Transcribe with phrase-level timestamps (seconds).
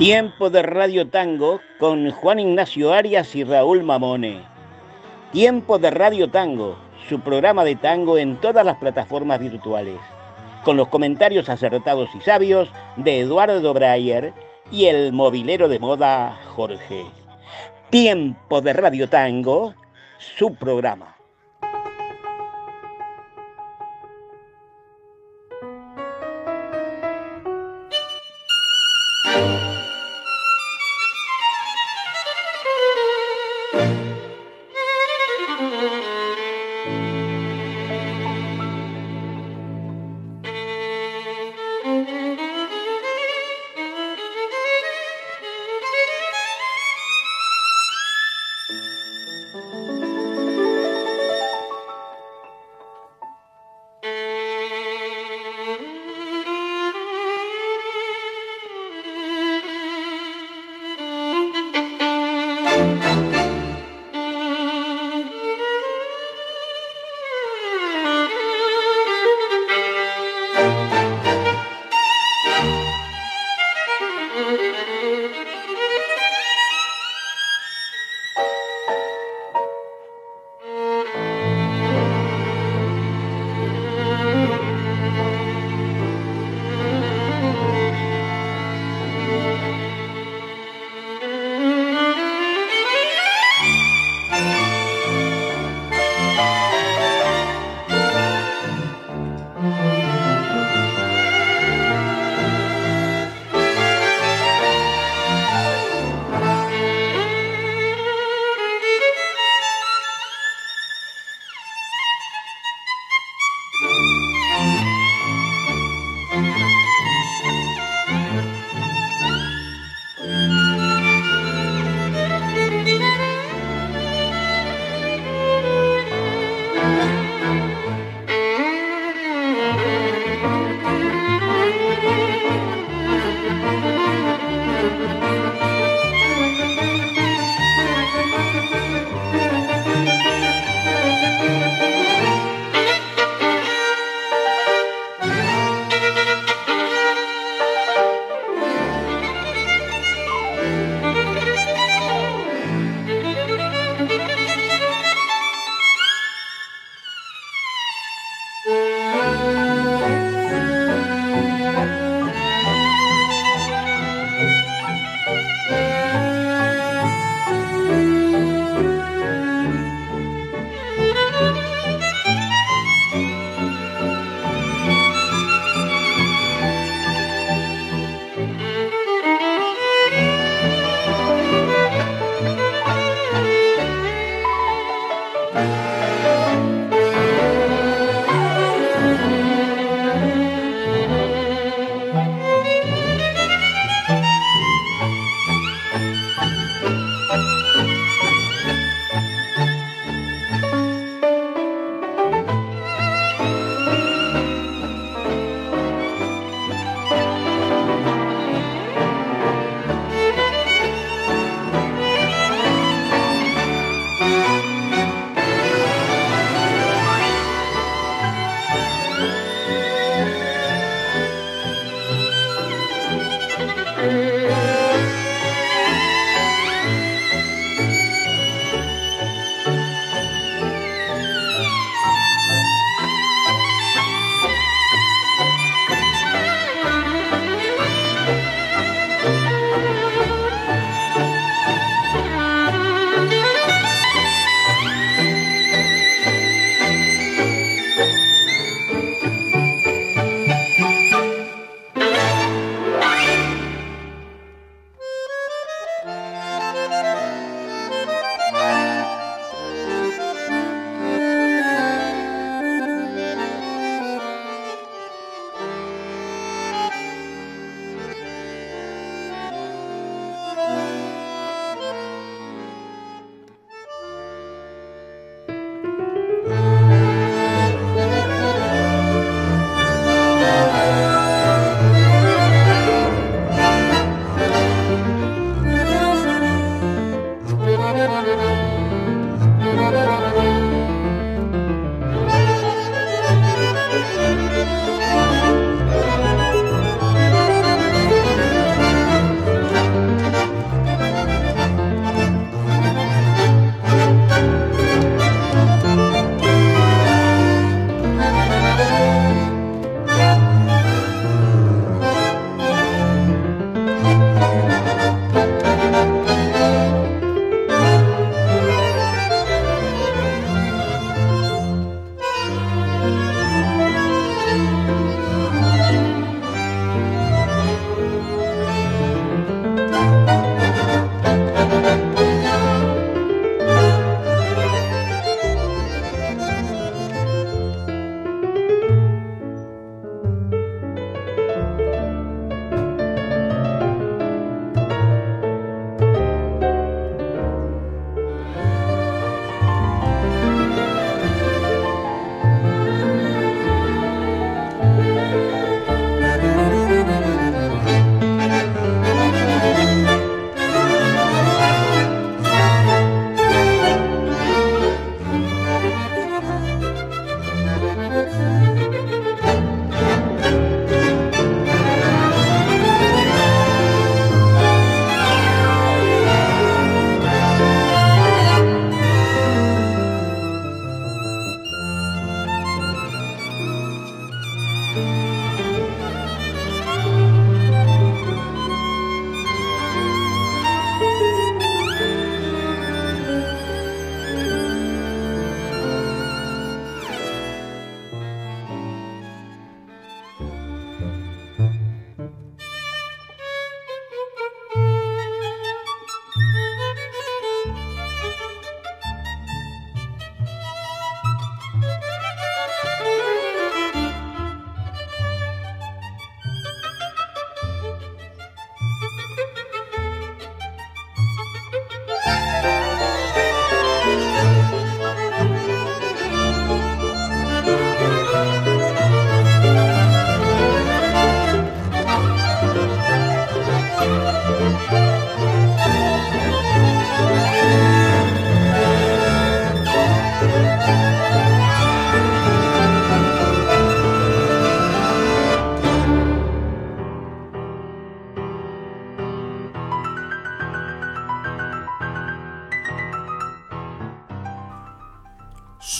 [0.00, 4.40] Tiempo de Radio Tango con Juan Ignacio Arias y Raúl Mamone.
[5.30, 9.98] Tiempo de Radio Tango, su programa de tango en todas las plataformas virtuales,
[10.64, 14.32] con los comentarios acertados y sabios de Eduardo Breyer
[14.72, 17.04] y el movilero de moda Jorge.
[17.90, 19.74] Tiempo de Radio Tango,
[20.16, 21.19] su programa.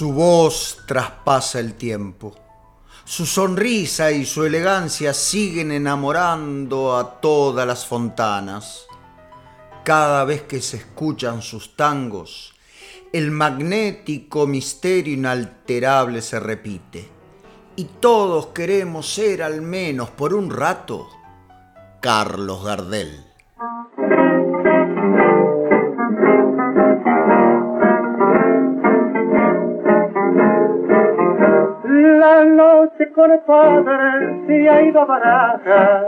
[0.09, 2.35] Voz traspasa el tiempo.
[3.05, 8.87] Su sonrisa y su elegancia siguen enamorando a todas las fontanas.
[9.85, 12.55] Cada vez que se escuchan sus tangos,
[13.13, 17.09] el magnético misterio inalterable se repite.
[17.77, 21.09] Y todos queremos ser al menos por un rato
[22.01, 23.30] Carlos Gardel.
[33.21, 36.05] Con padre se ha ido a baraja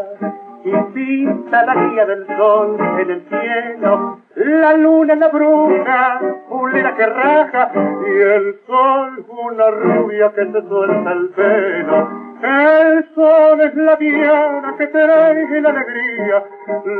[0.65, 4.19] y pinta la guía del sol en el cielo.
[4.37, 11.13] La luna la bruja, pulera que raja, y el sol una rubia que se suelta
[11.13, 12.32] el pelo.
[12.43, 16.45] El sol es la diana que trae la alegría,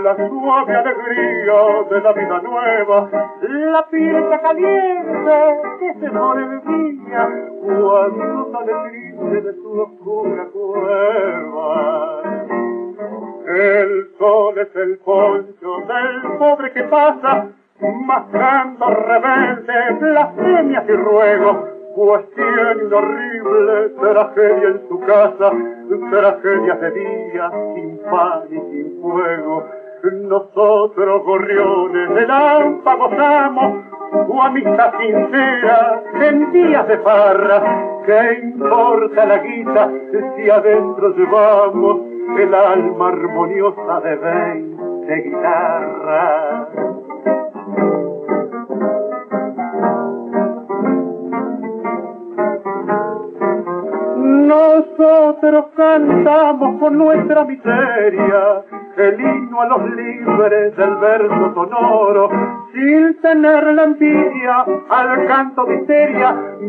[0.05, 3.11] la suave alegría de la vida nueva,
[3.43, 5.33] la pieza caliente
[5.81, 7.29] que se día
[7.61, 12.23] cuando sale triste de su oscura cueva.
[13.49, 17.49] El sol es el poncho del pobre que pasa,
[18.07, 21.57] mascando rebelde, blasfemias y ruegos,
[21.95, 25.53] pues tiene horrible tragedia en su casa,
[26.11, 29.65] tragedias de día, sin pan y sin fuego.
[30.13, 33.85] Nosotros, gorriones de lampa, gozamos
[34.27, 37.63] tu amistad sincera en días de farra.
[38.05, 39.91] ¿Qué importa la guita
[40.37, 42.01] si adentro llevamos
[42.39, 46.69] el alma armoniosa de veinte guitarras?
[54.53, 58.63] Nosotros cantamos con nuestra miseria
[58.99, 62.29] el himno a los libres del verso sonoro,
[62.75, 65.79] sin tener la envidia al canto de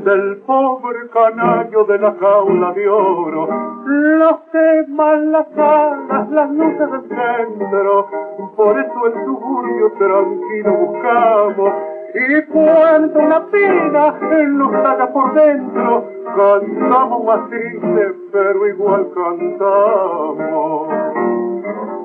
[0.06, 3.50] del pobre canario de la jaula de oro.
[3.86, 8.08] Los queman las alas, las luces del centro,
[8.56, 11.74] por eso el suburbio tranquilo buscamos
[12.14, 14.16] y cuando una pena
[14.50, 20.88] nos haga por dentro, cantamos más triste, pero igual cantamos.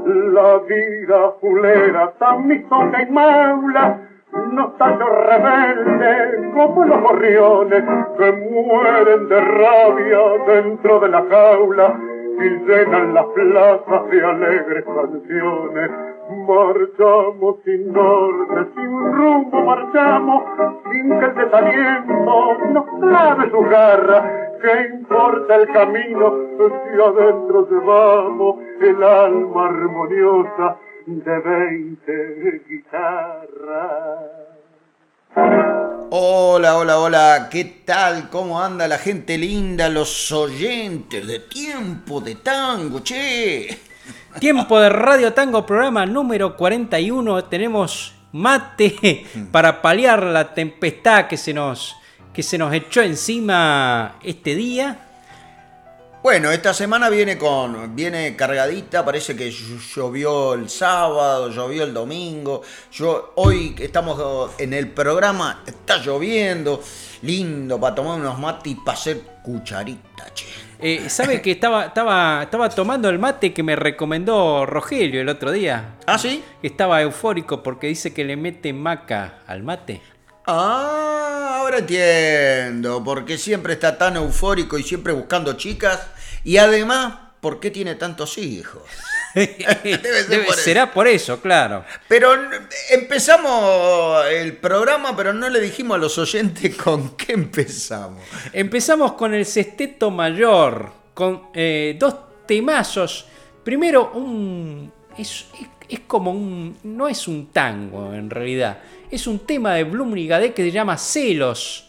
[0.06, 4.00] La vida fulera, tan misonga y maula,
[4.52, 7.84] nos tallo rebelde como los gorriones
[8.18, 11.94] que mueren de rabia dentro de la jaula
[12.40, 15.90] y llenan las plazas de alegres canciones.
[16.28, 20.42] Marchamos sin norte, sin rumbo, marchamos
[20.90, 24.50] sin que el desaliento nos clave su garra.
[24.60, 34.38] ¿Qué importa el camino si adentro llevamos el alma armoniosa de veinte guitarras?
[36.10, 38.28] Hola, hola, hola, ¿qué tal?
[38.30, 43.68] ¿Cómo anda la gente linda, los oyentes de Tiempo de Tango, che?
[44.38, 47.44] Tiempo de Radio Tango, programa número 41.
[47.44, 51.96] Tenemos mate para paliar la tempestad que se nos,
[52.32, 55.04] que se nos echó encima este día.
[56.22, 62.62] Bueno, esta semana viene con viene cargadita, parece que llovió el sábado, llovió el domingo.
[62.92, 66.82] Yo hoy estamos en el programa, está lloviendo,
[67.22, 70.67] lindo para tomar unos mates y para hacer cucharita, che.
[70.80, 75.50] Eh, ¿Sabe que estaba, estaba, estaba tomando el mate que me recomendó Rogelio el otro
[75.50, 75.96] día?
[76.06, 76.44] ¿Ah, sí?
[76.62, 80.00] Estaba eufórico porque dice que le mete maca al mate.
[80.46, 86.06] Ah, ahora entiendo, porque siempre está tan eufórico y siempre buscando chicas.
[86.44, 88.84] Y además, ¿por qué tiene tantos hijos?
[89.34, 91.84] Debe ser por será por eso, claro.
[92.08, 92.32] Pero
[92.90, 98.22] empezamos el programa, pero no le dijimos a los oyentes con qué empezamos.
[98.52, 102.14] Empezamos con el sexteto mayor, con eh, dos
[102.46, 103.26] temazos.
[103.64, 104.92] Primero, un.
[105.16, 106.78] Es, es, es, como un.
[106.84, 108.78] No es un tango en realidad.
[109.10, 111.87] Es un tema de Blumrigade que se llama Celos.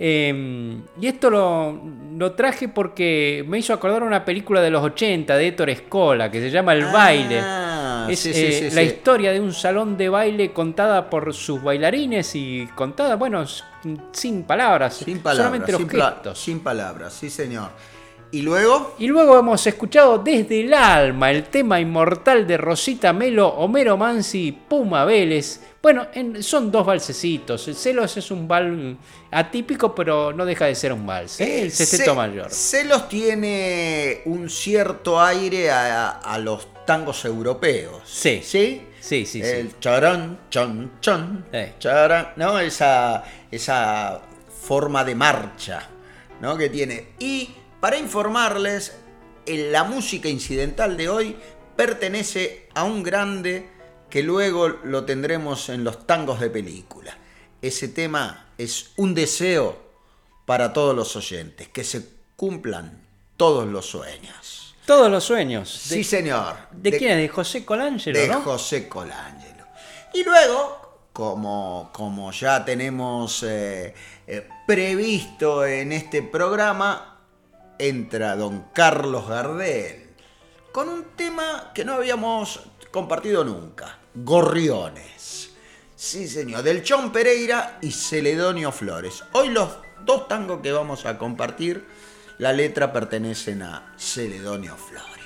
[0.00, 1.80] Eh, y esto lo,
[2.16, 6.40] lo, traje porque me hizo acordar una película de los 80 de Héctor Escola que
[6.40, 7.40] se llama El baile.
[7.42, 11.34] Ah, es sí, sí, eh, sí, la historia de un salón de baile contada por
[11.34, 13.44] sus bailarines y contada, bueno,
[14.12, 16.38] sin palabras, Sin palabras, solamente los sin, pla- gestos.
[16.38, 17.70] sin palabras, sí señor.
[18.30, 23.48] Y luego, Y luego hemos escuchado Desde el Alma, el tema inmortal de Rosita Melo,
[23.48, 25.60] Homero Mansi y Puma Vélez.
[25.80, 27.66] Bueno, en- son dos valsecitos.
[27.68, 28.96] El Celos es un vals
[29.30, 31.40] atípico, pero no deja de ser un vals.
[31.40, 31.62] ¿eh?
[31.62, 32.50] El sexteto mayor.
[32.50, 38.02] Celos tiene un cierto aire a, a los tangos europeos.
[38.04, 38.40] Sí.
[38.44, 38.82] ¿Sí?
[39.00, 39.48] Sí, sí, sí.
[39.48, 41.74] El charán, chan, chan, Eh.
[41.78, 42.58] charán, ¿no?
[42.58, 44.20] Esa, esa
[44.60, 45.88] forma de marcha.
[46.40, 46.56] ¿no?
[46.56, 47.08] que tiene.
[47.18, 48.96] Y para informarles,
[49.46, 51.36] la música incidental de hoy
[51.76, 53.70] pertenece a un grande
[54.10, 57.16] que luego lo tendremos en los tangos de película.
[57.62, 59.78] Ese tema es un deseo
[60.46, 63.02] para todos los oyentes, que se cumplan
[63.36, 64.74] todos los sueños.
[64.86, 65.68] Todos los sueños.
[65.70, 66.56] sí, señor.
[66.72, 67.18] ¿De, quién es?
[67.18, 68.18] ¿De José Colangelo?
[68.18, 69.66] De José Colangelo.
[70.14, 73.94] Y luego, como, como ya tenemos eh,
[74.26, 77.17] eh, previsto en este programa,
[77.78, 80.08] entra don Carlos Gardel
[80.72, 85.52] con un tema que no habíamos compartido nunca, Gorriones.
[85.96, 89.24] Sí, señor, del Chon Pereira y Celedonio Flores.
[89.32, 89.68] Hoy los
[90.04, 91.84] dos tangos que vamos a compartir,
[92.38, 95.16] la letra pertenecen a Celedonio Flores.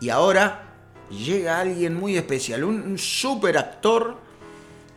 [0.00, 0.74] Y ahora
[1.10, 4.16] llega alguien muy especial, un, super actor,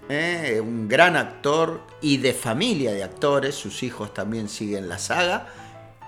[0.08, 5.48] eh, un gran actor y de familia de actores, sus hijos también siguen la saga.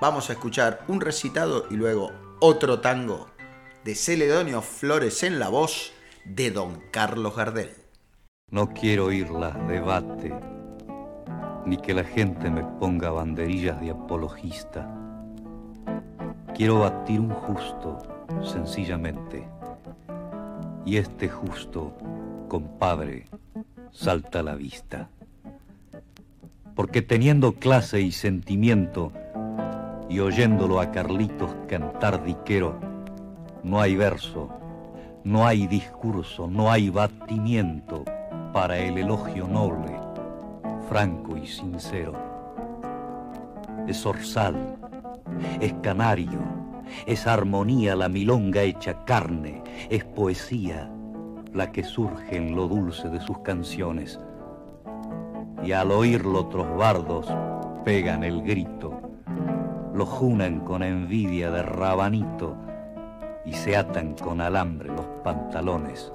[0.01, 3.27] Vamos a escuchar un recitado y luego otro tango
[3.83, 5.91] de Celedonio Flores en la voz
[6.23, 7.71] de don Carlos Gardel.
[8.49, 10.33] No quiero oírla debate,
[11.65, 14.89] ni que la gente me ponga banderillas de apologista.
[16.55, 17.97] Quiero batir un justo,
[18.41, 19.49] sencillamente.
[20.85, 21.93] Y este justo,
[22.47, 23.25] compadre,
[23.91, 25.09] salta a la vista.
[26.73, 29.11] Porque teniendo clase y sentimiento,
[30.09, 32.79] y oyéndolo a Carlitos cantar diquero,
[33.63, 34.49] no hay verso,
[35.23, 38.03] no hay discurso, no hay batimiento
[38.51, 39.99] para el elogio noble,
[40.89, 42.13] franco y sincero.
[43.87, 44.77] Es orzal,
[45.61, 46.39] es canario,
[47.05, 50.91] es armonía la milonga hecha carne, es poesía
[51.53, 54.19] la que surge en lo dulce de sus canciones.
[55.63, 57.27] Y al oírlo otros bardos
[57.83, 58.98] pegan el grito,
[59.99, 62.55] lo junan con envidia de rabanito,
[63.43, 66.13] y se atan con alambre los pantalones.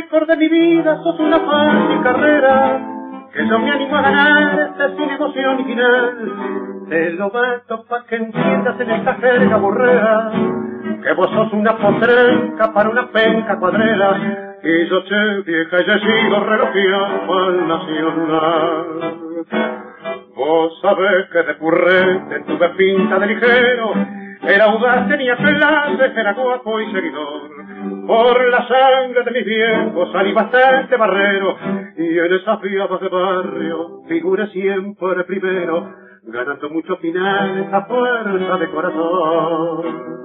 [0.00, 2.80] Récord de mi vida sos una fácil carrera
[3.32, 6.86] que yo me animo a ganar, es mi negocio original.
[6.88, 10.32] Te lo mato pa' que entiendas en esta jerga borrera,
[11.02, 15.98] que vos sos una potrenca para una penca cuadrera, y yo che vieja y he
[16.00, 18.86] sido relojeado al nacional.
[20.34, 23.92] Vos sabés que de currente tuve pinta de ligero,
[24.42, 27.50] era audaz, tenía clase, era guapo y seguidor.
[28.06, 31.56] Por la sangre de mis viejos salí bastante barrero,
[31.96, 35.92] y en esas fiadas de barrio figura siempre primero,
[36.24, 40.20] ganando muchos finales a fuerza de corazón.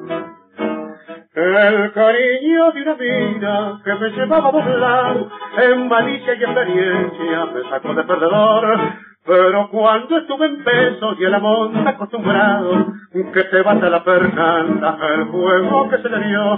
[1.35, 5.17] El cariño de una vida que me llevaba a volar
[5.57, 8.79] en malicia y experiencia me sacó de perdedor.
[9.25, 12.93] Pero cuando estuve en pesos y el amor acostumbrado,
[13.33, 16.57] que te bata la percanta el fuego que se le dio,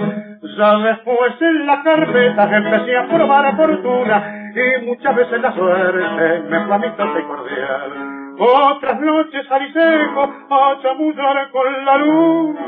[0.57, 6.65] ya después en la carpeta empecé a probar fortuna y muchas veces la suerte me
[6.65, 8.17] fue a mi y cordial.
[8.39, 12.59] Otras noches salí seco a chamullar con la luna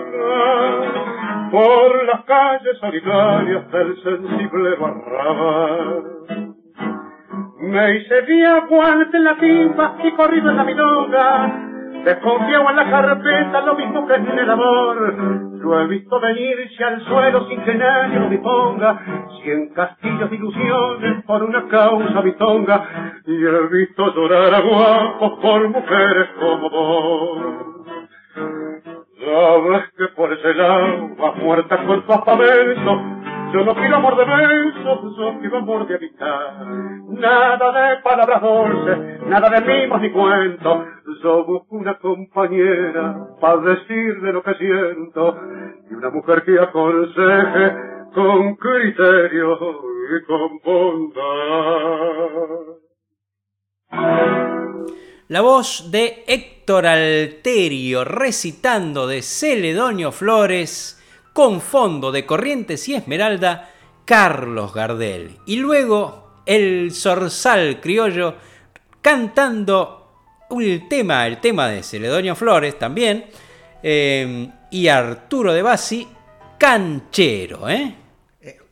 [1.52, 6.49] por las calles solitarias del sensible barrabal.
[7.62, 8.22] Me hice
[8.70, 11.66] guante en la timba y corrido en la milonga.
[12.06, 15.14] Desconfiado en la carpeta, lo mismo que en el amor.
[15.60, 19.02] Lo he visto venirse al suelo sin que nadie lo disponga.
[19.44, 23.22] Cien castillos de ilusiones por una causa bitonga.
[23.26, 27.40] Y he visto llorar a guapos por mujeres como vos.
[29.20, 33.19] Sabes que por ese lado vas muerta con tu.
[33.52, 36.66] Yo no quiero amor de besos, yo quiero amor de amistad.
[37.08, 40.86] Nada de palabras dulces, nada de mimos ni cuentos.
[41.24, 45.36] Yo busco una compañera para decirle lo que siento.
[45.90, 47.74] Y una mujer que aconseje
[48.14, 52.20] con criterio y con bondad.
[55.28, 60.99] La voz de Héctor Alterio recitando de Celedonio Flores
[61.34, 63.72] con fondo de Corrientes y Esmeralda,
[64.06, 65.38] Carlos Gardel.
[65.46, 68.36] Y luego el zorzal criollo
[69.02, 73.26] cantando el tema, el tema de Celedonio Flores también,
[73.84, 76.08] eh, y Arturo de Bassi,
[76.58, 77.70] canchero.
[77.70, 77.96] ¿eh?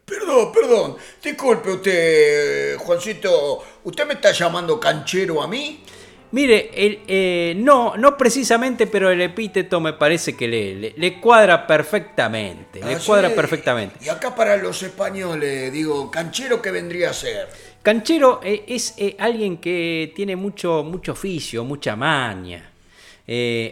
[0.07, 0.97] Perdón, perdón.
[1.21, 3.63] Disculpe usted, Juancito.
[3.83, 5.83] ¿Usted me está llamando canchero a mí?
[6.31, 11.19] Mire, el, eh, no, no precisamente, pero el epíteto me parece que le, le, le
[11.19, 12.81] cuadra perfectamente.
[12.83, 13.95] Le Ah, cuadra perfectamente.
[14.03, 17.47] Y acá para los españoles, digo, canchero, ¿qué vendría a ser?
[17.81, 22.71] Canchero eh, es eh, alguien que tiene mucho, mucho oficio, mucha maña.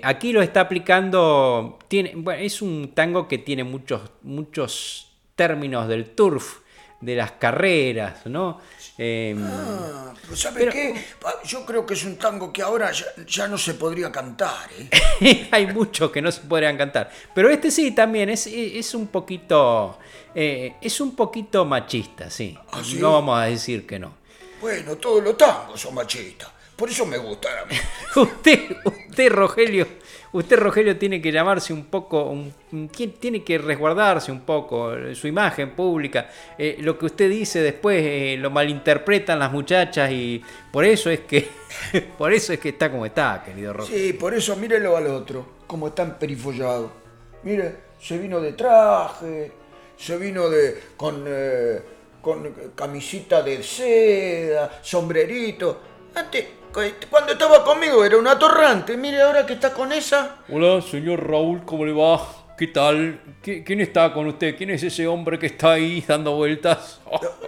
[0.04, 6.10] Aquí lo está aplicando, tiene, bueno, es un tango que tiene muchos, muchos términos del
[6.10, 6.60] turf,
[7.02, 8.60] de las carreras, ¿no?
[8.98, 10.96] Eh, Ah, pero ¿sabe Pero- qué?
[11.22, 14.70] Pa- Yo creo que es un tango que ahora ya, ya no se podría cantar,
[15.22, 15.48] ¿eh?
[15.52, 17.12] Hay muchos que no se podrían cantar.
[17.34, 20.00] Pero este sí también es, es un poquito.
[20.34, 22.58] eh, es un poquito machista, sí.
[22.72, 22.98] ¿Ah, sí?
[22.98, 24.14] No vamos a decir que no.
[24.62, 26.50] Bueno, todos los tangos son machistas.
[26.76, 27.76] Por eso me gustan a mí.
[28.16, 29.88] Usted, usted, Rogelio,
[30.38, 32.36] usted, Rogelio, tiene que llamarse un poco,
[33.20, 36.30] tiene- que resguardarse un poco eh, su imagen pública.
[36.58, 41.22] Eh, lo que usted dice después eh, lo malinterpretan las muchachas y por eso es
[41.22, 41.48] que,
[42.18, 43.98] por eso es que está como está, querido Rogelio.
[44.08, 46.92] Sí, por eso mírelo al otro, como está emperifollado.
[47.44, 49.52] Mire, se vino de traje,
[49.98, 51.26] se vino de con,
[52.22, 55.80] con camisita de seda, sombrerito.
[56.16, 56.46] Antes,
[57.10, 58.98] cuando estaba conmigo era un atorrante.
[58.98, 60.38] Mire ahora que está con esa.
[60.50, 62.20] Hola, señor Raúl, ¿cómo le va?
[62.58, 63.20] ¿Qué tal?
[63.44, 64.56] ¿Qui- ¿Quién está con usted?
[64.58, 67.02] ¿Quién es ese hombre que está ahí dando vueltas?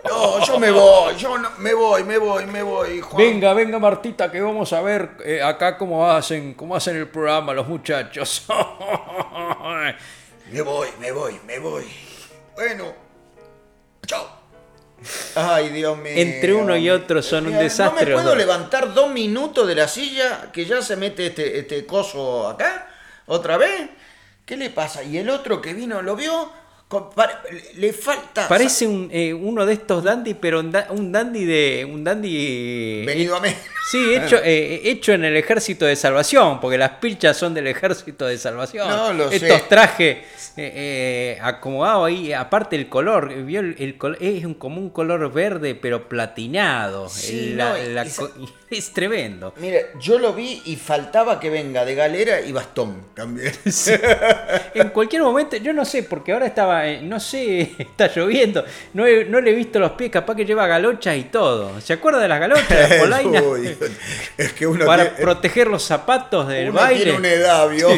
[0.03, 3.17] No, yo me voy, yo no- me voy, me voy, me voy, Juan.
[3.17, 7.53] Venga, venga Martita, que vamos a ver eh, acá cómo hacen, cómo hacen el programa
[7.53, 8.45] los muchachos.
[10.51, 11.83] Me voy, me voy, me voy.
[12.55, 12.93] Bueno,
[14.05, 14.36] chao.
[15.35, 16.13] Ay, Dios mío.
[16.15, 19.87] Entre uno y otro son un desastre No me puedo levantar dos minutos de la
[19.87, 22.87] silla que ya se mete este, este coso acá.
[23.27, 23.89] ¿Otra vez?
[24.45, 25.03] ¿Qué le pasa?
[25.03, 26.51] Y el otro que vino, ¿lo vio?
[26.87, 27.09] Con-
[27.75, 28.47] le falta...
[28.47, 31.85] Parece un, eh, uno de estos dandy, pero un, da- un dandy de.
[31.91, 32.35] un dandy.
[32.39, 33.49] eh, Venido a mí.
[33.91, 38.25] Sí, hecho, eh, hecho en el ejército de salvación, porque las pilchas son del ejército
[38.25, 38.87] de salvación.
[38.87, 39.63] No lo Estos sé.
[39.69, 40.17] trajes
[40.57, 40.71] eh,
[41.35, 45.75] eh, acomodados ahí, aparte el color, ¿vio el, el es un, como un color verde,
[45.75, 47.07] pero platinado.
[47.09, 48.29] Sí, El- no, la esa-
[48.77, 49.53] es tremendo.
[49.57, 53.53] Mire, yo lo vi y faltaba que venga de galera y bastón también.
[54.73, 59.05] En cualquier momento, yo no sé, porque ahora estaba, eh, no sé, está lloviendo, no,
[59.07, 61.79] he- no le he visto los pies, capaz que lleva galochas y todo.
[61.81, 63.43] ¿Se acuerda de las galochas, las polainas?
[63.43, 63.75] Uy,
[64.37, 67.03] es que uno Para tiene- proteger los zapatos del Uno baile.
[67.03, 67.89] tiene una edad, ¿vio?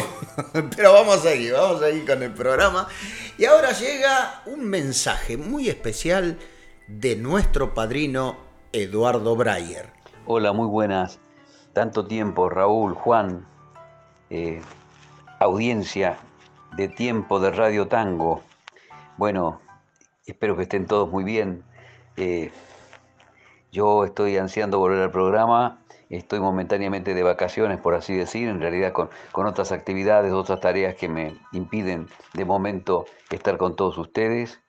[0.76, 2.88] Pero vamos a seguir, vamos a seguir con el programa.
[3.36, 6.38] Y ahora llega un mensaje muy especial
[6.86, 8.38] de nuestro padrino
[8.72, 9.86] Eduardo Breyer.
[10.32, 11.18] Hola, muy buenas.
[11.72, 13.48] Tanto tiempo, Raúl, Juan,
[14.30, 14.62] eh,
[15.40, 16.18] audiencia
[16.76, 18.40] de tiempo de Radio Tango.
[19.16, 19.60] Bueno,
[20.24, 21.64] espero que estén todos muy bien.
[22.16, 22.52] Eh,
[23.72, 25.82] yo estoy ansiando volver al programa.
[26.10, 30.94] Estoy momentáneamente de vacaciones, por así decir, en realidad con, con otras actividades, otras tareas
[30.94, 34.60] que me impiden de momento estar con todos ustedes,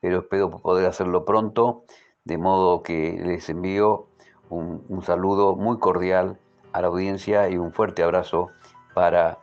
[0.00, 1.84] pero espero poder hacerlo pronto,
[2.24, 4.08] de modo que les envío
[4.52, 6.38] un, saludo muy cordial
[6.72, 8.50] a la audiencia y un fuerte abrazo
[8.94, 9.38] para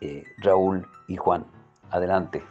[0.00, 1.46] eh, Raúl y Juan.
[1.90, 2.42] Adelante.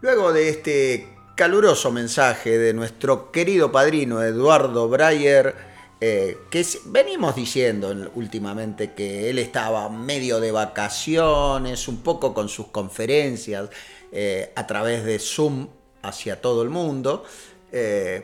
[0.00, 5.54] Luego de este caluroso mensaje de nuestro querido padrino Eduardo Breyer,
[6.00, 12.48] eh, que venimos diciendo en- últimamente que él estaba medio de vacaciones, un poco con
[12.48, 13.70] sus conferencias
[14.12, 15.68] eh, a través de Zoom
[16.02, 17.24] hacia todo el mundo,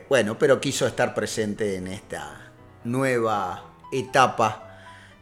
[0.07, 2.50] bueno, pero quiso estar presente en esta
[2.83, 4.67] nueva etapa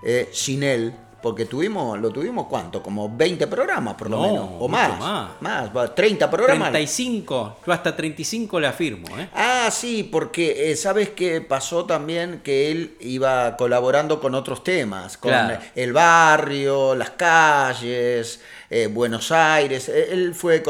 [0.03, 4.49] eh, sin él, porque tuvimos, lo tuvimos cuánto, como 20 programas por lo No, menos,
[4.59, 5.29] o más, más.
[5.41, 6.69] más, va, 30 programas.
[6.71, 9.27] 35, yo hasta 35 le afirmo, ¿eh?
[9.35, 15.17] Ah, sí, porque eh, sabes que pasó también que él iba colaborando con otros temas,
[15.17, 15.59] con Claro.
[15.75, 19.89] el barrio, las calles, eh, Buenos Aires.
[19.89, 20.63] Él fue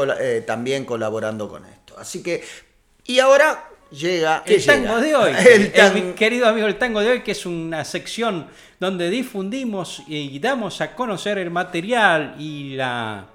[0.44, 1.94] también colaborando con esto.
[1.96, 2.42] Así que,
[3.04, 6.76] y ahora llega ¿qué El tango de hoy, El el- tan- mi querido amigo, el
[6.78, 8.46] tango de hoy, que es una sección
[8.78, 13.26] donde difundimos y damos a conocer el material y la,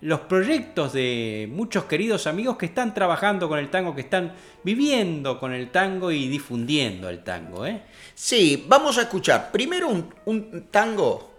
[0.00, 4.32] los proyectos de muchos queridos amigos que están trabajando con el tango, que están
[4.64, 7.64] viviendo con el tango y difundiendo el tango.
[7.66, 7.82] ¿eh?
[8.14, 11.32] Sí, vamos a escuchar primero un, un tango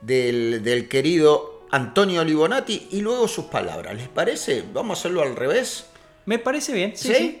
[0.00, 3.94] del, del querido Antonio Libonati y luego sus palabras.
[3.94, 4.64] ¿Les parece?
[4.72, 5.86] Vamos a hacerlo al revés.
[6.26, 7.14] Me parece bien, sí, ¿Sí?
[7.14, 7.40] sí.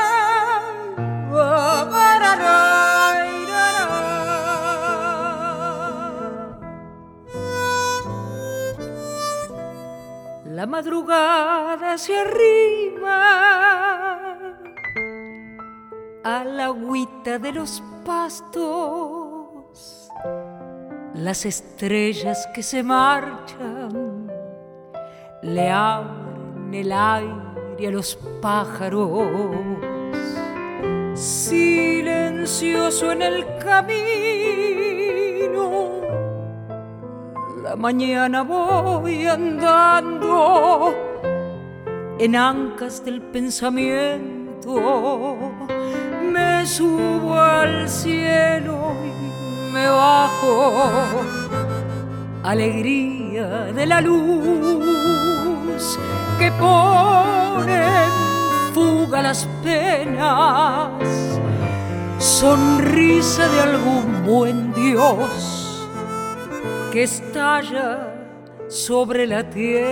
[10.61, 13.17] la madrugada se arrima
[16.23, 19.57] a la agüita de los pastos,
[21.15, 24.31] las estrellas que se marchan
[25.41, 29.31] le abren el aire a los pájaros.
[31.15, 33.91] Silencioso en el camino,
[37.63, 40.95] la mañana voy andando
[42.17, 45.37] en ancas del pensamiento.
[46.31, 50.89] Me subo al cielo y me bajo.
[52.43, 55.99] Alegría de la luz
[56.39, 60.89] que pone en fuga las penas.
[62.17, 65.70] Sonrisa de algún buen Dios
[66.91, 68.13] que estalla
[68.67, 69.91] sobre la tierra.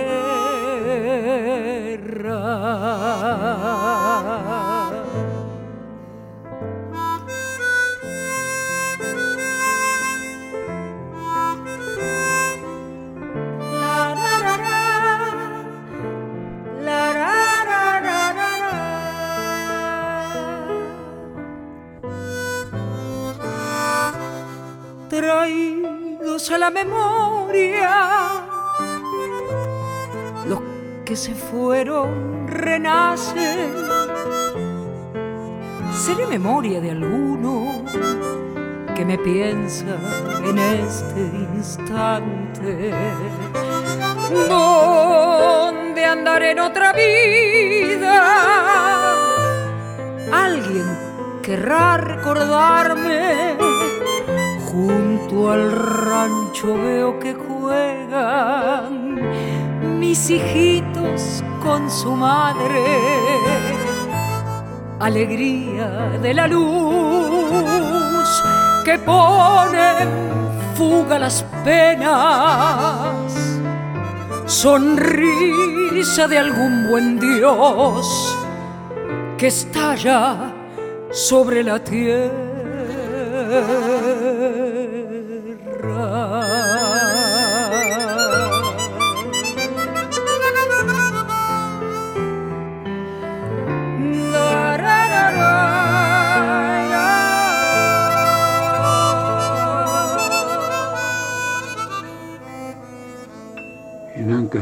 [25.10, 25.99] La,
[26.30, 27.90] Traídos a la memoria,
[30.46, 30.60] los
[31.04, 33.74] que se fueron renacen.
[35.92, 37.82] ¿Seré memoria de alguno
[38.94, 39.96] que me piensa
[40.44, 41.20] en este
[41.56, 42.94] instante?
[44.48, 48.14] ¿Dónde andaré en otra vida?
[50.32, 50.86] Alguien
[51.42, 53.56] querrá recordarme.
[55.30, 59.20] Junto al rancho veo que juegan
[60.00, 62.82] mis hijitos con su madre.
[64.98, 68.42] Alegría de la luz
[68.84, 69.92] que pone
[70.74, 73.32] fuga las penas
[74.46, 78.36] sonrisa de algún buen Dios
[79.38, 80.52] que estalla
[81.12, 82.50] sobre la En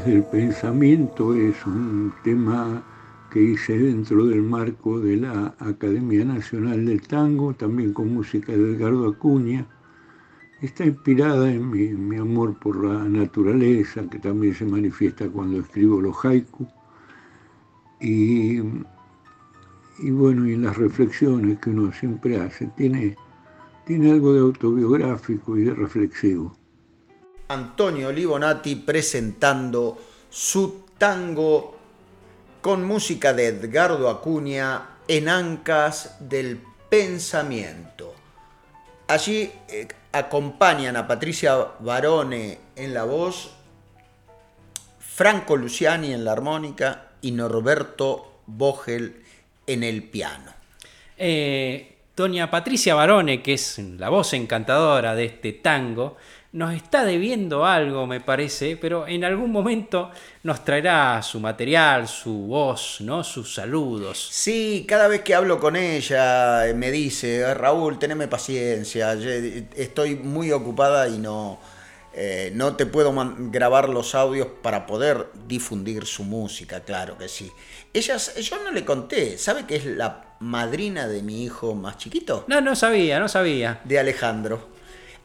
[0.09, 2.83] Del Pensamiento es un tema
[3.31, 8.73] que hice dentro del marco de la Academia Nacional del Tango, también con música de
[8.73, 9.67] Edgardo Acuña.
[10.63, 16.17] Está inspirada en mi, amor por la naturaleza, que también se manifiesta cuando escribo los
[16.25, 16.67] haiku.
[18.01, 18.61] Y,
[19.99, 23.15] y bueno, y las reflexiones que uno siempre hace, tiene,
[23.85, 26.58] tiene algo de autobiográfico y de reflexivo.
[27.49, 29.99] Antonio Libonati presentando
[30.31, 31.77] su tango
[32.61, 38.15] con música de Edgardo Acuña en Ancas del Pensamiento.
[39.07, 43.53] Allí eh, acompañan a Patricia Barone en la voz,
[44.99, 49.23] Franco Luciani en la armónica y Norberto Vogel
[49.67, 50.53] en el piano.
[51.17, 56.17] Eh, doña Patricia Barone, que es la voz encantadora de este tango,
[56.53, 60.11] nos está debiendo algo, me parece, pero en algún momento
[60.45, 63.23] nos traerá su material, su voz, ¿no?
[63.23, 64.29] Sus saludos.
[64.31, 69.31] Sí, cada vez que hablo con ella eh, me dice, Raúl, teneme paciencia, yo
[69.77, 71.59] estoy muy ocupada y no,
[72.15, 73.13] eh, no te puedo
[73.51, 77.53] grabar los audios para poder difundir su música, claro que sí.
[77.93, 82.47] Ella, yo no le conté, ¿sabe que es la madrina de mi hijo más chiquito?
[82.49, 83.83] No, no sabía, no sabía.
[83.85, 84.78] De Alejandro.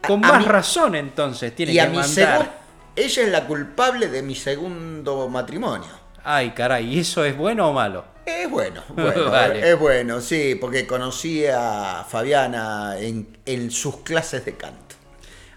[0.06, 2.14] Con A- a más mi- razón entonces tiene y a que mi mandar.
[2.42, 2.50] segun-
[2.96, 5.90] ella es la culpable de mi segundo matrimonio.
[6.24, 8.06] Ay, caray, ¿y eso es bueno o malo?
[8.26, 9.70] Es bueno, bueno Vale.
[9.70, 14.96] es bueno, sí, porque conocí a Fabiana en, en sus clases de canto.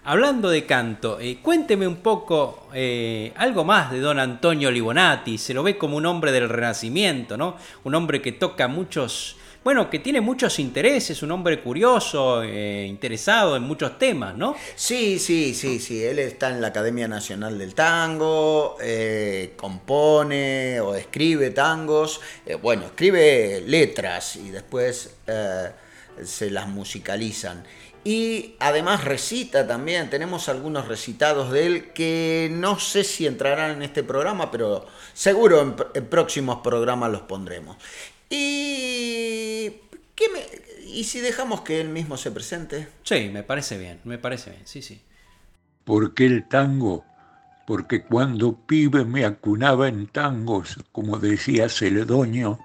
[0.03, 5.37] Hablando de canto, eh, cuénteme un poco eh, algo más de don Antonio Libonati.
[5.37, 7.57] Se lo ve como un hombre del Renacimiento, ¿no?
[7.83, 13.55] Un hombre que toca muchos, bueno, que tiene muchos intereses, un hombre curioso, eh, interesado
[13.57, 14.55] en muchos temas, ¿no?
[14.75, 20.95] Sí, sí, sí, sí, él está en la Academia Nacional del Tango, eh, compone o
[20.95, 25.15] escribe tangos, eh, bueno, escribe letras y después
[26.23, 27.63] se las musicalizan.
[28.03, 33.81] Y además recita también, tenemos algunos recitados de él que no sé si entrarán en
[33.81, 37.75] este programa, pero seguro en próximos programas los pondremos.
[38.29, 39.71] Y,
[40.15, 42.87] ¿qué me- ¿Y si dejamos que él mismo se presente?
[43.03, 45.01] Sí, me parece bien, me parece bien, sí, sí.
[45.83, 47.05] ¿Por qué el tango?
[47.65, 52.59] Porque cuando pibe me acunaba en tangos, como decía Celedonio,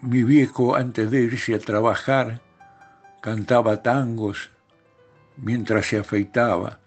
[0.00, 2.40] mi viejo antes de irse a trabajar
[3.20, 4.50] cantaba tangos
[5.36, 6.78] mientras se afeitaba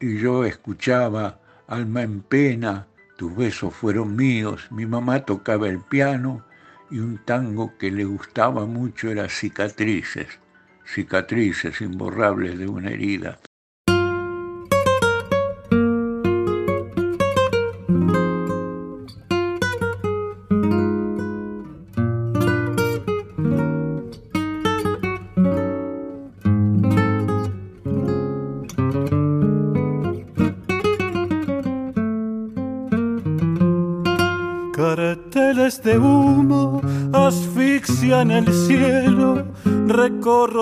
[0.00, 6.44] y yo escuchaba Alma en pena, tus besos fueron míos, mi mamá tocaba el piano
[6.90, 10.38] y un tango que le gustaba mucho era Cicatrices,
[10.84, 13.38] cicatrices imborrables de una herida.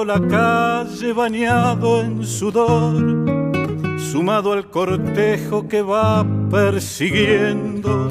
[0.04, 2.94] La calle bañado en sudor,
[3.98, 8.10] sumado al cortejo que va persiguiendo,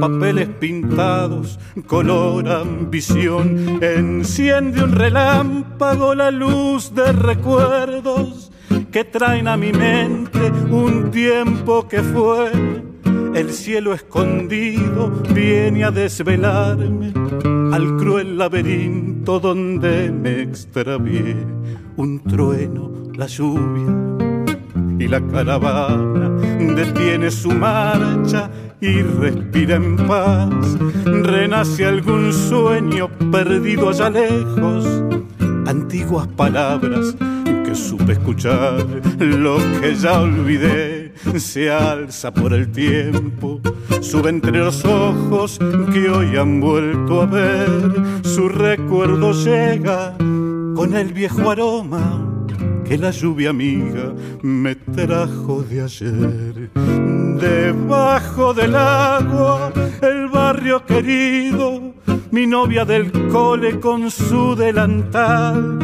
[0.00, 8.50] papeles pintados, color ambición, enciende un relámpago la luz de recuerdos
[8.90, 12.50] que traen a mi mente un tiempo que fue.
[13.34, 17.12] El cielo escondido viene a desvelarme
[17.72, 21.36] al cruel laberinto donde me extravié.
[21.96, 23.92] Un trueno, la lluvia
[24.98, 26.30] y la caravana
[26.74, 28.50] detiene su marcha
[28.80, 30.78] y respira en paz.
[31.04, 34.86] Renace algún sueño perdido allá lejos,
[35.66, 37.16] antiguas palabras
[37.68, 38.86] que supe escuchar,
[39.18, 41.12] lo que ya olvidé.
[41.36, 43.60] Se alza por el tiempo,
[44.00, 45.58] sube entre los ojos
[45.92, 52.24] que hoy han vuelto a ver, su recuerdo llega con el viejo aroma
[52.86, 56.70] que la lluvia amiga me trajo de ayer.
[56.74, 61.94] Debajo del agua, el barrio querido,
[62.30, 65.78] mi novia del cole con su delantal,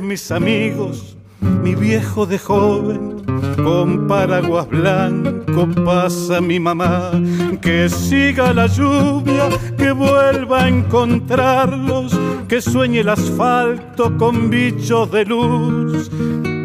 [0.00, 3.22] mis amigos, mi viejo de joven,
[3.56, 7.12] con paraguas blanco pasa mi mamá,
[7.60, 15.24] que siga la lluvia, que vuelva a encontrarlos, que sueñe el asfalto con bichos de
[15.24, 16.10] luz,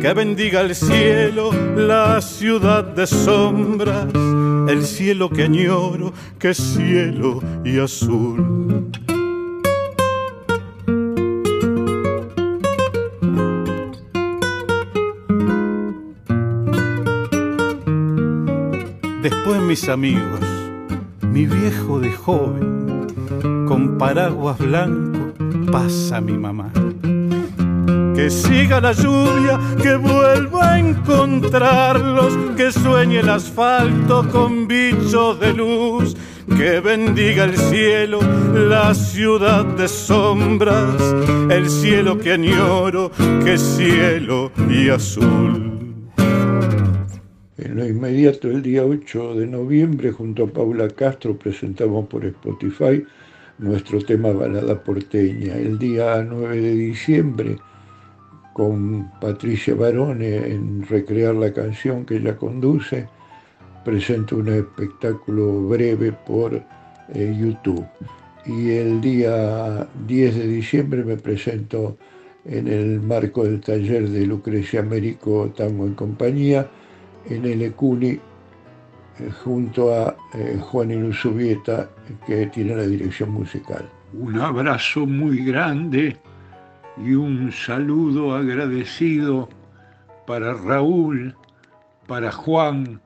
[0.01, 4.07] que bendiga el cielo, la ciudad de sombras,
[4.67, 9.08] el cielo que añoro, que cielo y azul.
[19.29, 20.39] Después mis amigos,
[21.21, 23.05] mi viejo de joven,
[23.67, 25.33] con paraguas blanco
[25.71, 26.71] pasa mi mamá.
[28.15, 35.53] Que siga la lluvia, que vuelva a encontrarlos, que sueñe el asfalto con bichos de
[35.53, 36.17] luz,
[36.57, 38.21] que bendiga el cielo,
[38.55, 40.99] la ciudad de sombras,
[41.51, 43.11] el cielo que añoro,
[43.45, 45.68] que cielo y azul.
[47.61, 53.03] En lo inmediato, el día 8 de noviembre, junto a Paula Castro, presentamos por Spotify
[53.57, 55.55] nuestro tema Balada Porteña.
[55.55, 57.57] El día 9 de diciembre,
[58.53, 63.09] con Patricia Barone en Recrear la canción que ella conduce,
[63.83, 67.85] presento un espectáculo breve por eh, YouTube.
[68.45, 71.97] Y el día 10 de diciembre me presento
[72.45, 76.69] en el marco del taller de Lucrecia Américo Tango en Compañía,
[77.25, 78.21] en el ECUNI, eh,
[79.43, 81.89] junto a eh, Juan Inusubieta,
[82.25, 83.89] que tiene la dirección musical.
[84.13, 86.17] Un abrazo muy grande
[86.97, 89.49] y un saludo agradecido
[90.25, 91.35] para Raúl,
[92.07, 93.01] para Juan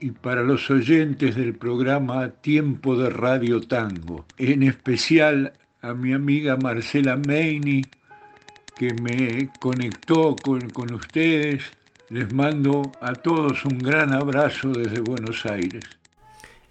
[0.00, 6.56] y para los oyentes del programa Tiempo de Radio Tango, en especial a mi amiga
[6.56, 7.82] Marcela Meini,
[8.76, 11.64] que me conectó con, con ustedes.
[12.10, 15.84] Les mando a todos un gran abrazo desde Buenos Aires.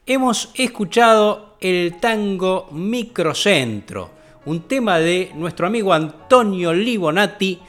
[0.03, 4.09] Hemos escuchado el tango Microcentro,
[4.45, 7.59] un tema de nuestro amigo Antonio Libonati,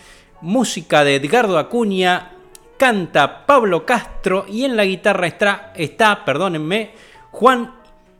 [0.40, 2.32] música de Edgardo Acuña,
[2.78, 6.92] canta Pablo Castro y en la guitarra está, está perdónenme,
[7.32, 7.74] Juan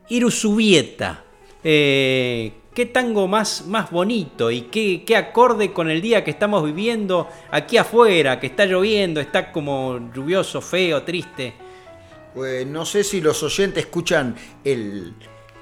[0.09, 1.23] Iruzubieta.
[1.63, 6.63] Eh, qué tango más, más bonito y qué, qué acorde con el día que estamos
[6.63, 11.55] viviendo aquí afuera, que está lloviendo, está como lluvioso, feo, triste.
[12.33, 15.13] Pues no sé si los oyentes escuchan el,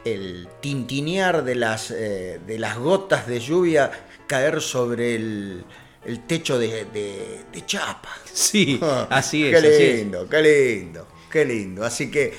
[0.05, 3.89] el tintinear de las, eh, de las gotas de lluvia
[4.27, 5.63] caer sobre el,
[6.05, 8.09] el techo de, de- de chapa.
[8.31, 9.59] Sí, así es.
[9.59, 9.95] Qué así es.
[10.01, 11.83] lindo, qué lindo, qué lindo.
[11.83, 12.31] Así que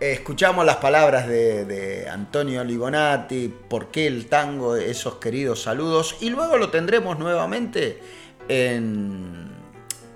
[0.00, 6.56] escuchamos las palabras de, Antonio Ligonati, por qué el tango, esos queridos saludos, y luego
[6.56, 8.00] lo tendremos nuevamente
[8.48, 9.52] en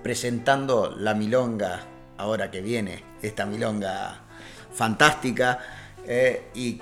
[0.02, 1.82] presentando la milonga,
[2.16, 4.20] ahora que viene, esta milonga
[4.72, 5.58] fantástica,
[6.06, 6.80] eh, y,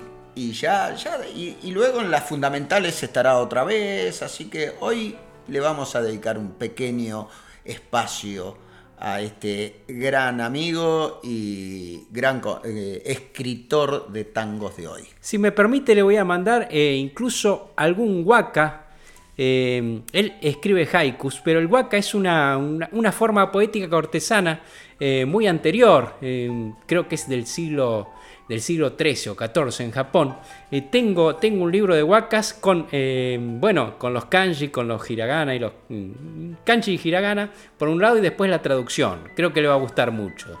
[0.51, 5.95] ya, ya y luego en las fundamentales estará otra vez, así que hoy le vamos
[5.95, 7.27] a dedicar un pequeño
[7.65, 8.66] espacio
[8.99, 15.03] a este gran amigo y gran eh, escritor de tangos de hoy.
[15.19, 18.85] Si me permite, le voy a mandar eh, incluso algún waka.
[19.37, 24.61] Eh, él escribe haikus, pero el waka es una, una- una forma poética cortesana
[25.27, 26.15] muy anterior.
[26.87, 28.09] creo que es del siglo,
[28.47, 30.35] del siglo XIII o XIV en Japón.
[30.91, 35.55] Tengo, tengo un libro de wakas con, eh, bueno, con los kanji, con los hiragana
[35.55, 39.19] y los mm, kanji y hiragana por un lado y después la traducción.
[39.35, 40.57] Creo que le va a gustar mucho.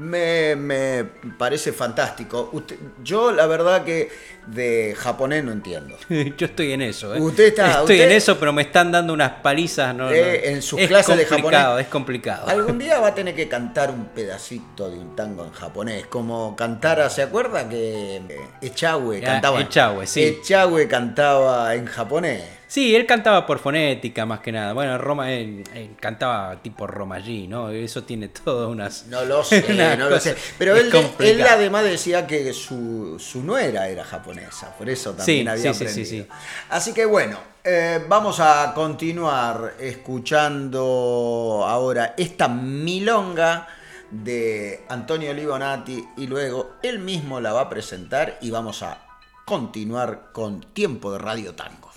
[0.00, 1.04] Me, me
[1.36, 2.48] parece fantástico.
[2.52, 4.08] Usted- yo la verdad que
[4.46, 5.94] de japonés no entiendo.
[6.08, 7.14] Yo estoy en eso.
[7.14, 7.20] ¿eh?
[7.20, 9.94] Usted está- estoy usted- en eso, pero me están dando unas palizas.
[9.94, 10.10] No, no.
[10.10, 11.60] Eh, en sus es clases de japonés.
[11.80, 12.48] Es complicado.
[12.48, 16.56] Algún día va a tener que cantar un pedacito de un tango en japonés, como
[16.56, 19.60] cantara, ¿se acuerda que eh, Echagüe Ah, cantaba?
[19.60, 20.22] Echagüe, sí.
[20.24, 22.42] Echagüe cantaba en japonés.
[22.70, 24.72] Sí, él cantaba por fonética más que nada.
[24.74, 27.68] Bueno, Roma, él, él cantaba tipo Romallí, ¿no?
[27.70, 29.06] Eso tiene todas unas.
[29.08, 30.36] No lo sé, no lo sé.
[30.56, 35.48] Pero él, él además decía que su, su nuera era japonesa, por eso también Sí,
[35.48, 36.26] había sí, sí, sí, aprendido.
[36.26, 36.30] sí.
[36.68, 43.66] Así que bueno, eh, vamos a continuar escuchando ahora esta milonga
[44.12, 48.98] de Antonio Libonati y luego él mismo la va a presentar y vamos a
[49.44, 51.89] continuar con Tiempo de Radio Tango.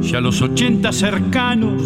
[0.00, 1.82] Ya los ochenta cercanos,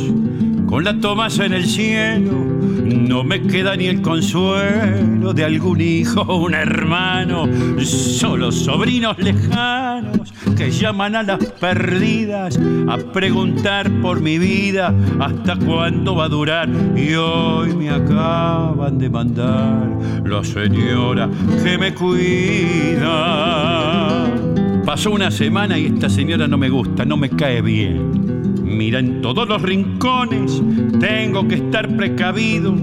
[0.71, 6.21] con la Tomasa en el cielo, no me queda ni el consuelo de algún hijo
[6.23, 7.49] o un hermano,
[7.83, 12.57] solo sobrinos lejanos que llaman a las perdidas
[12.89, 16.69] a preguntar por mi vida hasta cuándo va a durar.
[16.97, 19.89] Y hoy me acaban de mandar
[20.25, 21.29] la señora
[21.65, 23.11] que me cuida.
[24.87, 28.40] Pasó una semana y esta señora no me gusta, no me cae bien.
[28.71, 30.63] Mira en todos los rincones,
[31.01, 32.75] tengo que estar precavido.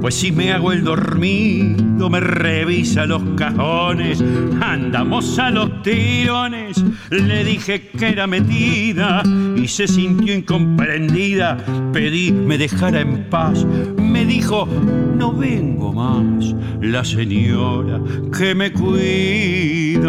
[0.00, 4.22] Pues si me hago el dormido, me revisa los cajones.
[4.60, 6.82] Andamos a los tirones.
[7.10, 9.22] Le dije que era metida
[9.56, 11.56] y se sintió incomprendida.
[11.92, 13.64] Pedí me dejara en paz.
[13.96, 14.68] Me dijo,
[15.16, 16.54] no vengo más.
[16.80, 18.00] La señora
[18.36, 20.08] que me cuida.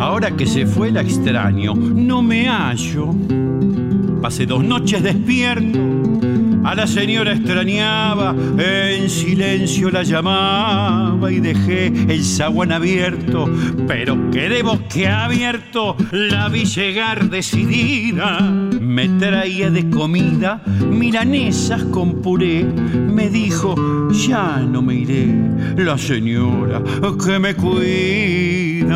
[0.00, 3.14] Ahora que se fue la extraño, no me hallo.
[4.20, 5.78] Pasé dos noches despierto.
[6.64, 13.50] A la señora extrañaba, en silencio la llamaba y dejé el zaguán abierto,
[13.86, 18.40] pero quedé boquiabierto, la vi llegar decidida.
[18.80, 23.74] Me traía de comida milanesas con puré, me dijo,
[24.10, 25.34] ya no me iré,
[25.76, 26.82] la señora
[27.24, 28.94] que me cuida.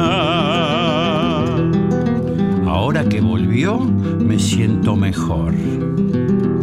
[2.67, 5.53] Ahora que volvió, me siento mejor.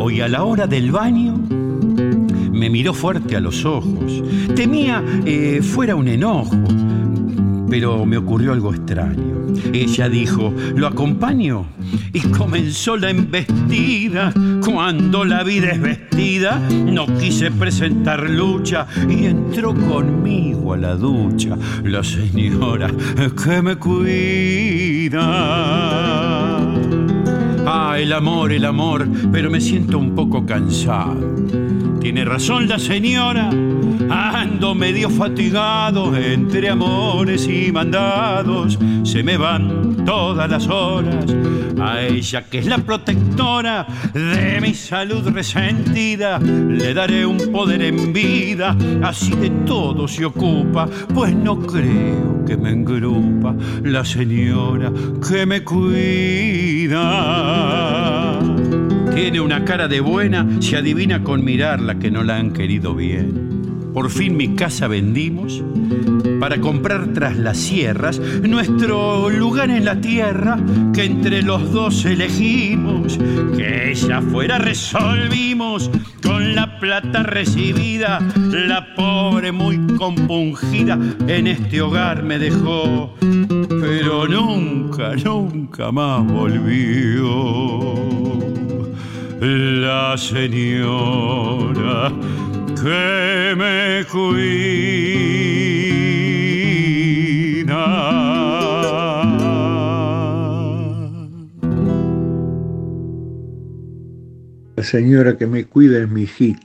[0.08, 1.34] Hoy a la hora del baño
[2.52, 4.22] me miró fuerte a los ojos.
[4.56, 6.56] Temía eh, fuera un enojo,
[7.68, 9.48] pero me ocurrió algo extraño.
[9.74, 11.66] Ella dijo, ¿lo acompaño?
[12.14, 14.32] Y comenzó la embestida.
[14.64, 22.04] Cuando la vi desvestida, no quise presentar lucha y entró conmigo a la ducha la
[22.04, 22.92] señora
[23.44, 25.16] que me cuida.
[27.78, 31.36] Ah, el amor, el amor, pero me siento un poco cansado.
[32.00, 33.50] Tiene razón la señora,
[34.10, 38.80] ando medio fatigado entre amores y mandados.
[39.04, 41.26] Se me van todas las horas
[41.82, 46.40] a ella que es la protectora de mi salud resentida.
[46.40, 52.56] Le daré un poder en vida, así de todo se ocupa, pues no creo que
[52.58, 54.92] me engrupa la señora
[55.28, 57.02] que me cuida.
[59.14, 63.92] Tiene una cara de buena, se adivina con mirarla que no la han querido bien.
[63.94, 65.64] Por fin mi casa vendimos
[66.40, 70.58] para comprar tras las sierras nuestro lugar en la tierra
[70.94, 73.18] que entre los dos elegimos.
[73.56, 75.90] Que ella fuera resolvimos
[76.24, 78.20] con la plata recibida.
[78.52, 87.96] La pobre muy compungida en este hogar me dejó, pero nunca, nunca más volvió.
[89.42, 92.12] La señora
[92.82, 95.75] que me cuida.
[104.76, 106.60] La señora que me cuida es mi hit.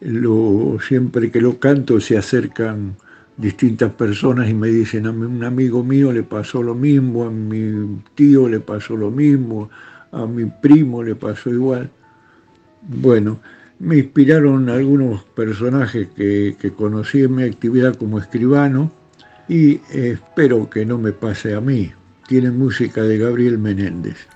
[0.00, 2.96] Lo, siempre que lo canto se acercan
[3.36, 8.00] distintas personas y me dicen, a un amigo mío le pasó lo mismo, a mi
[8.14, 9.68] tío le pasó lo mismo,
[10.12, 11.90] a mi primo le pasó igual.
[12.88, 13.38] Bueno,
[13.78, 18.90] me inspiraron algunos personajes que, que conocí en mi actividad como escribano
[19.46, 21.92] y espero que no me pase a mí.
[22.28, 24.26] Tiene música de Gabriel Menéndez.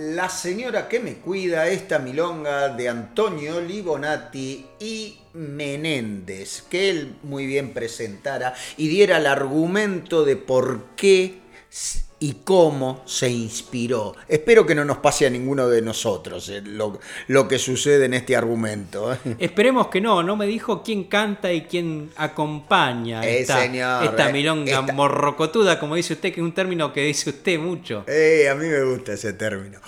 [0.00, 7.44] La señora que me cuida, esta milonga de Antonio Libonati y Menéndez, que él muy
[7.44, 11.40] bien presentara y diera el argumento de por qué
[12.22, 14.14] y cómo se inspiró.
[14.28, 18.12] Espero que no nos pase a ninguno de nosotros eh, lo, lo, que sucede en
[18.14, 19.12] este argumento.
[19.12, 19.16] ¿eh?
[19.38, 24.28] Esperemos que no, no me dijo quién canta y quién acompaña eh, esta, señor, esta
[24.28, 28.00] eh, milonga esta- morrocotuda, como dice usted, que es un término que dice usted mucho.
[28.06, 29.80] A mí me gusta ese término.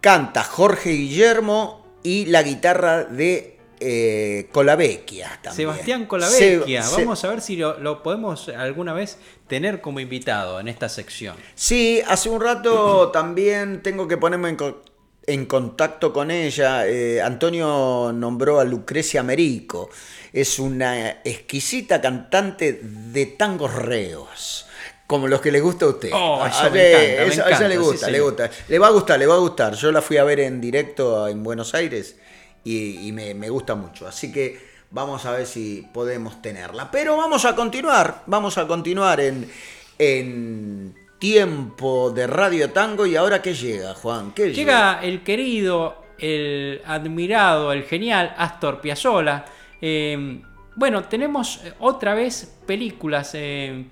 [0.00, 5.54] Canta Jorge Guillermo y la guitarra de eh, Colavecchia también.
[5.70, 10.00] Sebastián Colavecchia, Se- se- vamos a ver si lo, lo podemos alguna vez tener como
[10.00, 11.36] invitado en esta sección.
[11.54, 14.82] Sí, hace un rato también tengo que ponerme en, co-
[15.26, 16.86] en contacto con ella.
[16.86, 19.90] Eh, Antonio nombró a Lucrecia Merico.
[20.32, 24.66] Es una exquisita cantante de tangos reos.
[25.06, 26.10] Como los que le gusta a usted.
[26.14, 28.50] Oh, eso A me ver, encanta, me eso- a ella le sí, gusta, le gusta.
[28.68, 29.74] Le va a gustar, le va a gustar.
[29.74, 32.16] Yo la fui a ver en directo en Buenos Aires
[32.64, 34.06] y, y me, me gusta mucho.
[34.08, 36.90] Así que vamos a ver si podemos tenerla.
[36.90, 39.50] Pero vamos a continuar, vamos a continuar en,
[39.98, 43.04] en tiempo de Radio Tango.
[43.04, 44.32] ¿Y ahora qué llega, Juan?
[44.32, 49.44] ¿Qué Llega el querido, el admirado, el genial Astor Piazzolla.
[49.82, 50.40] Eh,
[50.76, 53.84] bueno, tenemos eh, otra vez películas, eh,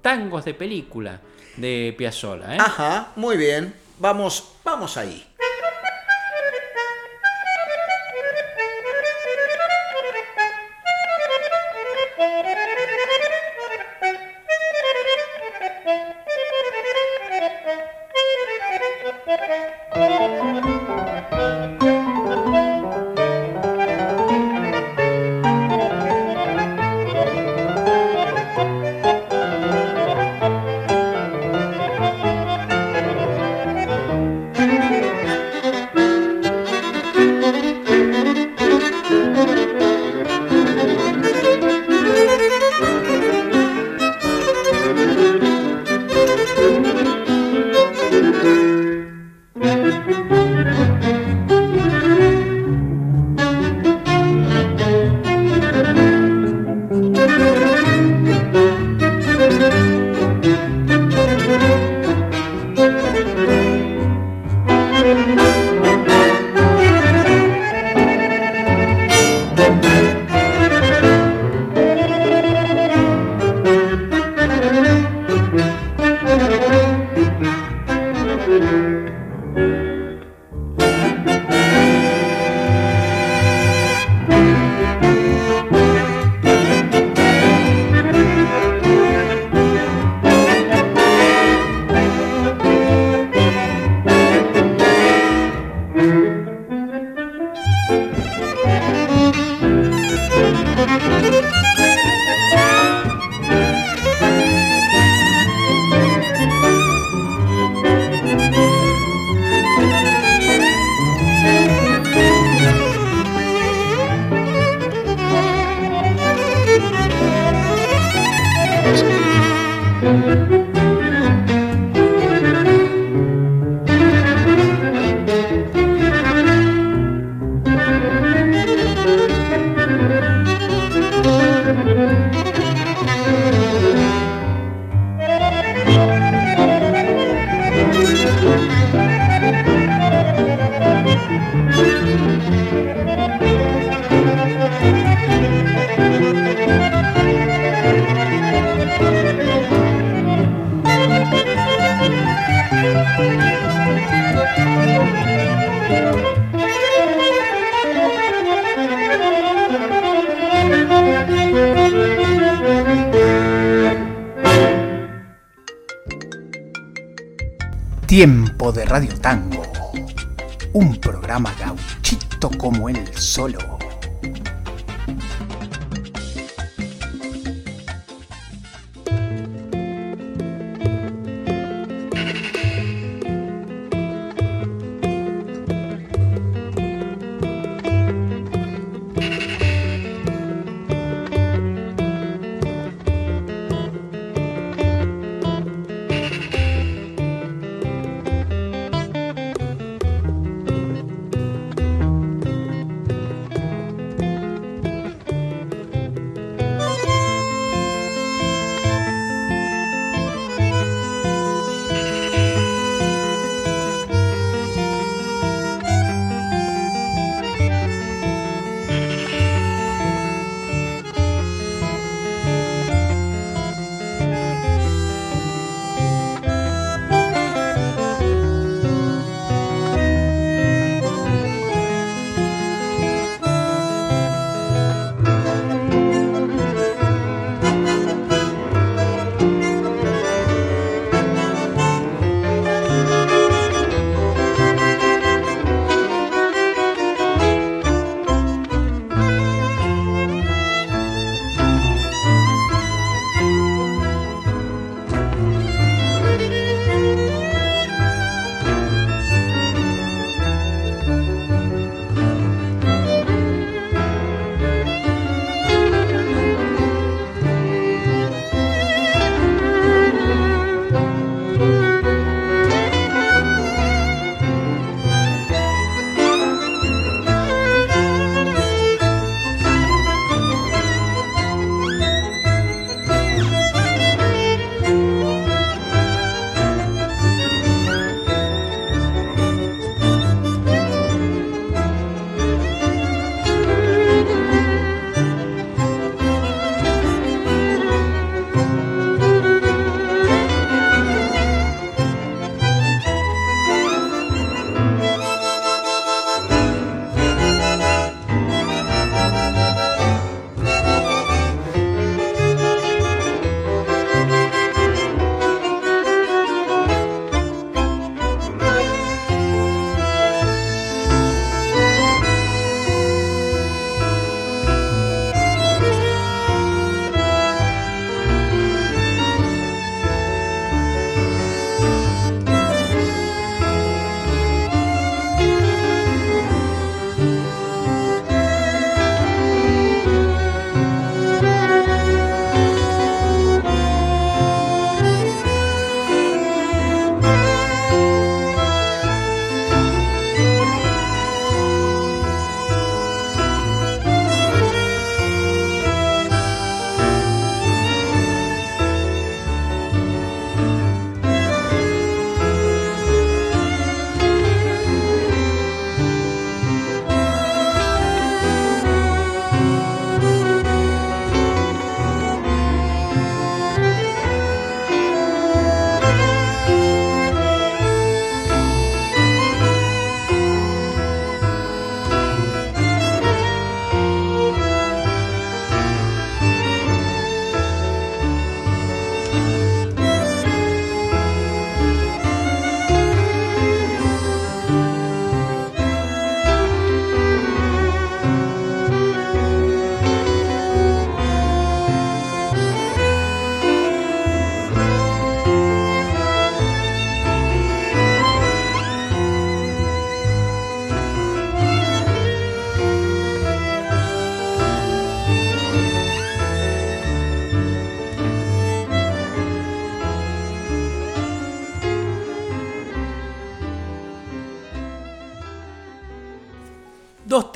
[0.00, 1.20] tangos de película
[1.56, 2.54] de Piazzolla.
[2.54, 2.58] ¿eh?
[2.60, 3.74] Ajá, muy bien.
[3.98, 5.27] Vamos, vamos ahí.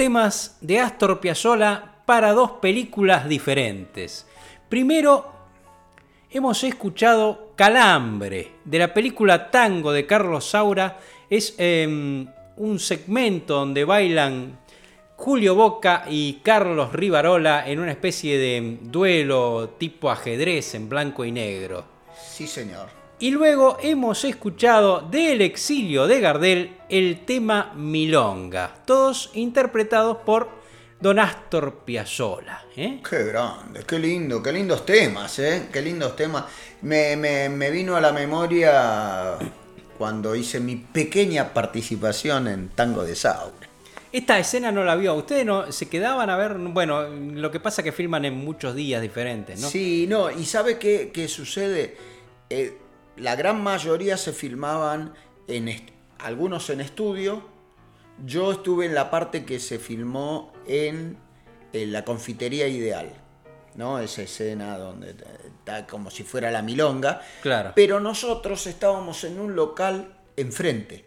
[0.03, 4.27] Temas de Astor Piazzolla para dos películas diferentes.
[4.69, 5.31] Primero,
[6.29, 10.99] hemos escuchado Calambre, de la película Tango de Carlos Saura.
[11.31, 11.87] Es eh,
[12.57, 14.59] un segmento donde bailan
[15.15, 21.31] Julio Boca y Carlos Rivarola en una especie de duelo tipo ajedrez en blanco y
[21.31, 21.85] negro.
[22.21, 23.02] Sí, señor.
[23.23, 30.49] Y luego hemos escuchado del exilio de Gardel el tema Milonga, todos interpretados por
[31.01, 32.65] Don Astor Piazzolla.
[32.77, 33.01] ¿eh?
[33.09, 35.69] Qué grande, qué lindo, qué lindos temas, ¿eh?
[35.73, 36.47] Qué lindos temas.
[36.83, 39.39] Me, me- me vino a la memoria
[39.97, 43.69] cuando hice mi pequeña participación en Tango de Saura.
[44.11, 45.15] Esta escena no la vio.
[45.15, 46.55] Ustedes no se quedaban a ver.
[46.55, 49.69] Bueno, lo que pasa es que filman en muchos días diferentes, ¿no?
[49.69, 51.97] Sí, no, y ¿sabe qué, qué sucede?
[52.51, 52.79] Eh,
[53.17, 55.15] la gran mayoría se filmaban
[55.47, 57.43] en algunos en estudio.
[58.25, 61.17] Yo estuve en la parte que se filmó en,
[61.73, 63.13] en la confitería ideal,
[63.75, 63.99] ¿no?
[63.99, 65.17] Esa escena donde
[65.59, 67.23] está como si fuera la milonga.
[67.43, 67.73] Claro.
[67.75, 71.07] Pero nosotros estábamos en un local enfrente,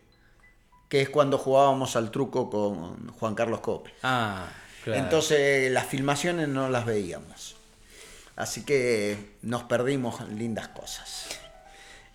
[0.90, 3.94] que es cuando jugábamos al truco con Juan Carlos Copel.
[4.04, 4.48] Ah,
[4.84, 5.00] claro.
[5.00, 7.56] Entonces las filmaciones no las veíamos.
[8.36, 11.30] Así que nos perdimos lindas cosas.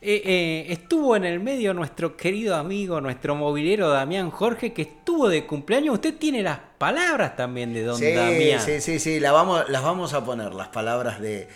[0.03, 5.29] Eh, eh, estuvo en el medio nuestro querido amigo, nuestro movilero Damián Jorge, que estuvo
[5.29, 5.95] de cumpleaños.
[5.95, 8.61] Usted tiene las palabras también de don Sí, Damián.
[8.61, 11.49] sí, sí, sí, vamos, las vamos a poner, las palabras de,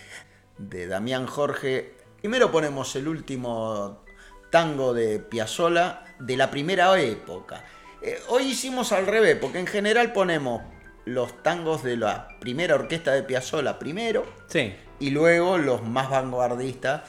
[0.59, 1.95] de Damián Jorge.
[2.19, 4.03] Primero ponemos el último
[4.51, 7.63] tango de Piazzolla de la primera época.
[8.03, 10.61] Eh, hoy hicimos al revés, porque en general ponemos
[11.05, 14.73] los tangos de la primera orquesta de Piazzolla primero Sí.
[14.99, 17.01] y luego los más vanguardistas,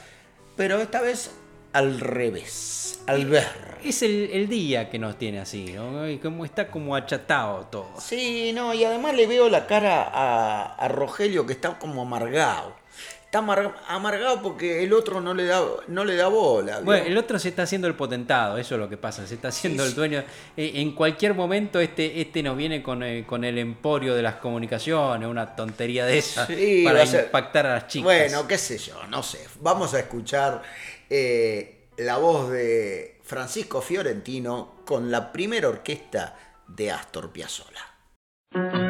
[0.57, 1.31] pero esta vez
[1.71, 3.77] al revés, al ver.
[3.83, 6.09] Es el, el día que nos tiene así, ¿no?
[6.09, 7.87] Y como está como achatado todo.
[7.99, 12.75] Sí, no, y además le veo la cara a, a Rogelio que está como amargado.
[13.27, 16.77] Está amar- amargado porque el otro no le da, no le da bola.
[16.77, 16.85] ¿vio?
[16.85, 19.49] Bueno, el otro se está haciendo el potentado, eso es lo que pasa, se está
[19.49, 20.23] haciendo Sí, el dueño.
[20.55, 24.35] Eh, en cualquier momento este, este nos viene con, eh, con el emporio de las
[24.35, 28.05] comunicaciones, una tontería de esa, Sí, para a ser- impactar a las chicas.
[28.05, 29.45] Bueno, qué sé yo, no sé.
[29.59, 30.63] Vamos a escuchar
[31.09, 38.86] eh, la voz de Francisco Fiorentino con la primera orquesta de Astor Piazzolla.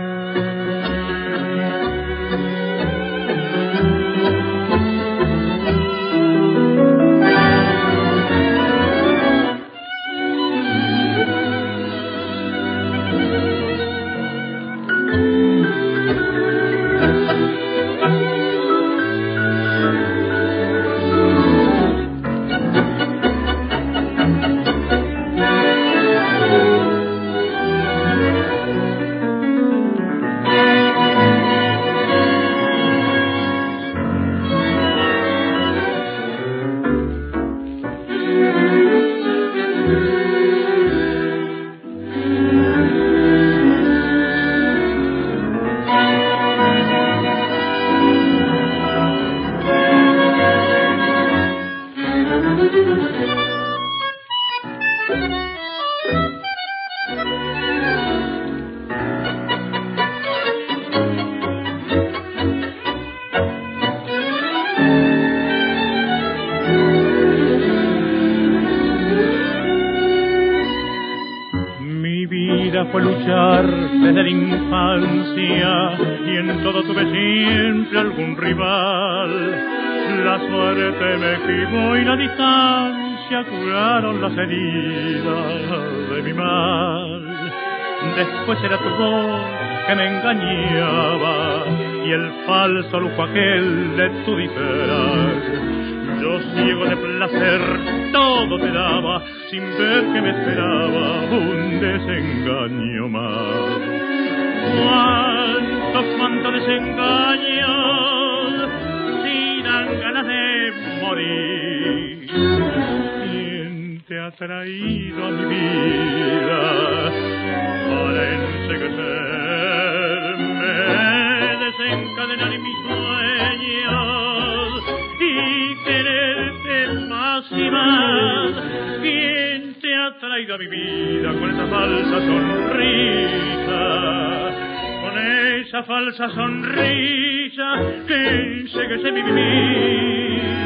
[136.27, 140.57] Falsa sonrisa que enseguece mi vivir.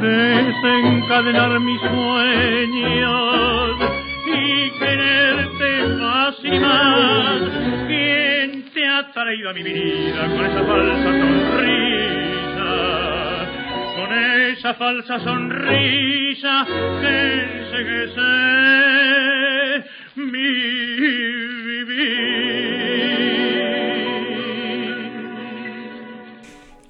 [0.00, 2.13] desencadenar mis sueños
[14.72, 18.30] falsa sonrisa que enseguece
[20.16, 20.64] mi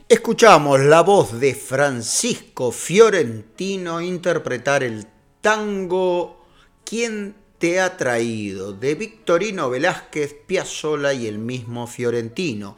[0.09, 5.07] Escuchamos la voz de Francisco Fiorentino interpretar el
[5.41, 6.47] tango
[6.85, 8.73] ¿Quién te ha traído?
[8.73, 12.77] de Victorino Velázquez, Piazzolla y el mismo Fiorentino,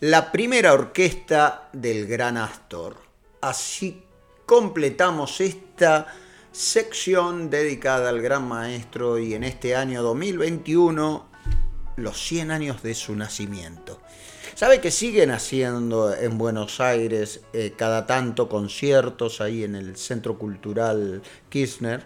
[0.00, 2.96] la primera orquesta del Gran Astor.
[3.40, 4.05] Así
[4.46, 6.06] completamos esta
[6.52, 11.26] sección dedicada al gran maestro y en este año 2021
[11.96, 14.00] los 100 años de su nacimiento.
[14.54, 20.38] ¿Sabe que siguen haciendo en Buenos Aires eh, cada tanto conciertos ahí en el Centro
[20.38, 22.04] Cultural Kirchner,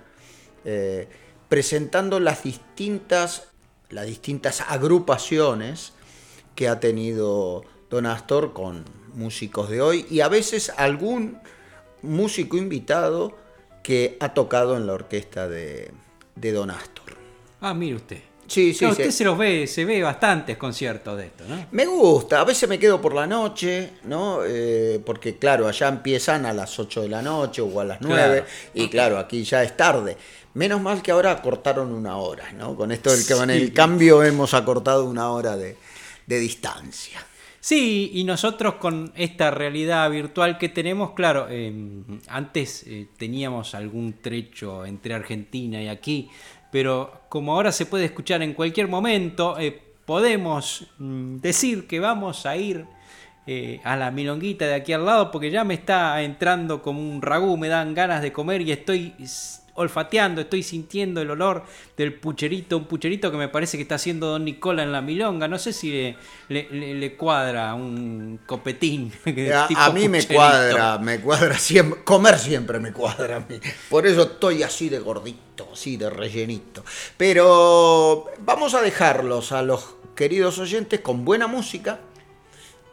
[0.64, 1.09] eh,
[1.49, 3.49] presentando las distintas,
[3.91, 5.93] las distintas agrupaciones
[6.55, 8.84] que ha tenido Don Astor con
[9.14, 11.38] músicos de hoy y a veces algún
[12.03, 13.37] músico invitado
[13.83, 15.91] que ha tocado en la orquesta de,
[16.35, 17.17] de Don Astor.
[17.61, 18.19] Ah, mire usted.
[18.47, 18.85] Sí, sí, sí.
[18.87, 21.67] usted se los ve, se ve bastantes conciertos de esto, ¿no?
[21.71, 24.41] Me gusta, a veces me quedo por la noche, ¿no?
[24.45, 28.17] Eh, porque claro, allá empiezan a las 8 de la noche o a las 9
[28.17, 28.47] Claro.
[28.75, 30.17] y claro, aquí ya es tarde.
[30.55, 32.75] Menos mal que ahora acortaron una hora, ¿no?
[32.75, 35.77] Con esto del que con el cambio hemos acortado una hora de,
[36.27, 37.25] de distancia.
[37.61, 41.71] Sí, y nosotros con esta realidad virtual que tenemos, claro, eh,
[42.29, 46.31] antes eh, teníamos algún trecho entre Argentina y aquí,
[46.73, 52.47] pero como ahora se puede escuchar en cualquier momento, eh, podemos mm, decir que vamos
[52.47, 52.87] a ir
[53.83, 57.57] a la milonguita de aquí al lado porque ya me está entrando como un ragú,
[57.57, 59.13] me dan ganas de comer y estoy
[59.81, 61.64] olfateando, estoy sintiendo el olor
[61.97, 65.49] del pucherito, un pucherito que me parece que está haciendo Don Nicola en la milonga,
[65.49, 66.16] no sé si le,
[66.49, 69.12] le- le- le cuadra un copetín.
[69.53, 73.59] A, tipo a mí me cuadra, me cuadra siempre, comer siempre me cuadra a mí.
[73.89, 76.85] Por eso estoy así de gordito, así de rellenito.
[77.16, 82.01] Pero vamos a dejarlos a los queridos oyentes con buena música.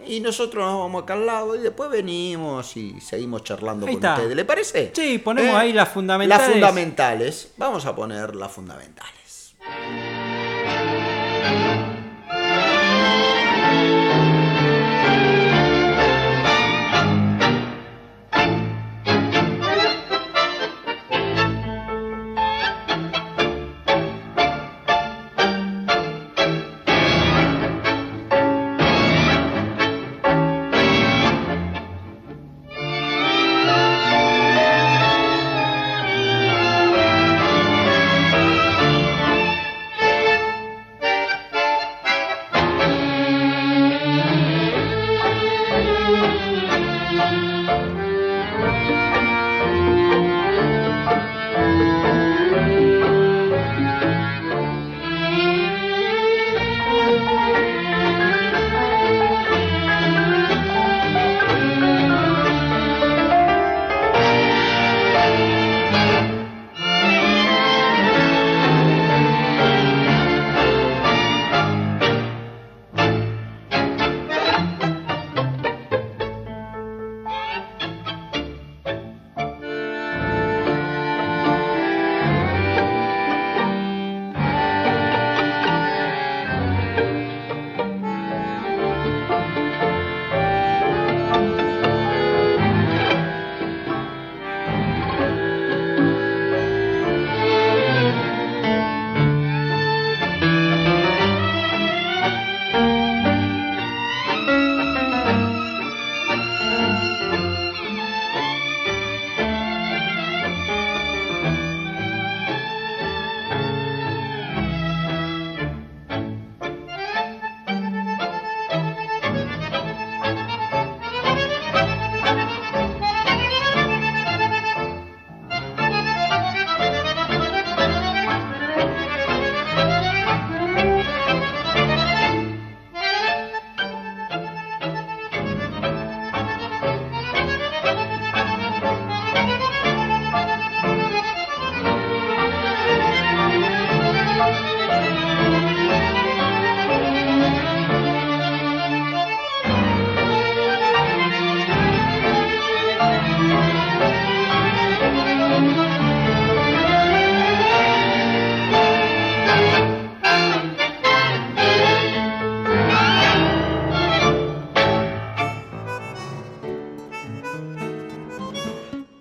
[0.08, 4.04] Y nosotros nos vamos acá al lado y después venimos y seguimos charlando Ahí con
[4.04, 4.16] está.
[4.16, 4.36] ustedes.
[4.36, 4.92] ¿Le parece?
[4.94, 5.58] Sí, ponemos ¿Eh?
[5.58, 6.46] ahí las fundamentales.
[6.46, 7.52] Las fundamentales.
[7.58, 9.56] Vamos a poner las fundamentales.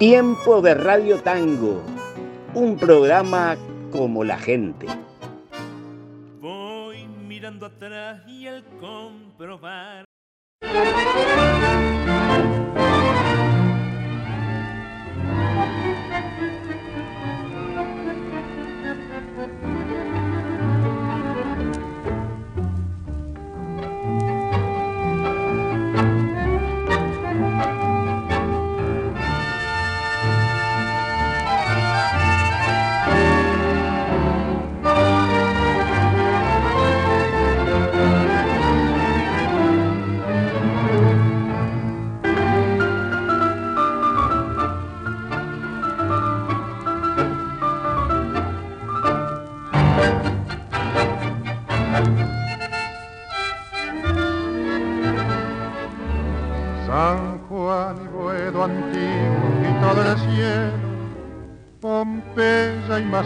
[0.09, 1.83] Tiempo de Radio Tango,
[2.55, 3.57] un programa
[3.91, 4.87] como la gente.
[6.41, 8.47] Voy mirando atrás y
[8.79, 10.05] comprobar.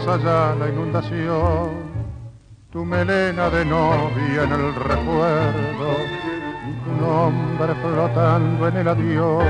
[0.05, 1.69] Más allá la inundación,
[2.71, 5.95] tu melena de novia en el recuerdo,
[6.83, 9.43] tu nombre flotando en el adiós,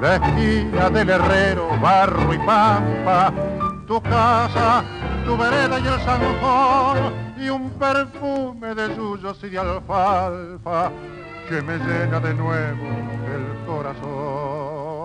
[0.00, 3.32] la esquina del herrero, barro y pampa,
[3.86, 4.84] tu casa,
[5.24, 10.92] tu vereda y el zanjón, y un perfume de yuyos y de alfalfa
[11.48, 12.86] que me llena de nuevo
[13.34, 15.02] el corazón.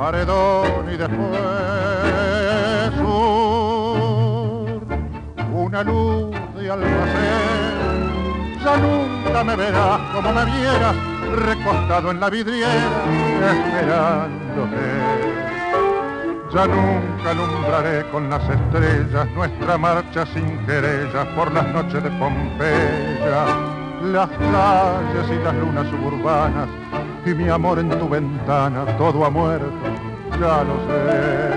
[0.00, 1.40] Paredón y después
[2.96, 4.80] sur,
[5.52, 8.08] una luz de almacén.
[8.64, 10.96] Ya nunca me verás como me vieras,
[11.44, 12.70] recostado en la vidriera,
[13.52, 14.86] esperándote.
[16.50, 23.44] Ya nunca alumbraré con las estrellas nuestra marcha sin querellas por las noches de Pompeya,
[24.04, 26.70] las calles y las lunas suburbanas
[27.26, 29.66] y mi amor en tu ventana, todo ha muerto,
[30.40, 31.50] ya lo sé.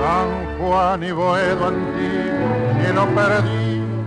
[0.00, 4.04] San Juan y Boedo antiguo, cielo perdido,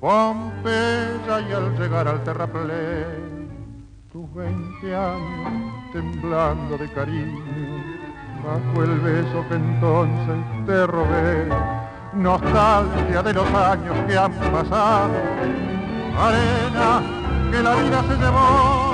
[0.00, 3.76] Pompeya y al llegar al terraplén,
[4.10, 8.05] tus 20 años temblando de cariño,
[8.46, 10.36] bajo el beso que entonces
[10.66, 11.48] te robé,
[12.14, 15.14] nostalgia de los años que han pasado,
[16.18, 17.02] arena
[17.50, 18.86] que la vida se llevó,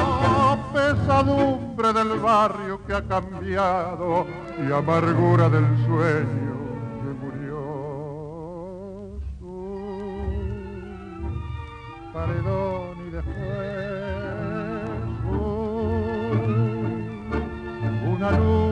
[0.73, 4.27] pesadumbre del barrio que ha cambiado.
[4.59, 6.55] Y amargura del sueño
[7.01, 7.61] que murió.
[12.13, 14.23] Paredón y después
[15.23, 16.37] sur,
[18.15, 18.72] una luz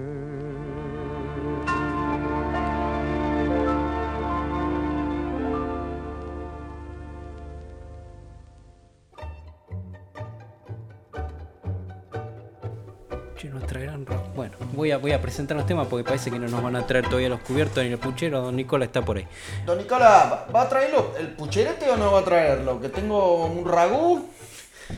[13.41, 16.37] Che, nos traerán ro- Bueno, voy a, voy a presentar los temas porque parece que
[16.37, 18.39] no nos van a traer todavía los cubiertos ni el puchero.
[18.39, 19.25] Don Nicola está por ahí.
[19.65, 22.79] Don Nicolás, ¿va a traerlo el pucherete o no va a traerlo?
[22.79, 24.29] Que tengo un ragú.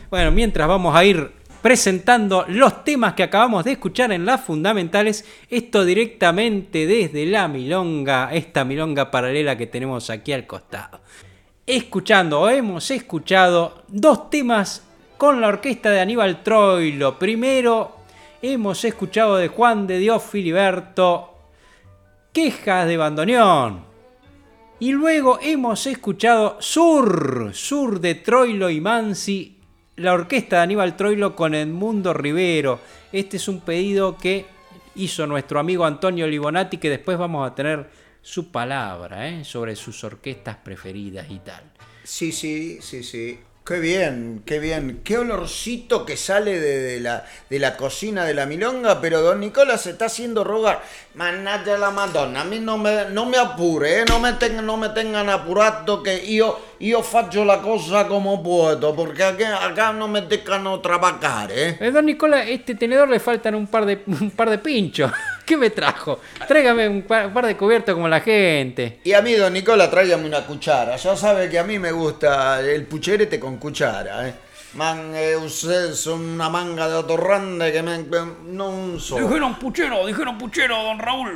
[0.10, 1.32] Bueno, mientras vamos a ir
[1.62, 8.34] presentando los temas que acabamos de escuchar en las fundamentales, esto directamente desde la milonga,
[8.34, 11.00] esta milonga paralela que tenemos aquí al costado.
[11.66, 14.84] Escuchando, o hemos escuchado dos temas
[15.18, 17.18] con la orquesta de Aníbal Troilo.
[17.18, 17.93] Primero,
[18.44, 21.34] hemos escuchado de Juan de Dios Filiberto,
[22.34, 23.86] Quejas de Bandoneón.
[24.80, 29.62] Y luego hemos escuchado Sur, Sur de Troilo y Mansi,
[29.96, 32.82] la orquesta de Aníbal Troilo con Edmundo Rivero.
[33.14, 34.46] Este es un pedido que
[34.96, 37.90] hizo nuestro amigo Antonio Libonati, que después vamos a tener
[38.22, 39.46] su palabra ¿eh?
[39.46, 41.64] sobre sus orquestas preferidas y tal.
[42.04, 43.40] Sí, sí, sí, sí.
[43.66, 45.00] Qué bien, qué bien.
[45.06, 49.40] Qué olorcito que sale de, de la, de la cocina de la milonga, pero don
[49.40, 50.84] Nicolás se está haciendo rogar.
[51.14, 54.90] Manalla la Madonna, a mí no me, no me apure, eh, no, me no me
[54.90, 60.22] tengan apurato que io, io faccio la cosa como puedo, porque acá, acá no me
[60.22, 61.78] dejan trabajar, eh.
[61.80, 65.10] Eh, don Nicola, este tenedor le faltan un par de, un par de pinchos.
[65.46, 66.20] ¿Qué me trajo?
[66.46, 69.00] Tráigame un par, un par de cubiertos como la gente.
[69.06, 70.98] Y a mí, don Nicola, tráigame una cuchara.
[70.98, 74.34] Ya sabe que a mí me gusta el pucherete con cuchara, eh.
[74.76, 78.00] Man, eh, ustedes son una manga de atorrante que me,
[78.46, 79.18] no so.
[79.20, 81.36] Dijeron puchero, dijeron puchero, don Raúl.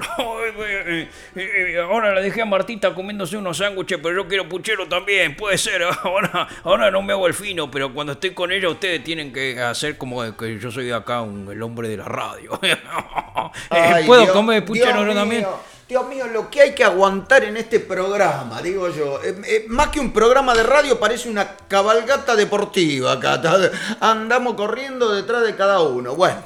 [0.60, 4.88] Eh, eh, eh, ahora le dejé a Martita comiéndose unos sándwiches, pero yo quiero puchero
[4.88, 5.84] también, puede ser.
[6.04, 9.60] Ahora, ahora no me hago el fino, pero cuando estoy con ella ustedes tienen que
[9.62, 12.60] hacer como que yo soy acá un- el hombre de la radio.
[13.70, 15.42] Ay, ¿Puedo Dios- comer puchero yo también?
[15.42, 19.24] mío, Dios mío, lo que hay que aguantar en este programa, digo yo.
[19.24, 23.42] Eh, eh, más que un programa de radio, parece una cabalgata deportiva acá.
[24.02, 26.14] Andamos corriendo detrás de cada uno.
[26.16, 26.40] Bueno,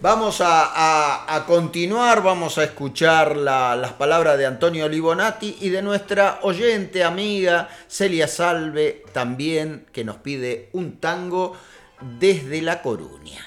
[0.00, 5.70] vamos a, a- a continuar, vamos a escuchar la- las palabras de Antonio Libonati y
[5.70, 11.56] de nuestra oyente amiga Celia Salve, también, que nos pide un tango
[12.00, 13.44] desde La Coruña.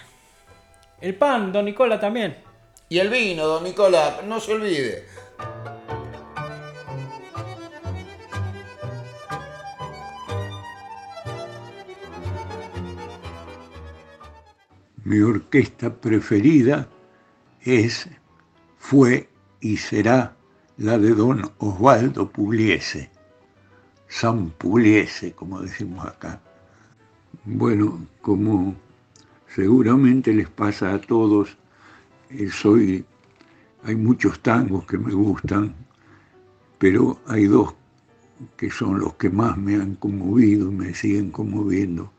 [1.00, 2.44] El pan, don Nicola también.
[2.90, 5.08] Y el vino, don Nicola, no se olvide.
[15.04, 16.90] Mi orquesta preferida
[17.62, 18.10] es,
[18.78, 19.30] fue
[19.62, 20.36] y será
[20.78, 23.10] la de don Osvaldo Pugliese,
[24.08, 26.42] San Pugliese, como decimos acá.
[27.46, 28.76] Bueno, como
[29.56, 31.58] seguramente les pasa a todos,
[32.30, 33.06] eh, soy,
[33.84, 35.74] hay muchos tangos que me gustan,
[36.78, 37.74] pero hay dos
[38.56, 42.12] que son los que más me han conmovido me siguen conmoviendo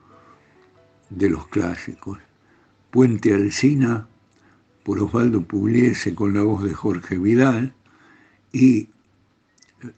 [1.10, 2.18] de los clásicos.
[2.90, 4.08] Puente Alsina
[4.82, 7.74] por Osvaldo Pugliese con la voz de Jorge Vidal
[8.52, 8.88] y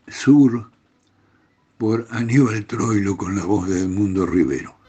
[0.09, 0.71] Sur
[1.79, 4.80] por Aníbal Troilo con la voz de Edmundo Rivero.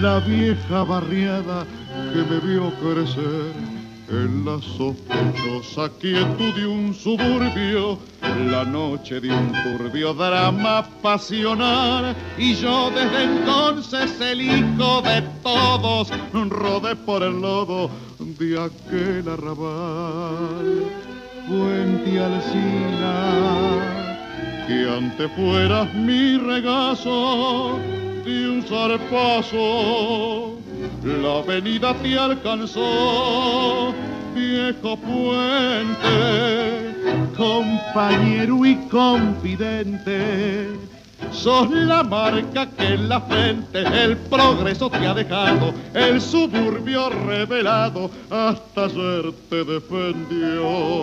[0.00, 1.66] La vieja barriada
[2.12, 3.52] que me vio crecer.
[4.08, 7.98] En la sospechosa quietud de un suburbio,
[8.48, 16.12] la noche de un turbio drama pasional, y yo desde entonces el hijo de todos
[16.32, 17.90] rodé por el lodo
[18.20, 20.84] de aquel arrabal.
[21.48, 23.16] Puente Alcina,
[24.68, 27.80] que antes fueras mi regazo
[28.26, 30.58] de un zarpazo,
[31.04, 33.94] la avenida te alcanzó,
[34.34, 36.04] viejo puente,
[37.36, 40.70] compañero y confidente.
[41.30, 48.10] Sos la marca que en la frente el progreso te ha dejado, el suburbio revelado
[48.28, 51.02] hasta ayer te defendió.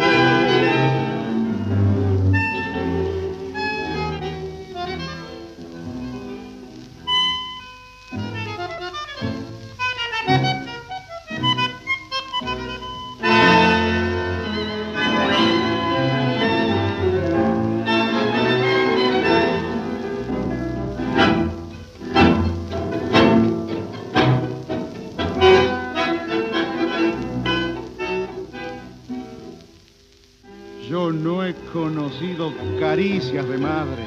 [31.13, 34.03] No he conocido caricias de madre.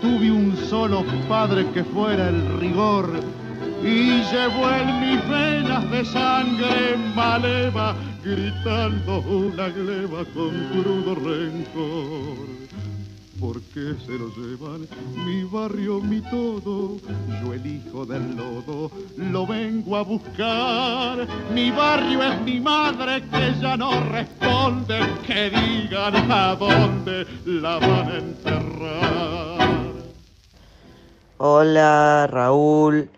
[0.00, 3.10] Tuve un solo padre que fuera el rigor
[3.82, 12.63] y llevó en mis venas de sangre maleva, gritando una gleba con crudo rencor.
[13.40, 14.86] ¿Por qué se lo llevan?
[15.26, 16.96] Mi barrio, mi todo,
[17.42, 21.26] yo el hijo del lodo, lo vengo a buscar.
[21.52, 28.08] Mi barrio es mi madre que ya no responde, que digan a dónde la van
[28.08, 29.94] a enterrar.
[31.38, 33.10] Hola Raúl,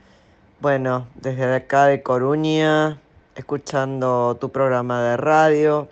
[0.61, 2.99] bueno, desde acá de Coruña,
[3.35, 5.89] escuchando tu programa de radio.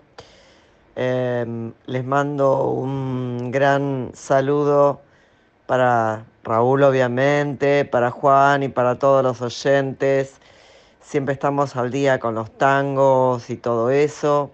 [0.97, 5.01] Em, les mando un gran saludo
[5.65, 10.39] para Raúl, obviamente, para Juan y para todos los oyentes.
[11.01, 14.51] Siempre estamos al día con los tangos y todo eso.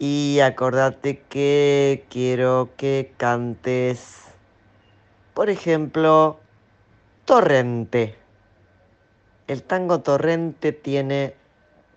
[0.00, 4.24] Y acordate que quiero que cantes,
[5.34, 6.40] por ejemplo,
[7.24, 8.16] Torrente.
[9.46, 11.34] El tango Torrente tiene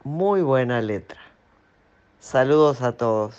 [0.04, 1.25] muy buena letra.
[2.26, 3.36] Saludos a todos.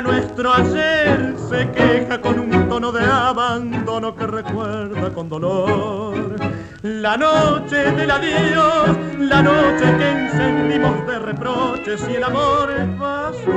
[0.00, 6.36] Nuestro ayer, se queja con un tono de abandono que recuerda con dolor.
[6.82, 12.68] La noche del adiós, la noche que encendimos de reproches y el amor
[12.98, 13.50] pasó.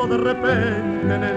[0.08, 1.33] de repente en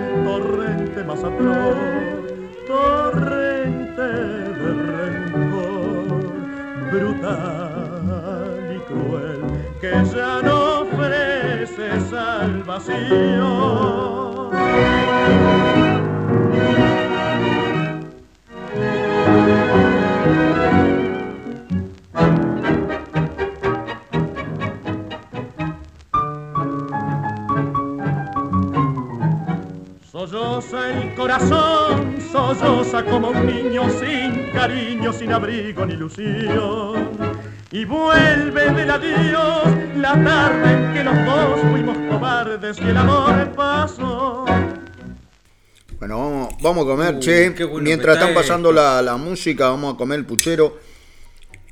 [46.67, 47.51] vamos, a comer, Uh, che.
[47.65, 50.79] bueno Mientras están pasando la, la música, vamos a comer el puchero.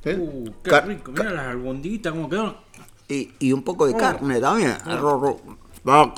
[0.04, 0.16] ¿Eh?
[0.18, 2.56] Uh, qué rico, mira las albondiguitas cómo quedaron.
[3.08, 3.98] Y, y un poco de Oh.
[3.98, 4.76] carne también.
[4.86, 5.40] Oh.
[5.88, 6.14] Va,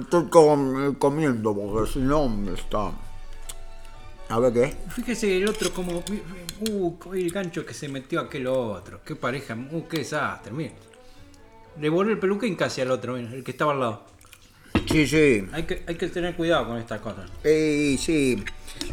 [0.00, 2.92] Estoy com- comiendo porque si no me está.
[4.28, 4.76] A ver qué.
[4.90, 6.02] Fíjese el otro como.
[6.70, 9.00] Uh, el gancho que se metió aquel otro.
[9.04, 9.54] Qué pareja.
[9.70, 10.52] Uh, qué desastre.
[10.52, 10.72] Mire.
[11.80, 14.02] Le voló el peluquín casi al otro, mira, el que estaba al lado.
[14.90, 15.46] Sí, sí.
[15.52, 17.30] Hay que, hay que tener cuidado con estas cosas.
[17.44, 18.42] Eh, sí.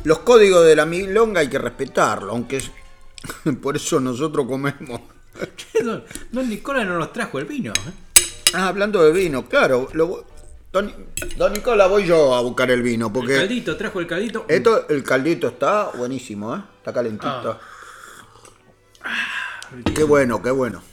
[0.03, 2.71] Los códigos de la milonga hay que respetarlo, aunque es-
[3.61, 5.01] por eso nosotros comemos.
[5.83, 7.71] Don, don Nicola no nos trajo el vino.
[7.73, 8.21] ¿eh?
[8.53, 9.89] Ah, hablando de vino, claro.
[9.93, 10.25] lo
[10.71, 10.93] don,
[11.37, 14.45] don Nicola, voy yo a buscar el vino El porque caldito, trajo el caldito.
[14.47, 16.61] esto, el caldito está buenísimo, ¿eh?
[16.77, 17.59] Está calentito.
[19.95, 20.83] Qué bueno, qué bueno.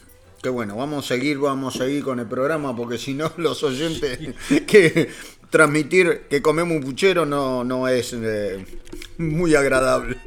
[0.41, 3.61] Qué bueno, vamos a seguir, vamos a seguir con el programa porque si no los
[3.61, 4.17] oyentes
[4.65, 5.11] que
[5.51, 8.65] transmitir que comemos un puchero no, no es eh,
[9.19, 10.17] muy agradable.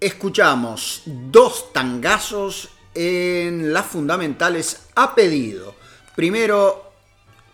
[0.00, 5.76] Escuchamos dos tangazos en las fundamentales a pedido.
[6.16, 6.90] Primero,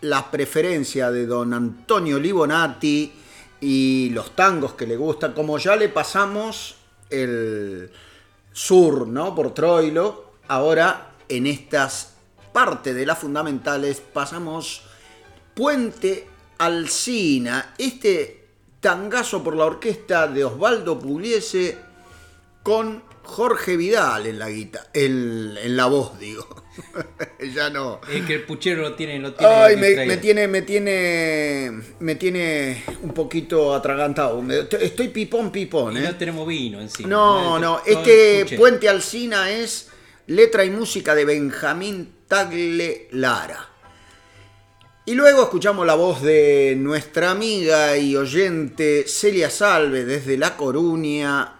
[0.01, 3.13] la preferencia de don Antonio Libonati
[3.61, 6.78] y los tangos que le gustan, como ya le pasamos
[7.09, 7.91] el
[8.51, 9.35] sur, ¿no?
[9.35, 12.13] Por Troilo, ahora en estas
[12.51, 14.83] partes de las fundamentales pasamos
[15.53, 16.27] Puente
[16.57, 18.47] Alsina, este
[18.79, 21.77] tangazo por la orquesta de Osvaldo Pugliese
[22.63, 26.63] con Jorge Vidal en la guita, en, en la voz, digo.
[27.53, 28.01] ya no.
[28.11, 29.53] Es que el puchero lo tiene, lo tiene.
[29.53, 34.41] Ay, me, tiene, me tiene, me tiene un poquito atragantado.
[34.41, 36.03] Me- estoy pipón, pipón, Y ¿eh?
[36.03, 37.09] no tenemos vino encima.
[37.09, 38.57] No, no, Todo este escuche.
[38.57, 39.89] Puente Alsina es
[40.27, 43.67] letra y música de Benjamín Tagle Lara.
[45.05, 51.55] Y luego escuchamos la voz de nuestra amiga y oyente Celia Salve desde La Coruña.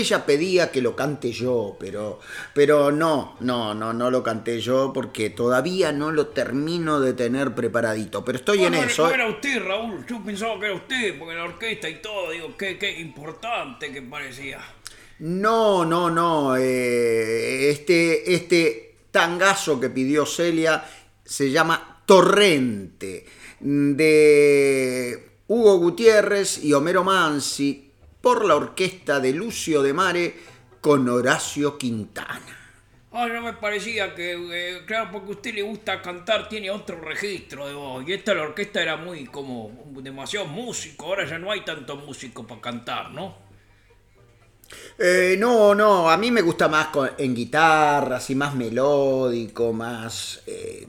[0.00, 2.20] Ella pedía que lo cante yo, pero,
[2.52, 7.54] pero no, no, no, no lo canté yo porque todavía no lo termino de tener
[7.54, 8.24] preparadito.
[8.24, 9.06] Pero estoy en eso.
[9.06, 10.04] No era usted, Raúl.
[10.06, 14.02] Yo pensaba que era usted, porque la orquesta y todo, digo, qué, qué importante que
[14.02, 14.60] parecía.
[15.18, 16.56] No, no, no.
[16.56, 20.84] eh, este, este tangazo que pidió Celia
[21.24, 23.24] se llama Torrente,
[23.60, 27.83] de Hugo Gutiérrez y Homero Mansi,
[28.24, 30.34] por la orquesta de Lucio de Mare
[30.80, 32.56] con Horacio Quintana.
[33.12, 37.00] Ah, no me parecía que, eh, claro, porque a usted le gusta cantar, tiene otro
[37.00, 38.04] registro de voz.
[38.08, 39.70] Y esta la orquesta era muy como
[40.02, 41.06] demasiado músico.
[41.06, 43.36] Ahora ya no hay tanto músico para cantar, ¿no?
[44.98, 50.42] Eh, no, no, a mí me gusta más con- en guitarra, así más melódico, más,
[50.46, 50.86] eh,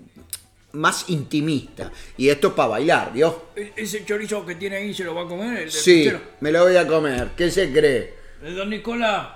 [0.76, 1.92] más intimista.
[2.18, 3.48] Y esto es para bailar, ¿vio?
[3.56, 6.22] E- Ese chorizo que tiene ahí se lo va a comer, el Sí, puchero?
[6.42, 7.30] me lo voy a comer.
[7.36, 8.14] ¿Qué se cree?
[8.44, 9.28] Eh, Don Nicolás,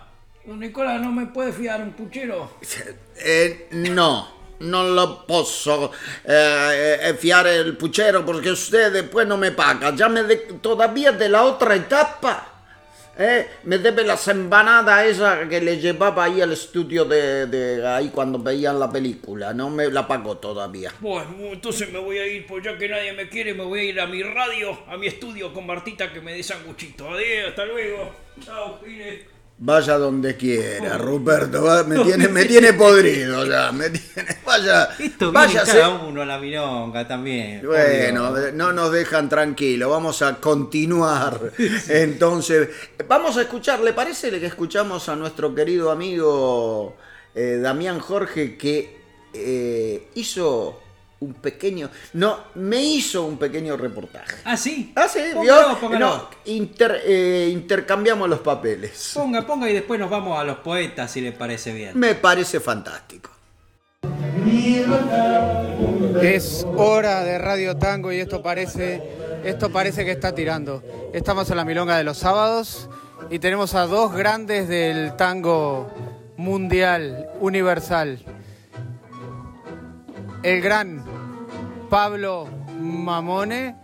[0.45, 2.51] don Nicolás, ¿no me puede fiar un puchero?
[3.21, 5.91] Eh, no, non lo posso
[6.23, 9.93] eh, fiare el puchero porque usted después no me paga.
[9.93, 12.58] Ya me de- todavía de la otra etapa.
[13.19, 18.09] Eh, me debe las empanadas esa que le llevaba ahí al estudio de, de ahí
[18.09, 19.53] cuando veían la película.
[19.53, 20.93] No me la pagó todavía.
[21.01, 23.83] Bueno, entonces me voy a ir, pues ya que nadie me quiere, me voy a
[23.83, 27.09] ir a mi radio, a mi estudio con Martita que me dé sanguchito.
[27.09, 28.15] Adiós, hasta luego.
[28.43, 29.38] Chao, Gines.
[29.61, 31.63] Vaya donde quiera, Ruperto.
[31.63, 33.71] va- Me tiene, me tiene podrido ya.
[33.73, 34.85] Me tiene, vaya.
[34.97, 35.71] Esto viene váyase.
[35.79, 37.65] cada uno a la milonga también.
[37.65, 38.51] Bueno, obvio.
[38.53, 39.89] no nos dejan tranquilo.
[39.89, 41.51] Vamos a continuar.
[41.89, 42.69] Entonces,
[43.05, 43.81] vamos a escuchar.
[43.81, 46.95] ¿Le parece que escuchamos a nuestro querido amigo
[47.35, 48.97] eh, Damián Jorge que
[49.33, 50.79] eh, hizo
[51.21, 51.89] un pequeño.
[52.13, 54.37] No, me hizo un pequeño reportaje.
[54.45, 54.93] Ah, sí.
[54.95, 55.79] Ah, sí, Póngalo, ¿vio?
[55.79, 56.05] póngalo.
[56.17, 59.11] No, inter- eh, intercambiamos los papeles.
[59.13, 61.91] Ponga, ponga y después nos vamos a los poetas si le parece bien.
[61.99, 63.29] Me parece fantástico.
[66.21, 69.01] Es hora de Radio Tango y esto parece,
[69.43, 70.83] esto parece que está tirando.
[71.13, 72.89] Estamos en la Milonga de los sábados
[73.29, 75.89] y tenemos a dos grandes del tango
[76.37, 78.19] mundial, universal.
[80.43, 81.03] El gran
[81.89, 82.47] Pablo
[82.79, 83.75] Mamone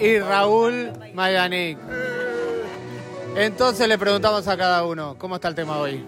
[0.00, 1.78] y Raúl Mayanik.
[3.36, 6.04] Entonces le preguntamos a cada uno, ¿cómo está el tema hoy?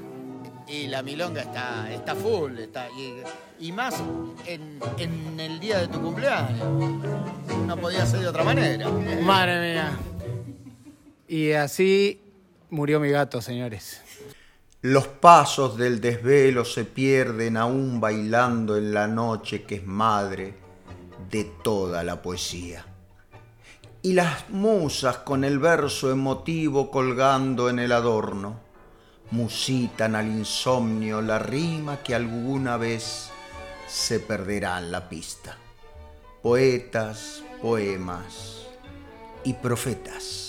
[0.67, 3.95] Y la milonga está, está full, está, y, y más
[4.47, 6.59] en, en el día de tu cumpleaños.
[7.67, 8.89] No podía ser de otra manera.
[9.23, 9.93] Madre mía.
[11.29, 12.21] Y así
[12.71, 14.01] murió mi gato, señores.
[14.85, 20.53] Los pasos del desvelo se pierden aún bailando en la noche que es madre
[21.31, 22.85] de toda la poesía.
[24.03, 28.61] Y las musas con el verso emotivo colgando en el adorno
[29.31, 33.31] musitan al insomnio la rima que alguna vez
[33.89, 35.57] se perderá en la pista.
[36.43, 38.67] Poetas, poemas
[39.45, 40.45] y profetas.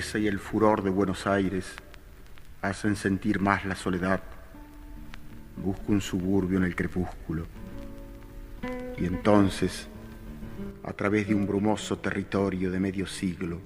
[0.00, 1.74] Y el furor de Buenos Aires
[2.62, 4.22] hacen sentir más la soledad,
[5.62, 7.44] busco un suburbio en el crepúsculo.
[8.96, 9.88] Y entonces,
[10.84, 13.60] a través de un brumoso territorio de medio siglo,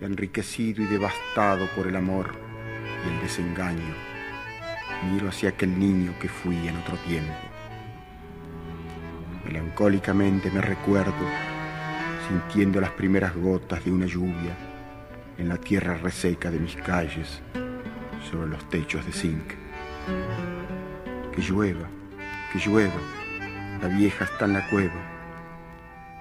[0.00, 2.32] enriquecido y devastado por el amor
[3.04, 3.94] y el desengaño,
[5.12, 7.34] miro hacia aquel niño que fui en otro tiempo.
[9.44, 11.12] Melancólicamente me recuerdo
[12.26, 14.65] sintiendo las primeras gotas de una lluvia
[15.38, 17.40] en la tierra reseca de mis calles
[18.30, 19.52] sobre los techos de zinc.
[21.34, 21.88] Que llueva,
[22.52, 23.00] que llueva,
[23.82, 24.94] la vieja está en la cueva,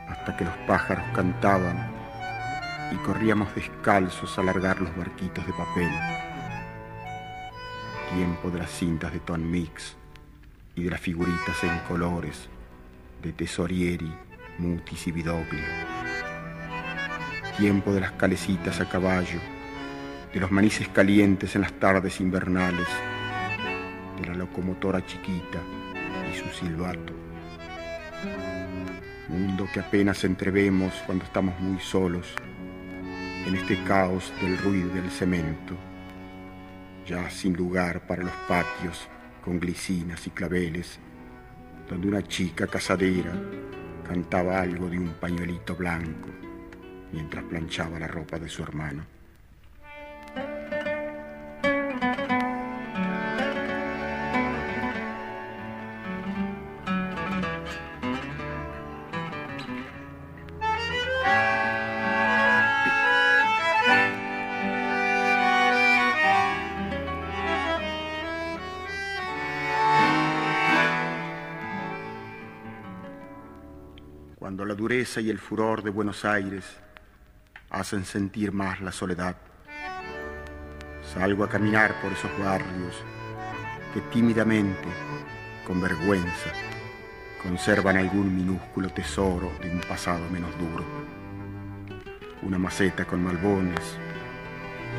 [0.09, 1.91] hasta que los pájaros cantaban
[2.91, 5.91] y corríamos descalzos a largar los barquitos de papel.
[8.13, 9.95] Tiempo de las cintas de Ton Mix
[10.75, 12.49] y de las figuritas en colores
[13.23, 14.13] de Tesorieri,
[14.59, 15.94] Mutis y Vidoglio.
[17.57, 19.39] Tiempo de las calecitas a caballo,
[20.33, 22.87] de los manices calientes en las tardes invernales,
[24.19, 25.59] de la locomotora chiquita
[26.29, 27.13] y su silbato.
[29.29, 32.35] Mundo que apenas entrevemos cuando estamos muy solos
[33.47, 35.75] en este caos del ruido del cemento,
[37.07, 39.07] ya sin lugar para los patios
[39.45, 40.99] con glicinas y claveles,
[41.89, 43.31] donde una chica casadera
[44.05, 46.44] cantaba algo de un pañuelito blanco
[47.15, 49.05] mientras planchaba la ropa de su hermano.
[74.35, 76.84] Cuando la dureza y el furor de Buenos Aires
[77.75, 79.35] hacen sentir más la soledad,
[81.13, 82.95] salgo a caminar por esos barrios
[83.93, 84.87] que tímidamente,
[85.67, 86.51] con vergüenza,
[87.43, 90.85] conservan algún minúsculo tesoro de un pasado menos duro.
[92.43, 93.97] Una maceta con malbones,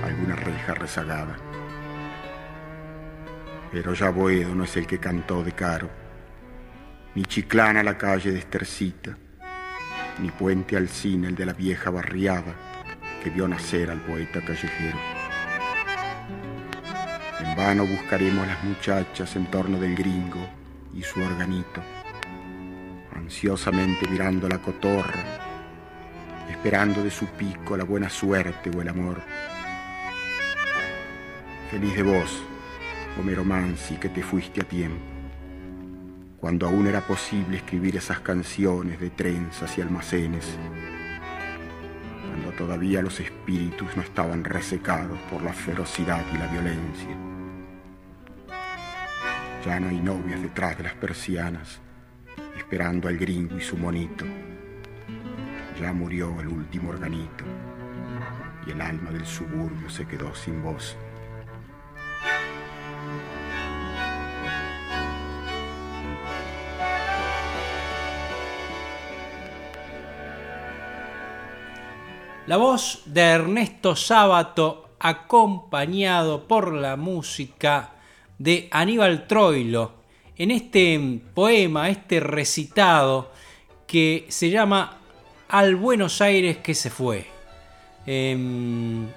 [0.05, 1.37] alguna reja rezagada.
[3.73, 5.89] Pero ya Boedo no es el que cantó de caro
[7.15, 9.17] ni chiclana la calle de Estercita,
[10.19, 12.66] ni puente al cine el de la vieja barriada
[13.27, 14.97] que vio nacer al poeta callejero.
[17.41, 20.39] En vano buscaremos las muchachas en torno del gringo
[20.95, 21.83] y su organito,
[23.17, 25.25] ansiosamente mirando la cotorra,
[26.49, 29.21] esperando de su pico la buena suerte o el amor.
[31.69, 32.45] Feliz de vos,
[33.19, 35.03] Homero Mansi, que te fuiste a tiempo,
[36.39, 40.57] cuando aún era posible escribir esas canciones de trenzas y almacenes,
[42.37, 47.17] cuando todavía los espíritus no estaban resecados por la ferocidad y la violencia.
[49.65, 51.81] Ya no hay novias detrás de las persianas,
[52.59, 54.27] esperando al gringo y su monito.
[55.81, 57.45] Ya murió el último organito
[58.67, 60.95] y el alma del suburbio se quedó sin voz.
[72.47, 77.95] La voz de Ernesto Sábato acompañado por la música
[78.39, 79.95] de Aníbal Troilo
[80.37, 83.33] en este poema, este recitado
[83.85, 84.99] que se llama
[85.49, 87.27] Al Buenos Aires que se fue.
[88.07, 88.39] Eh,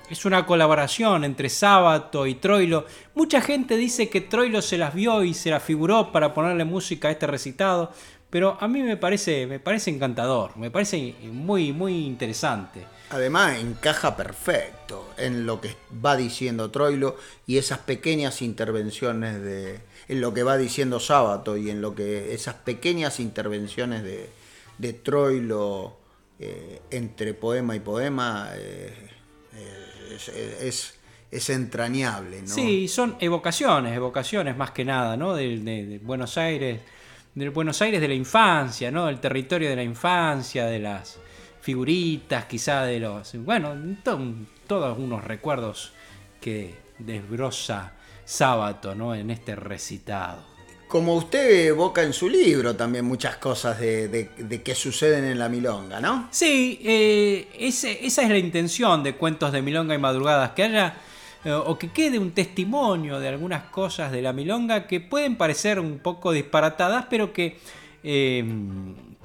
[0.09, 2.87] es una colaboración entre Sábato y Troilo.
[3.13, 7.09] Mucha gente dice que Troilo se las vio y se las figuró para ponerle música
[7.09, 7.91] a este recitado,
[8.31, 12.87] pero a mí me parece, me parece encantador, me parece muy, muy interesante.
[13.11, 15.75] Además, encaja perfecto en lo que
[16.05, 17.17] va diciendo Troilo
[17.47, 19.79] y esas pequeñas intervenciones de.
[20.07, 22.33] en lo que va diciendo Sábato y en lo que.
[22.33, 24.29] esas pequeñas intervenciones de,
[24.77, 25.97] de Troilo
[26.39, 28.93] eh, entre poema y poema eh,
[30.11, 30.29] es,
[31.31, 32.47] es- entrañable, ¿no?
[32.47, 35.33] Sí, son evocaciones, evocaciones más que nada, ¿no?
[35.35, 36.79] De, de- de Buenos Aires,
[37.35, 39.05] del Buenos Aires de la infancia, ¿no?
[39.07, 41.17] Del territorio de la infancia, de las
[41.73, 44.19] figuritas, quizá de los, bueno, to-
[44.65, 45.91] todos unos recuerdos
[46.41, 47.93] que desbroza
[48.25, 49.13] Sábato, ¿no?
[49.15, 50.43] En este recitado.
[50.87, 55.37] Como usted evoca en su libro también muchas cosas de, de, de que suceden en
[55.37, 56.27] la milonga, ¿no?
[56.31, 60.95] Sí, eh, ese- esa es la intención de Cuentos de Milonga y Madrugadas, que haya
[61.45, 65.79] eh, o que quede un testimonio de algunas cosas de la Milonga que pueden parecer
[65.79, 67.57] un poco disparatadas, pero que
[68.03, 68.43] eh,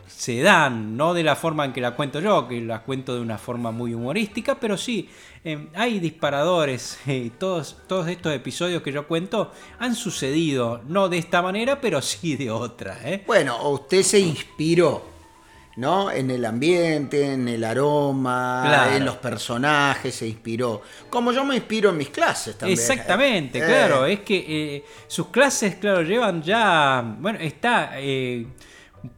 [0.06, 3.20] se dan, no de la forma en que la cuento yo, que la cuento de
[3.20, 5.08] una forma muy humorística, pero sí,
[5.44, 11.18] eh, hay disparadores y todos, todos estos episodios que yo cuento han sucedido, no de
[11.18, 12.98] esta manera, pero sí de otra.
[13.04, 13.22] ¿eh?
[13.26, 15.04] Bueno, usted se inspiró,
[15.76, 16.10] ¿no?
[16.10, 18.96] En el ambiente, en el aroma, Claro.
[18.96, 20.82] en los personajes, se inspiró.
[21.10, 22.78] Como yo me inspiro en mis clases también.
[22.78, 24.06] Exactamente, Eh, claro.
[24.06, 24.44] Es que
[24.76, 27.02] eh, sus clases, claro, llevan ya.
[27.18, 27.92] Bueno, está.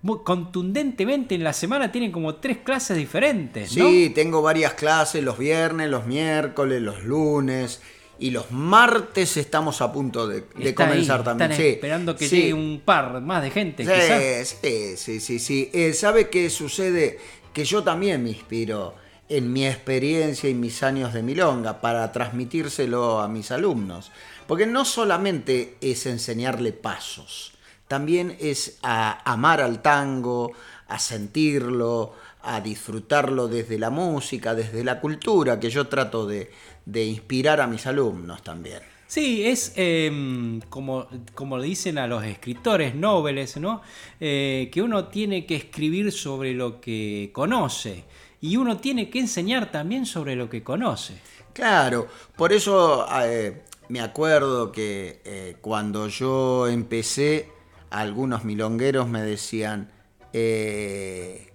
[0.03, 3.89] Muy contundentemente en la semana tienen como tres clases diferentes, ¿no?
[3.89, 7.81] Sí, tengo varias clases los viernes, los miércoles, los lunes
[8.19, 11.51] y los martes estamos a punto de, de Está ahí, comenzar también.
[11.53, 12.37] Están Sí, esperando que sí.
[12.37, 14.49] llegue un par más de gente, quizás.
[14.49, 15.71] Sí, sí, sí, sí, sí.
[15.73, 17.19] Eh, ¿Sabe qué sucede?
[17.53, 18.95] Que yo también me inspiro
[19.29, 24.11] en mi experiencia y mis años de milonga para transmitírselo a mis alumnos.
[24.47, 27.53] Porque no solamente es enseñarle pasos,
[27.89, 30.53] también es a amar al tango,
[30.89, 36.51] a sentirlo, a disfrutarlo desde la música, desde la cultura, que yo trato de,
[36.85, 38.81] de inspirar a mis alumnos también.
[39.09, 43.83] Sí, es eh, como, como le dicen a los escritores nobles, ¿no?
[44.19, 48.05] Eh, que uno tiene que escribir sobre lo que conoce
[48.41, 51.15] y uno tiene que enseñar también sobre lo que conoce.
[51.53, 57.49] Claro, por eso eh, me acuerdo que eh, cuando yo empecé,
[57.91, 59.91] algunos milongueros me decían,
[60.33, 61.53] eh,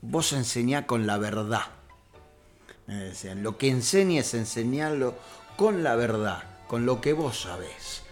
[0.00, 1.62] vos enseñá con la verdad.
[2.86, 5.14] Me decían, lo que enseñes, enseñarlo
[5.56, 8.02] con la verdad, con lo que vos sabés.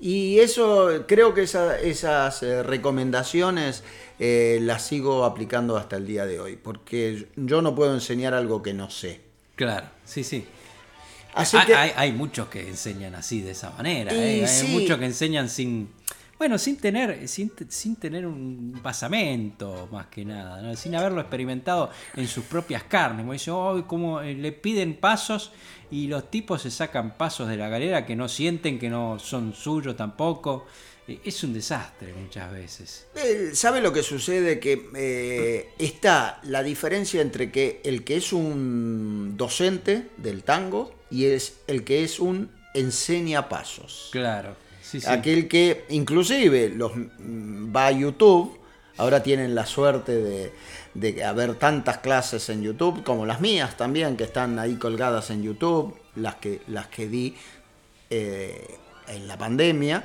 [0.00, 3.84] Y eso, creo que esa- esas eh, recomendaciones
[4.18, 8.62] eh, las sigo aplicando hasta el día de hoy, porque yo no puedo enseñar algo
[8.62, 9.20] que no sé.
[9.56, 10.46] Claro, sí, sí.
[11.34, 14.12] Así hay, que- hay- hay muchos que enseñan así, de esa manera.
[14.12, 14.44] ¿eh?
[14.44, 14.66] Hay sí.
[14.68, 15.90] muchos que enseñan sin.
[16.42, 20.74] Bueno, sin tener, sin, sin tener un basamento, más que nada, ¿no?
[20.74, 23.20] sin haberlo experimentado en sus propias carnes.
[23.20, 25.52] Como dice, "Oh, como le piden pasos
[25.88, 29.54] y los tipos se sacan pasos de la galera que no sienten, que no son
[29.54, 30.66] suyos tampoco.
[31.06, 33.06] Eh, Es un desastre muchas veces.
[33.14, 34.58] Eh, ¿Sabe lo que sucede?
[34.58, 41.26] Que eh, está la diferencia entre que el que es un docente del tango y
[41.26, 44.08] es el que es un enseña pasos.
[44.10, 44.56] Claro.
[45.06, 48.58] Aquel que inclusive los, mm, va a YouTube
[48.98, 50.52] Ahora tienen la suerte de,
[50.94, 55.42] de haber tantas clases en YouTube, como las mías también, que están ahí colgadas en
[55.42, 57.34] YouTube, las que, las que di
[58.10, 58.76] eh,
[59.08, 60.04] en la pandemia.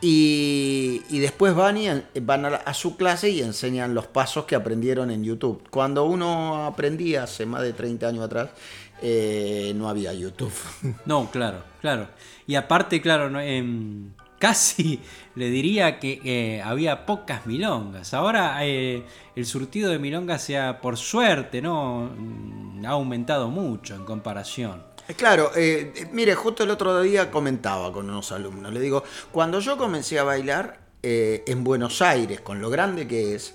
[0.00, 1.88] Y, y después van, y
[2.20, 5.62] van a, a su clase y enseñan los pasos que aprendieron en YouTube.
[5.70, 8.50] Cuando uno aprendía hace más de 30 años atrás,
[9.02, 10.52] eh, no había YouTube.
[11.06, 12.08] No, claro, claro.
[12.46, 15.00] Y aparte, claro, no, em, casi
[15.34, 18.14] le diría que eh, había pocas milongas.
[18.14, 19.04] Ahora eh,
[19.34, 22.10] el surtido de milongas sea por suerte, ¿no?
[22.16, 24.82] Mm, Ha aumentado mucho en comparación.
[25.16, 29.76] Claro, eh, mire, justo el otro día comentaba con unos alumnos, le digo, cuando yo
[29.76, 33.54] comencé a bailar eh, en Buenos Aires, con lo grande que es,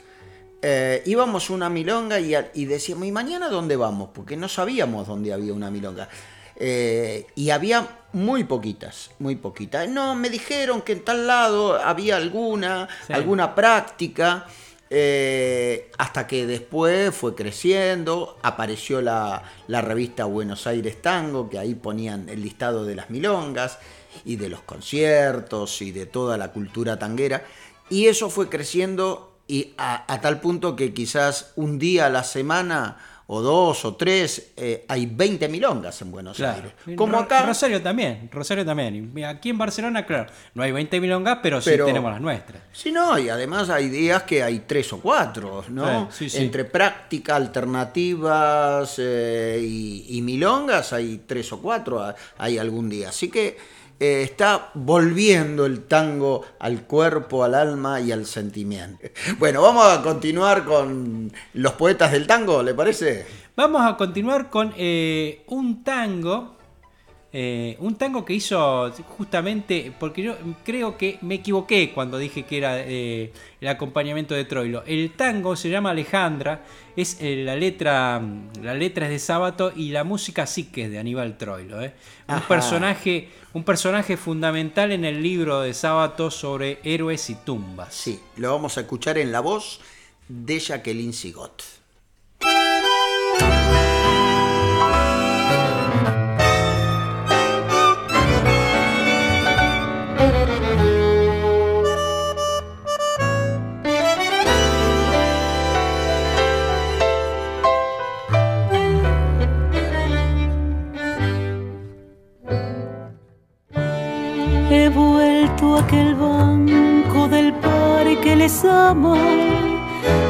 [0.61, 4.09] eh, íbamos a una milonga y, decíamos, ¿y mañana dónde vamos?
[4.13, 6.07] Porque no sabíamos dónde había una milonga.
[6.55, 9.89] Eh, y había muy poquitas, muy poquitas.
[9.89, 13.13] No, me dijeron que en tal lado había alguna, Sí.
[13.13, 14.45] alguna práctica.
[14.93, 21.75] eh, hasta que después fue creciendo, apareció la, la revista Buenos Aires Tango, que ahí
[21.75, 23.79] ponían el listado de las milongas
[24.25, 27.45] y de los conciertos y de toda la cultura tanguera.
[27.89, 32.23] Y eso fue creciendo y a, a tal punto que quizás un día a la
[32.23, 32.97] semana
[33.33, 36.69] o dos o tres eh, hay 20 milongas en Buenos Claro.
[36.85, 36.97] Aires.
[36.97, 39.13] Como acá, Rosario también, Rosario también.
[39.25, 42.61] Aquí en Barcelona, claro, no hay 20 milongas, pero, Pero- sí tenemos las nuestras.
[42.73, 46.11] Sí, no, y además hay días que hay tres o cuatro, ¿no?
[46.11, 46.43] Sí, sí, sí.
[46.43, 53.09] Entre práctica, alternativas eh, y, y milongas hay tres o cuatro, hay algún día.
[53.09, 53.57] Así que
[54.01, 59.07] eh, está volviendo el tango al cuerpo, al alma y al sentimiento.
[59.37, 63.27] Bueno, vamos a continuar con los poetas del tango, ¿le parece?
[63.55, 66.57] Vamos a continuar con eh, un tango.
[67.33, 70.35] Eh, un tango que hizo justamente, porque yo
[70.65, 73.31] creo que me equivoqué cuando dije que era eh,
[73.61, 74.83] el acompañamiento de Troilo.
[74.85, 76.65] El tango se llama Alejandra,
[76.97, 78.21] es eh, la letra,
[78.61, 81.81] la letra es de Sábato y la música sí que es de Aníbal Troilo.
[81.81, 81.93] eh.
[82.27, 87.93] Un personaje, un personaje fundamental en el libro de Sábato sobre héroes y tumbas.
[87.93, 89.79] Sí, lo vamos a escuchar en la voz
[90.27, 91.63] de Jacqueline Sigot.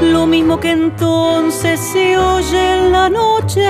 [0.01, 3.67] Lo mismo que entonces se oye en la noche,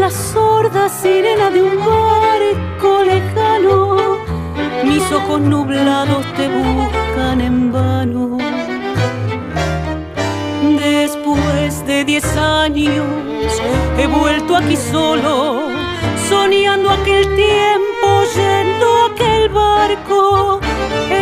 [0.00, 4.16] la sorda sirena de un barco lejano,
[4.84, 8.38] mis ojos nublados te buscan en vano.
[10.78, 13.06] Después de diez años
[13.98, 15.68] he vuelto aquí solo,
[16.28, 20.61] soñando aquel tiempo, yendo aquel barco.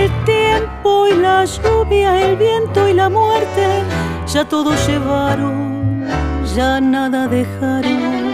[0.01, 3.67] El tiempo y la lluvia, el viento y la muerte,
[4.27, 6.07] ya todo llevaron,
[6.55, 8.31] ya nada dejaron.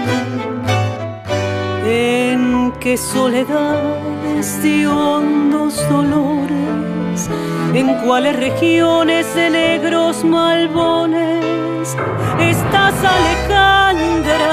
[1.84, 7.28] En qué soledades de hondos dolores,
[7.74, 11.96] en cuáles regiones de negros malbones
[12.38, 14.44] estás Alejandra,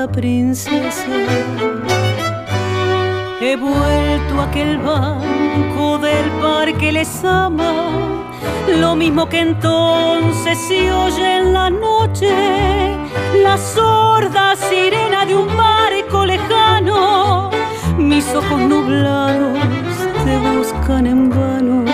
[0.00, 1.04] muerta princesa.
[3.40, 7.90] He vuelto a aquel banco del parque les ama,
[8.78, 12.30] lo mismo que entonces se oye en la noche,
[13.42, 17.50] la sorda sirena de un barco lejano,
[17.96, 19.58] mis ojos nublados
[20.24, 21.84] te buscan en vano.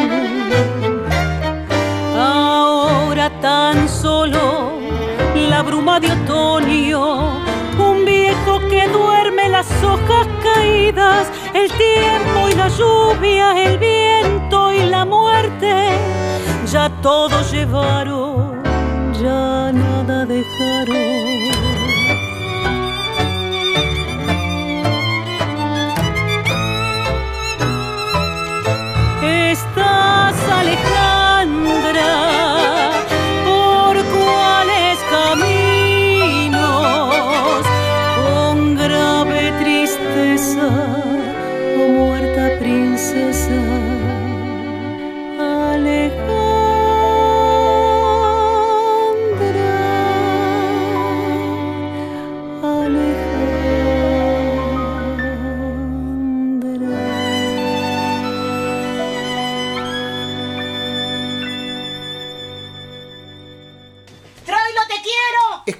[2.18, 4.76] Ahora tan solo
[5.48, 7.45] la bruma de otoño,
[8.96, 15.72] duerme las hojas caídas, el tiempo y la lluvia, el viento y la muerte,
[16.72, 18.62] ya todo llevaron,
[19.22, 21.26] ya nada dejaron.
[29.22, 32.10] Estás Alejandra,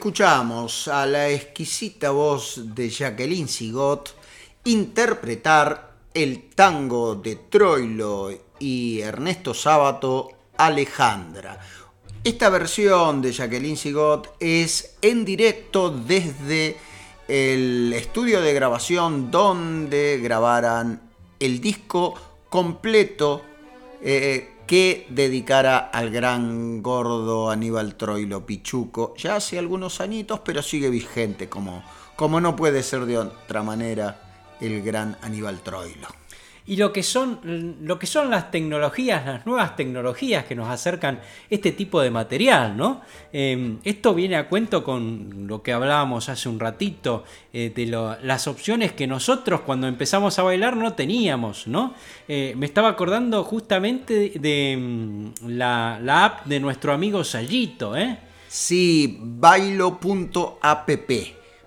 [0.07, 4.15] escuchamos a la exquisita voz de Jacqueline Sigot
[4.63, 8.31] interpretar el tango de Troilo
[8.61, 10.29] y Ernesto Sábato
[10.59, 11.59] Alejandra.
[12.23, 16.77] Esta versión de Jacqueline Sigot es en directo desde
[17.27, 21.01] el estudio de grabación donde grabaran
[21.41, 22.15] el disco
[22.49, 23.43] completo
[24.01, 29.15] eh, que dedicara al gran gordo Aníbal Troilo Pichuco.
[29.17, 31.83] Ya hace algunos añitos, pero sigue vigente, como,
[32.17, 34.21] como no puede ser de otra manera
[34.61, 36.09] el gran Aníbal Troilo.
[36.69, 41.21] Y lo que son, lo que son las tecnologías, las nuevas tecnologías que nos acercan
[41.49, 43.03] este tipo de material, ¿no?
[43.33, 47.23] Eh, esto viene a cuento con lo que hablábamos hace un ratito,
[47.53, 51.95] eh, de las opciones que nosotros cuando empezamos a bailar no teníamos, ¿no?
[52.27, 58.19] Eh, me estaba acordando justamente de, la, la app de nuestro amigo Sayito, ¿eh?
[58.49, 60.91] Sí, bailo.app.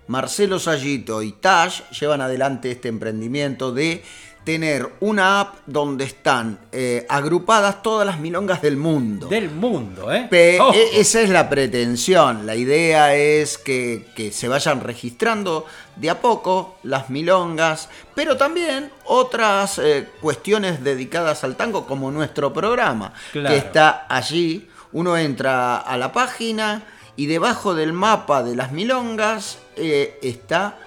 [0.08, 4.02] Marcelo Sayito y Tash llevan adelante este emprendimiento de
[4.44, 9.28] tener una app donde están eh, agrupadas todas las milongas del mundo.
[9.28, 10.28] Del mundo, ¿eh?
[10.30, 12.45] Pe- e- esa es la pretensión.
[12.48, 15.66] La idea es que, que se vayan registrando
[15.98, 22.52] de a poco las milongas, pero también otras eh, cuestiones dedicadas al tango, como nuestro
[22.53, 23.49] programa, Claro.
[23.49, 24.68] que está allí.
[24.94, 26.84] Uno entra a la página
[27.16, 30.78] y debajo del mapa de las milongas eh, está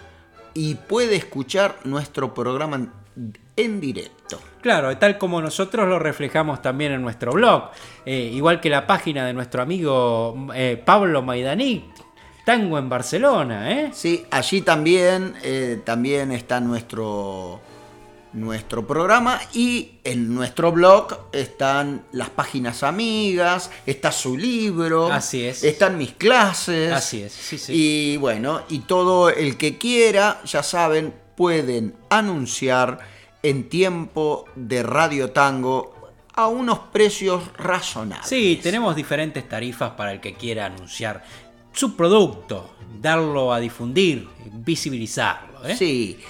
[0.54, 2.88] y puede escuchar nuestro programa
[3.56, 4.40] en, directo.
[4.60, 7.70] Claro, tal como nosotros lo reflejamos también en nuestro blog,
[8.04, 11.84] Eh, igual que la página de nuestro amigo eh, Pablo Maidanic,
[12.44, 13.90] Tango en Barcelona, ¿eh?
[13.92, 17.60] Sí, allí también, eh, también está nuestro,
[18.32, 25.62] nuestro programa y en nuestro blog están las páginas amigas, está su libro, Así es.
[25.62, 26.92] están mis clases.
[26.92, 27.72] Así es, sí, sí.
[27.74, 32.98] Y bueno, y todo el que quiera, ya saben, pueden anunciar
[33.42, 35.94] en tiempo de Radio Tango
[36.34, 38.28] a unos precios razonables.
[38.28, 41.22] Sí, tenemos diferentes tarifas para el que quiera anunciar
[41.72, 45.66] su producto, darlo a difundir, visibilizarlo.
[45.66, 45.76] ¿eh?
[45.76, 46.20] Sí,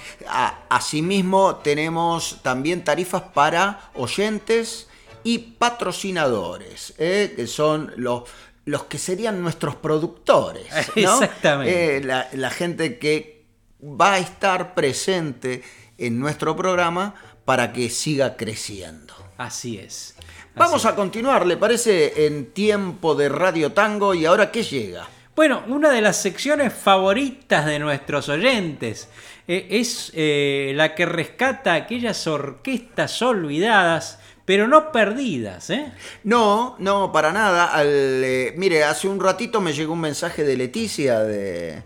[0.69, 4.87] asimismo tenemos también tarifas para oyentes
[5.23, 7.33] y patrocinadores, ¿eh?
[7.35, 8.23] que son los,
[8.65, 10.67] los que serían nuestros productores.
[10.95, 11.13] ¿no?
[11.13, 11.97] Exactamente.
[11.97, 13.45] Eh, la, la gente que
[13.81, 15.63] va a estar presente
[15.97, 17.15] en nuestro programa
[17.45, 19.13] para que siga creciendo.
[19.37, 20.15] Así es.
[20.55, 22.27] Vamos a continuar, ¿le parece?
[22.27, 25.07] En tiempo de Radio Tango y ahora ¿qué llega?
[25.35, 29.09] Bueno, una de las secciones favoritas de nuestros oyentes
[29.47, 35.91] eh, es eh, la que rescata aquellas orquestas olvidadas, pero no perdidas, ¿eh?
[36.23, 37.73] No, no, para nada.
[37.73, 41.81] Al, eh, mire, hace un ratito me llegó un mensaje de Leticia de,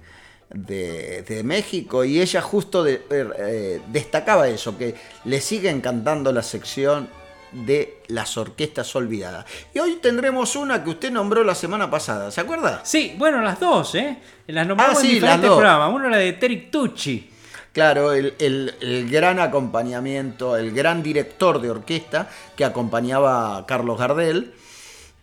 [0.50, 4.96] de, de México y ella justo de- eh, destacaba eso, que
[5.26, 7.10] le sigue encantando la sección
[7.52, 9.46] de las orquestas olvidadas.
[9.74, 12.82] Y hoy tendremos una que usted nombró la semana pasada, ¿se acuerda?
[12.84, 14.18] Sí, bueno, las dos, ¿eh?
[14.48, 15.58] Las nombramos Ah, sí, en las diferentes dos.
[15.58, 15.94] programas.
[15.94, 17.30] Uno la de Terry Tucci.
[17.74, 23.98] Claro, el, el- el gran acompañamiento, el gran director de orquesta que acompañaba a Carlos
[24.00, 24.54] Gardel.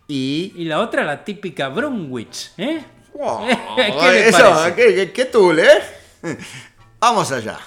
[0.07, 2.83] Y, Y la otra, la típica Brunwich, ¿eh?
[3.75, 4.75] ¿Qué ¿Qué le Eso?
[4.75, 5.81] ¿qué, qué, qué tul, eh?
[6.99, 7.59] Vamos allá.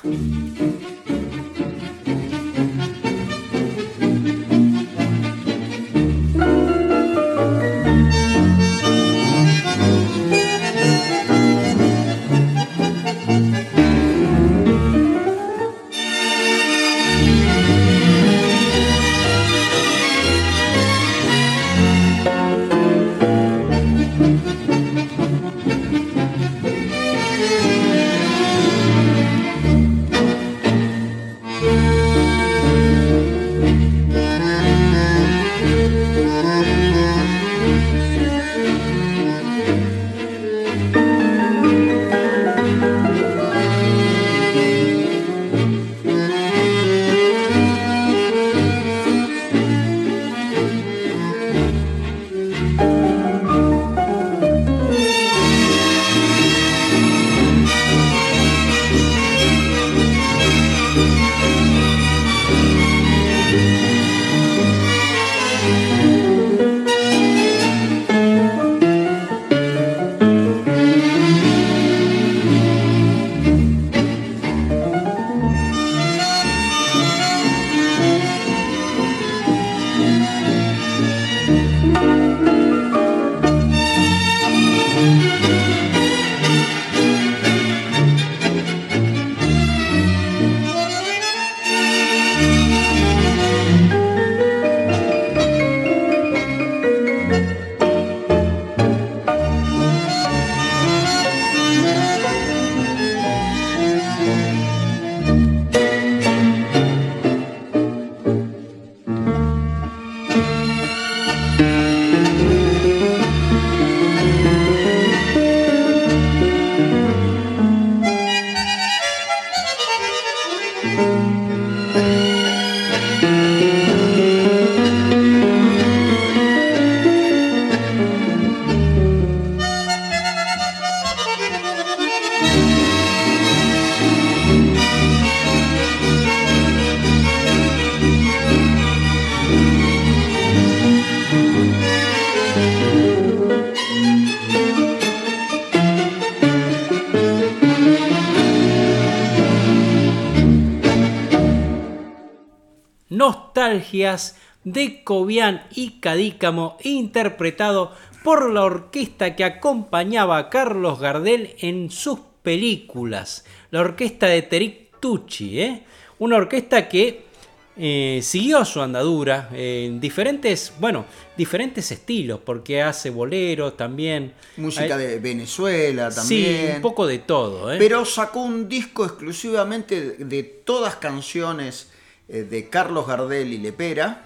[153.78, 157.92] Nostalgias de Cobian y Cadícamo, interpretado
[158.24, 164.98] por la orquesta que acompañaba a Carlos Gardel en sus películas, la orquesta de Teric
[165.00, 165.82] Tucci, ¿eh?
[166.18, 167.28] una orquesta que
[167.76, 171.04] eh, siguió su andadura en diferentes, bueno,
[171.36, 174.32] diferentes estilos, porque hace bolero también.
[174.56, 176.76] Música de Venezuela Eh, Sí, también.
[176.76, 177.76] un poco de todo, ¿eh?
[177.78, 181.90] Pero sacó un disco exclusivamente de todas canciones
[182.28, 184.22] eh, de Carlos Gardel y Lepera,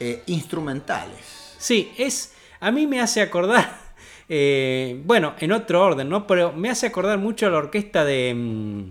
[0.00, 1.54] eh, instrumentales.
[1.58, 2.34] Sí, es.
[2.60, 3.78] A mí me hace acordar.
[4.28, 6.26] eh, bueno, en otro orden, ¿no?
[6.26, 8.34] Pero me hace acordar mucho a la orquesta de.
[8.34, 8.90] mm,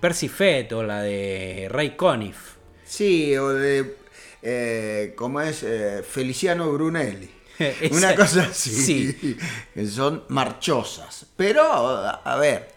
[0.00, 2.56] Percy Fett o la de Ray Conniff.
[2.84, 5.64] Sí, o de, ¿cómo es?
[6.08, 7.30] Feliciano Brunelli.
[7.58, 9.12] Esa- Una cosa así.
[9.12, 9.36] sí.
[9.86, 11.26] Son marchosas.
[11.36, 12.68] Pero, a a ver,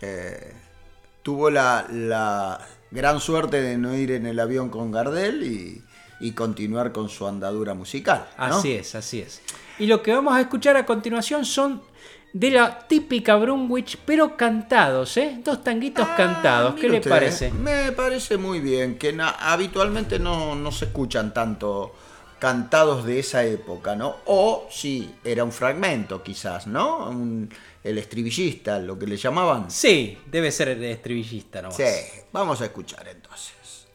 [0.00, 0.52] eh,
[1.22, 5.82] tuvo la, la gran suerte de no ir en el avión con Gardel y,
[6.20, 8.26] y continuar con su andadura musical.
[8.38, 8.44] ¿no?
[8.44, 9.40] Así es, así es.
[9.78, 11.82] Y lo que vamos a escuchar a continuación son
[12.32, 15.40] de la típica Brunwich, pero cantados, ¿eh?
[15.44, 16.74] Dos tanguitos cantados.
[16.74, 17.50] ¿Qué le usted, parece?
[17.50, 21.92] Me parece muy bien, que na- habitualmente no, no se escuchan tanto
[22.38, 24.16] cantados de esa época, ¿no?
[24.26, 27.08] O sí, era un fragmento quizás, ¿no?
[27.10, 27.50] Un-
[27.82, 29.70] el estribillista, lo que le llamaban.
[29.70, 31.76] Sí, debe ser el estribillista nomás.
[31.76, 33.86] Sí, vamos a escuchar entonces.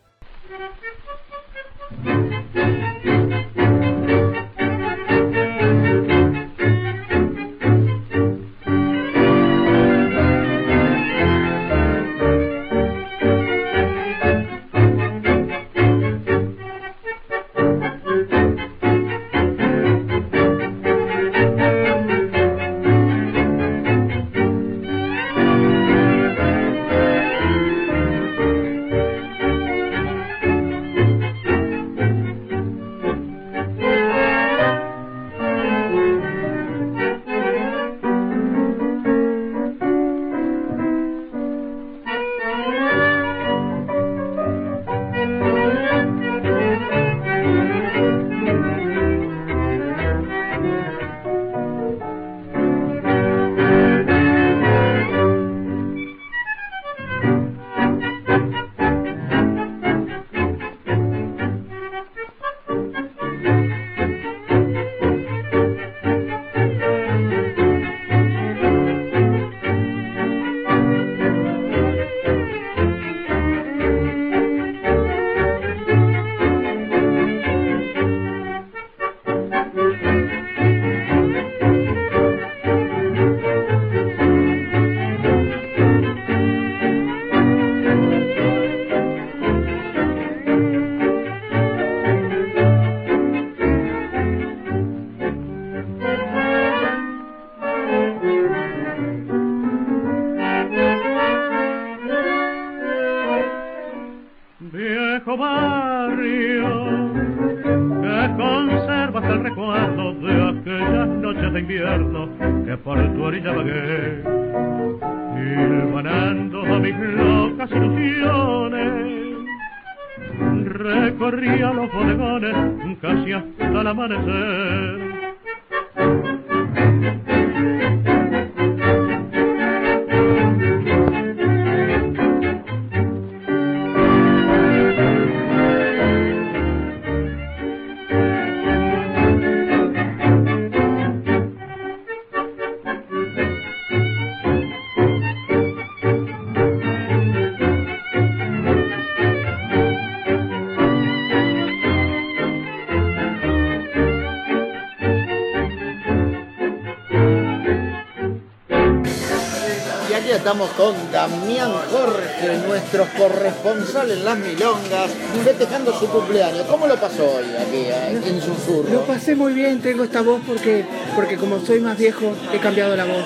[163.86, 165.12] Corresponsal en Las Milongas,
[165.44, 166.66] festejando su cumpleaños.
[166.70, 169.02] ¿Cómo lo pasó hoy aquí eh, en Lo Susurro?
[169.06, 170.86] pasé muy bien, tengo esta voz porque,
[171.16, 173.24] porque como soy más viejo, he cambiado la voz.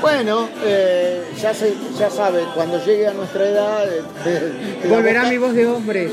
[0.00, 3.84] Bueno, eh, ya, se, ya sabe, cuando llegue a nuestra edad...
[3.86, 6.10] eh, eh, Volverá boca- mi voz de hombre.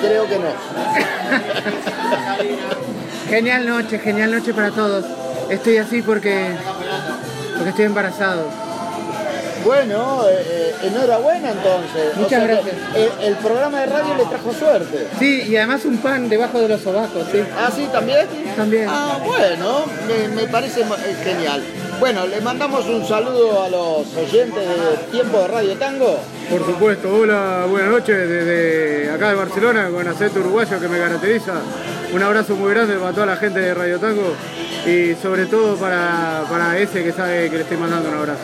[0.00, 0.48] Creo que no.
[3.28, 5.04] Genial noche, genial noche para todos.
[5.50, 6.46] Estoy así porque,
[7.54, 8.48] porque estoy embarazado.
[9.64, 12.16] Bueno, eh, eh, enhorabuena entonces.
[12.16, 12.74] Muchas gracias.
[12.94, 15.08] El, el programa de radio le trajo suerte.
[15.18, 17.42] Sí, y además un pan debajo de los sobacos, sí.
[17.56, 18.26] Ah, sí, también.
[18.56, 18.86] También.
[18.88, 21.62] Ah, bueno, me, me parece eh, genial.
[21.98, 26.18] Bueno, le mandamos un saludo a los oyentes de Tiempo de Radio Tango.
[26.50, 31.52] Por supuesto, hola, buenas noches desde acá de Barcelona con acento uruguayo que me caracteriza.
[32.12, 34.34] Un abrazo muy grande para toda la gente de Radio Tango
[34.86, 38.42] y sobre todo para, para ese que sabe que le estoy mandando un abrazo.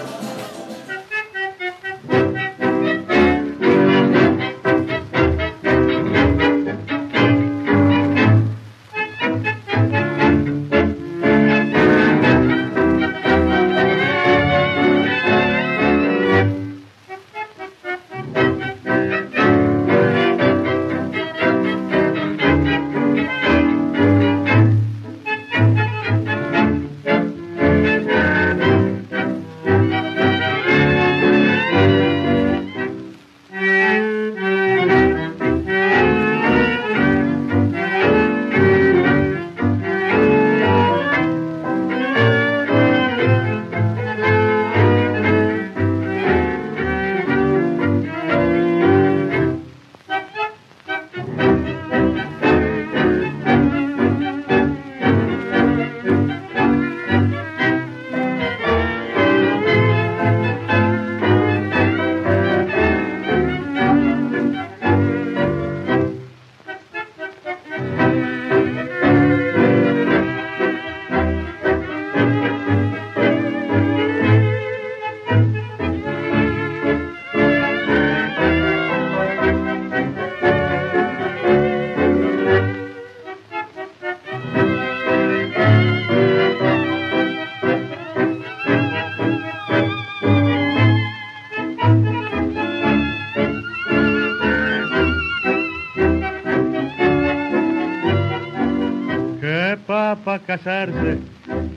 [100.61, 101.19] Casarse,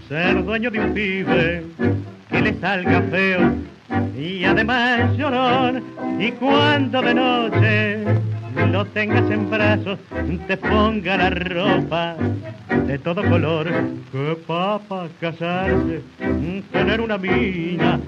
[0.10, 1.64] ser dueño de un pibe
[2.30, 3.53] que le salga feo
[4.18, 5.84] y además llorón.
[6.19, 8.03] Y cuando de noche
[8.72, 9.99] lo tengas en brazos,
[10.47, 12.15] te ponga la ropa
[12.85, 13.72] de todo color.
[14.11, 14.80] Que pa'
[15.22, 16.01] casarse,
[16.72, 17.99] tener una mina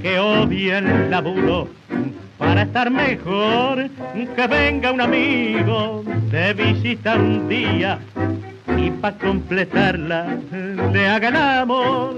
[0.00, 1.68] que odie el laburo
[2.38, 3.88] para estar mejor.
[4.36, 7.98] Que venga un amigo de visita un día
[9.00, 10.38] para completarla
[10.92, 12.14] le haga el amor.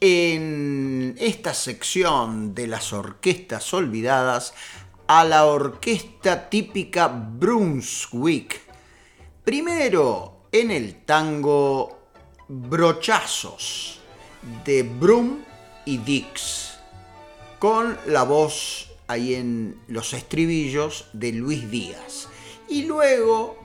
[0.00, 4.54] En esta sección de las orquestas olvidadas
[5.08, 8.62] a la orquesta típica Brunswick.
[9.44, 11.98] Primero en el tango
[12.48, 14.00] Brochazos
[14.64, 15.40] de Brum
[15.84, 16.78] y Dix,
[17.58, 22.28] con la voz ahí en los estribillos de Luis Díaz.
[22.70, 23.58] Y luego,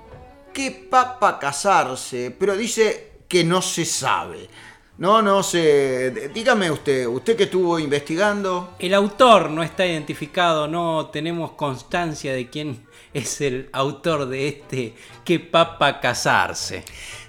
[0.53, 4.49] que papa casarse, pero dice que no se sabe.
[4.97, 6.31] No, no sé.
[6.33, 8.75] Dígame usted, usted que estuvo investigando.
[8.79, 14.93] El autor no está identificado, no tenemos constancia de quién es el autor de este
[15.25, 16.83] Que papa casarse.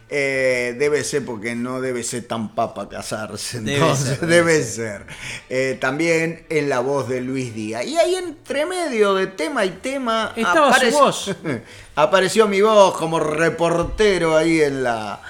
[0.08, 3.60] Eh, debe ser porque no debe ser tan papa casarse.
[3.60, 5.06] Debe Entonces, ser, debe debe ser.
[5.48, 7.84] Eh, también en la voz de Luis Díaz.
[7.84, 10.32] Y ahí entre medio de tema y tema.
[10.36, 11.36] Estaba su voz.
[11.96, 15.20] apareció mi voz como reportero ahí en la,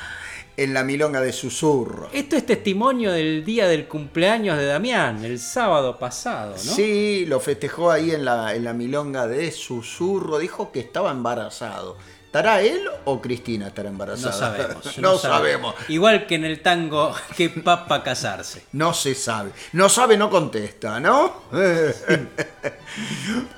[0.56, 2.08] en la milonga de susurro.
[2.12, 6.58] Esto es testimonio del día del cumpleaños de Damián, el sábado pasado, ¿no?
[6.58, 10.38] Sí, lo festejó ahí en la, en la milonga de susurro.
[10.38, 11.96] Dijo que estaba embarazado.
[12.26, 14.32] ¿Estará él o Cristina estará No embarazada?
[14.32, 14.98] sabemos.
[14.98, 15.74] no sabemos.
[15.88, 18.64] Igual que en el tango Que papa casarse.
[18.72, 19.52] No se sabe.
[19.72, 21.44] No sabe, no contesta, ¿no?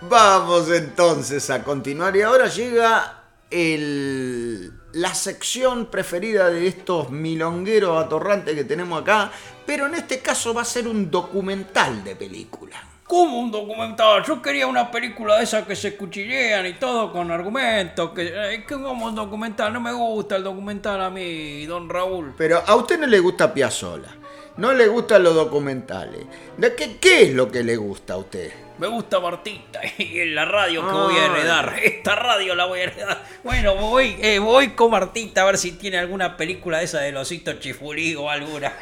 [0.03, 2.15] Vamos entonces a continuar.
[2.17, 9.31] Y ahora llega el, la sección preferida de estos milongueros atorrantes que tenemos acá.
[9.67, 12.83] Pero en este caso va a ser un documental de película.
[13.05, 14.23] ¿Cómo un documental?
[14.23, 18.11] Yo quería una película de esas que se cuchillean y todo con argumentos.
[18.11, 19.73] Que, eh, ¿qué como un documental?
[19.73, 22.35] No me gusta el documental a mí, don Raúl.
[22.37, 24.15] Pero a usted no le gusta Piazzolla.
[24.59, 26.27] No le gustan los documentales.
[26.57, 28.68] ¿De ¿Qué, ¿Qué es lo que le gusta a usted?
[28.79, 31.77] Me gusta Martita y en la radio que voy a heredar.
[31.83, 33.25] Esta radio la voy a heredar.
[33.43, 37.13] Bueno, voy, eh, voy con Martita a ver si tiene alguna película de esa de
[37.13, 38.73] Losito Chifulí o alguna.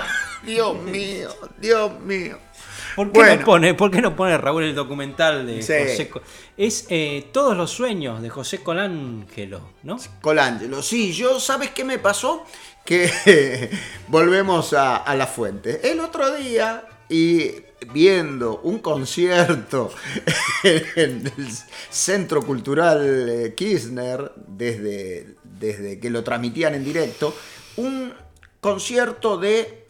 [0.42, 1.28] Dios mío,
[1.58, 2.38] Dios mío.
[2.94, 3.36] ¿Por qué, Bueno.
[3.36, 5.72] no pone, ¿Por qué no pone Raúl el documental de Sí.
[6.08, 6.10] José
[6.56, 9.98] Es eh, Todos los sueños de José Colangelo, ¿no?
[10.22, 12.46] Colangelo, sí, yo, ¿sabes qué me pasó?
[12.86, 13.70] Que
[14.08, 15.90] volvemos a, a la fuente.
[15.90, 17.50] El otro día, y
[17.92, 19.90] viendo un concierto
[20.62, 21.48] en el
[21.90, 27.34] Centro Cultural eh, Kirchner, desde, desde que lo transmitían en directo,
[27.76, 28.12] un
[28.60, 29.86] concierto de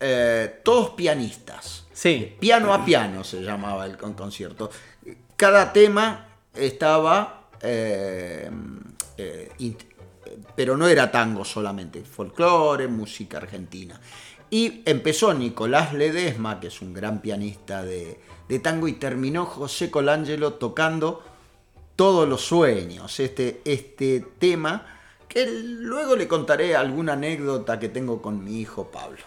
[0.00, 1.86] eh, todos pianistas.
[1.92, 2.34] Sí.
[2.40, 4.70] Piano a piano se llamaba el con- concierto.
[5.36, 8.50] Cada tema estaba, eh,
[9.18, 9.76] eh,
[10.56, 14.00] pero no era tango solamente, folclore, música argentina.
[14.50, 18.18] Y empezó Nicolás Ledesma, que es un gran pianista de,
[18.62, 21.22] tango, y terminó José Colangelo tocando
[21.94, 24.86] todos los sueños, este, este tema,
[25.28, 29.22] que luego le contaré alguna anécdota que tengo con mi hijo Pablo.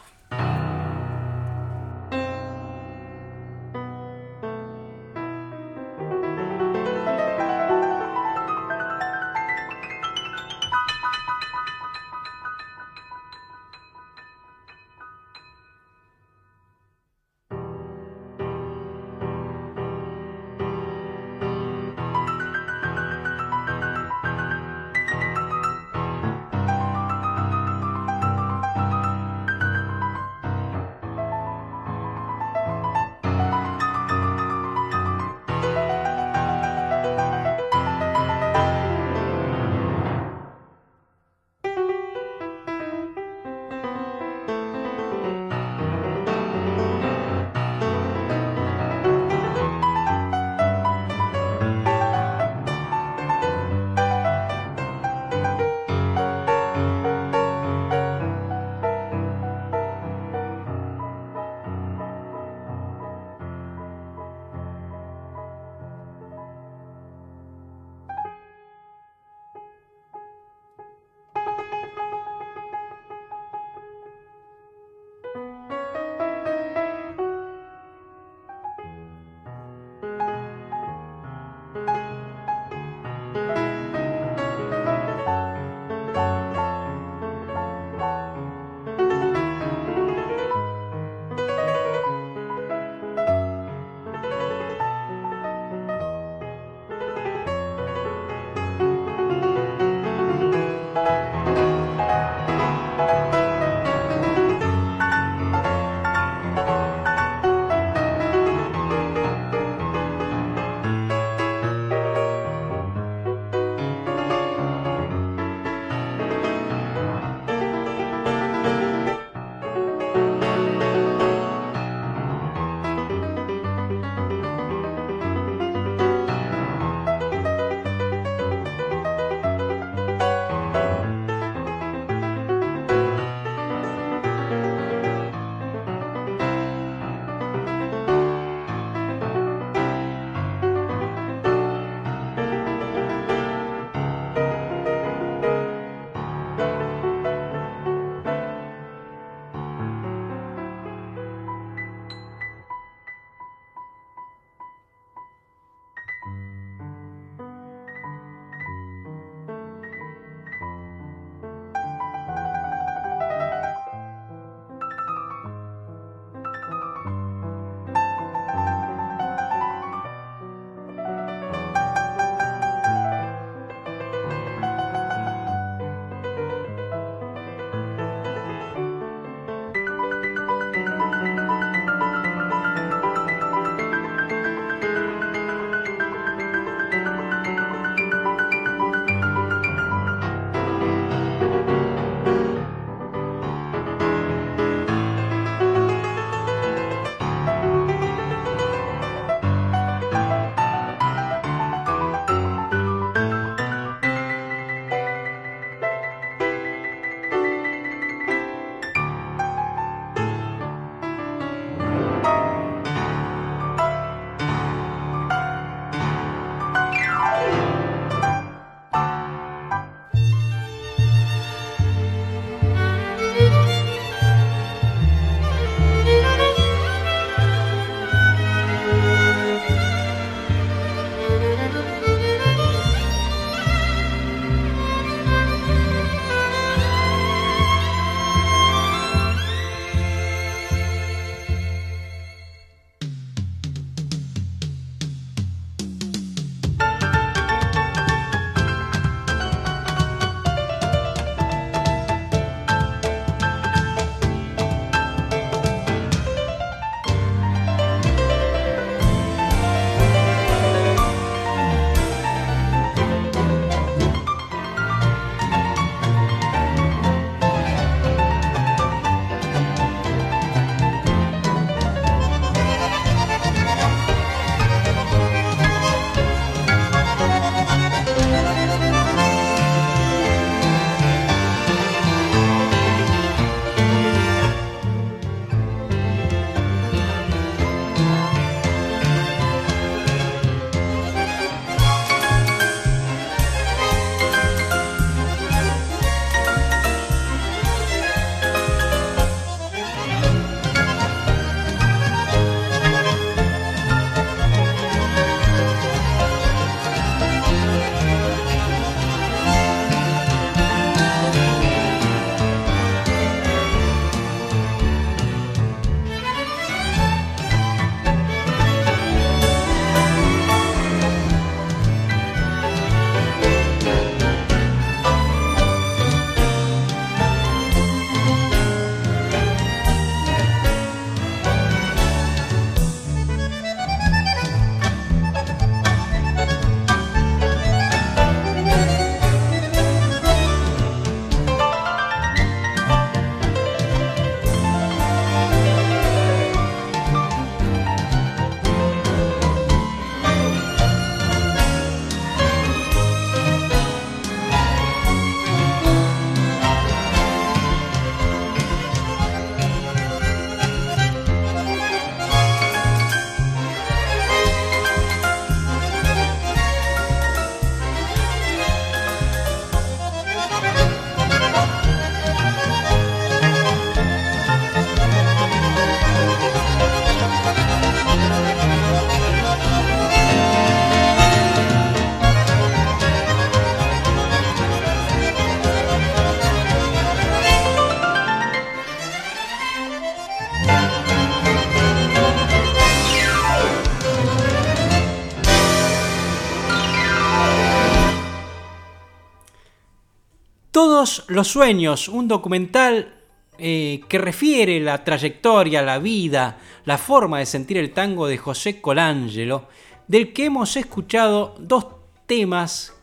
[401.03, 403.13] Todos los sueños, un documental
[403.57, 408.79] eh, que refiere la trayectoria, la vida, la forma de sentir el tango de José
[408.79, 409.67] Colangelo,
[410.07, 411.87] del que hemos escuchado dos
[412.25, 412.93] temas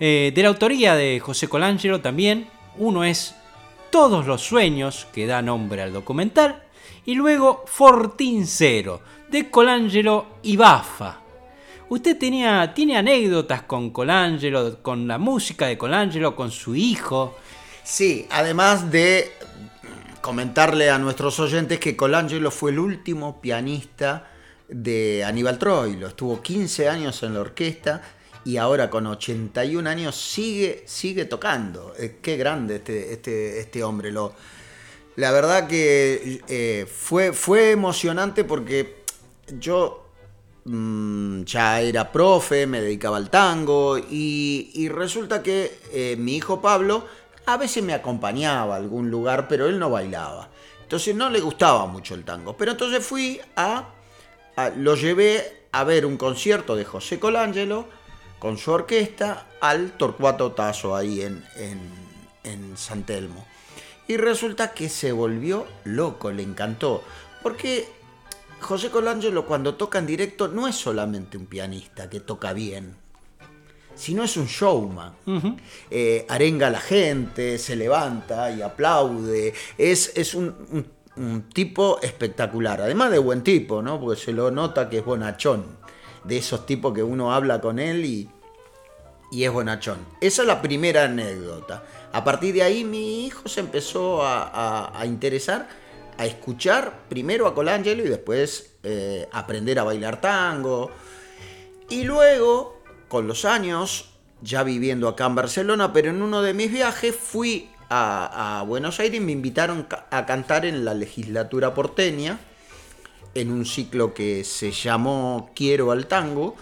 [0.00, 2.48] eh, de la autoría de José Colangelo también.
[2.78, 3.34] Uno es
[3.90, 6.62] Todos los sueños, que da nombre al documental,
[7.04, 11.25] y luego Fortín Cero, de Colangelo y Bafa.
[11.88, 17.36] ¿Usted tenía, tiene anécdotas con Colangelo, con la música de Colangelo, con su hijo?
[17.84, 19.30] Sí, además de
[20.20, 24.28] comentarle a nuestros oyentes que Colangelo fue el último pianista
[24.68, 26.08] de Aníbal Troilo.
[26.08, 28.02] Estuvo 15 años en la orquesta
[28.44, 31.92] y ahora con 81 años sigue, sigue tocando.
[31.98, 34.10] Eh, qué grande este, este, este hombre.
[34.10, 34.34] Lo,
[35.16, 39.04] la verdad que eh, fue, fue emocionante porque
[39.60, 40.10] yo
[40.64, 46.60] mm, ya era profe, me dedicaba al tango y, y resulta que eh, mi hijo
[46.60, 47.06] Pablo
[47.46, 50.48] a veces me acompañaba a algún lugar, pero él no bailaba.
[50.82, 52.56] Entonces no le gustaba mucho el tango.
[52.56, 53.88] Pero entonces fui a,
[54.56, 57.86] a- lo llevé a ver un concierto de José Colangelo
[58.40, 61.80] con su orquesta al Torcuato Tazo ahí en, en,
[62.44, 63.46] en San Telmo.
[64.08, 67.02] Y resulta que se volvió loco, le encantó.
[67.42, 67.88] Porque
[68.66, 72.96] José Colangelo cuando toca en directo no es solamente un pianista que toca bien,
[73.94, 75.12] sino es un showman.
[75.90, 79.54] Eh, arenga a la gente, se levanta y aplaude.
[79.78, 83.98] Es, es un, un- un tipo espectacular, además de buen tipo, ¿no?
[83.98, 85.64] Porque se lo nota que es bonachón.
[86.24, 88.28] De esos tipos que uno habla con él y,
[89.32, 89.96] y es bonachón.
[90.20, 91.84] Esa es la primera anécdota.
[92.12, 95.68] A partir de ahí mi hijo se empezó a, a- a interesar,
[96.18, 100.90] a escuchar primero a Colangelo y después eh, aprender a bailar tango.
[101.88, 104.10] Y luego, con los años,
[104.42, 108.98] ya viviendo acá en Barcelona, pero en uno de mis viajes fui a, a Buenos
[109.00, 112.38] Aires y me invitaron a cantar en la legislatura porteña,
[113.34, 116.56] en un ciclo que se llamó Quiero al Tango.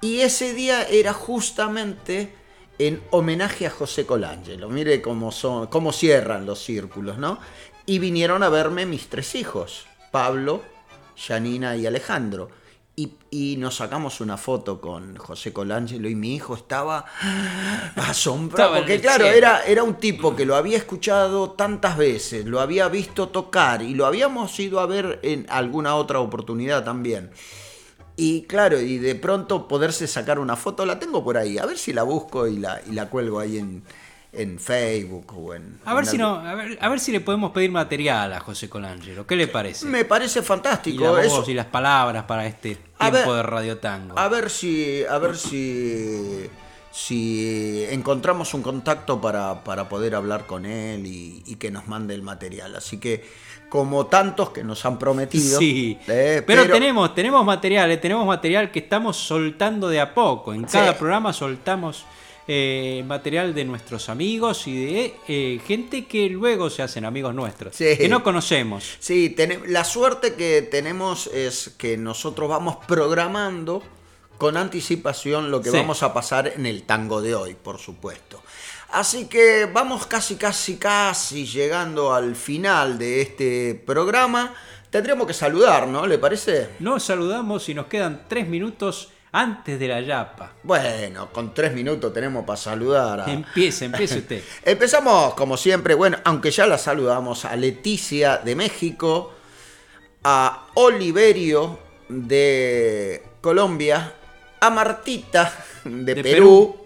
[0.00, 2.34] Y ese día era justamente
[2.78, 4.68] en homenaje a José Colangelo.
[4.68, 7.38] Mire cómo, son, cómo cierran los círculos, ¿no?
[7.88, 10.60] Y vinieron a verme mis tres hijos, Pablo,
[11.16, 12.50] Janina y Alejandro.
[12.94, 17.06] Y, y nos sacamos una foto con José Colangelo y mi hijo estaba
[17.96, 18.74] asombrado.
[18.76, 23.30] Porque claro, era, era un tipo que lo había escuchado tantas veces, lo había visto
[23.30, 27.30] tocar y lo habíamos ido a ver en alguna otra oportunidad también.
[28.16, 31.78] Y claro, y de pronto poderse sacar una foto, la tengo por ahí, a ver
[31.78, 33.82] si la busco y la, y la cuelgo ahí en,
[34.32, 35.80] en Facebook o en...
[35.84, 38.40] A ver, en si no, a, ver, a ver si le podemos pedir material a
[38.40, 39.26] José Colangelo.
[39.26, 39.86] ¿Qué le parece?
[39.86, 41.04] Me parece y fantástico.
[41.04, 41.44] la voz eso.
[41.50, 44.18] y las palabras para este A tiempo ver, de Radio Tango.
[44.18, 46.48] A ver si, a ver si,
[46.90, 52.14] si encontramos un contacto para, para poder hablar con él y, y que nos mande
[52.14, 52.76] el material.
[52.76, 53.24] Así que,
[53.68, 55.58] como tantos que nos han prometido.
[55.58, 60.52] Sí, eh, pero, tenemos, tenemos material, eh, tenemos material que estamos soltando de a poco.
[60.54, 60.98] En cada Sí.
[60.98, 62.04] programa soltamos
[62.50, 67.76] eh, material de nuestros amigos y de eh, gente que luego se hacen amigos nuestros,
[67.76, 67.96] Sí.
[67.98, 68.96] que no conocemos.
[68.98, 73.82] Sí, la suerte que tenemos es que nosotros vamos programando
[74.38, 75.76] con anticipación lo que Sí.
[75.76, 78.42] vamos a pasar en el tango de hoy, por supuesto.
[78.90, 84.54] Así que vamos casi, casi, casi llegando al final de este programa.
[84.88, 86.06] Tendríamos que saludar, ¿no?
[86.06, 86.70] ¿Le parece?
[86.80, 90.52] Nos saludamos y nos quedan tres minutos antes de la yapa.
[90.62, 93.20] Bueno, con tres minutos tenemos para saludar.
[93.20, 93.32] A...
[93.32, 94.42] Empiece, empiece usted.
[94.64, 99.32] Empezamos, como siempre, bueno, aunque ya la saludamos, a Leticia de México,
[100.24, 101.78] a Oliverio
[102.08, 104.14] de Colombia,
[104.60, 105.52] a Martita
[105.84, 106.76] de, De Perú,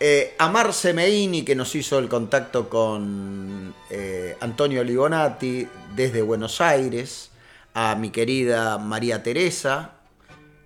[0.00, 6.60] eh, a Marce Meini, que nos hizo el contacto con eh, Antonio Libonati desde Buenos
[6.60, 7.30] Aires,
[7.74, 9.97] a mi querida María Teresa,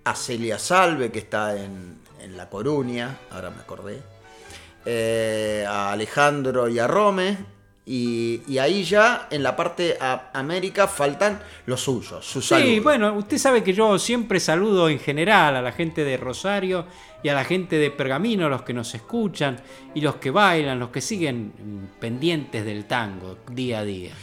[0.05, 4.01] a Celia Salve, que está en, en La Coruña, ahora me acordé,
[4.85, 7.37] eh, a Alejandro y a Rome,
[7.85, 12.83] y, y ahí ya en la parte a América faltan los suyos, sus Sí, saludos.
[12.83, 16.85] bueno, usted sabe que yo siempre saludo en general a la gente de Rosario
[17.21, 19.57] y a la gente de Pergamino, los que nos escuchan
[19.93, 24.13] y los que bailan, los que siguen pendientes del tango día a día.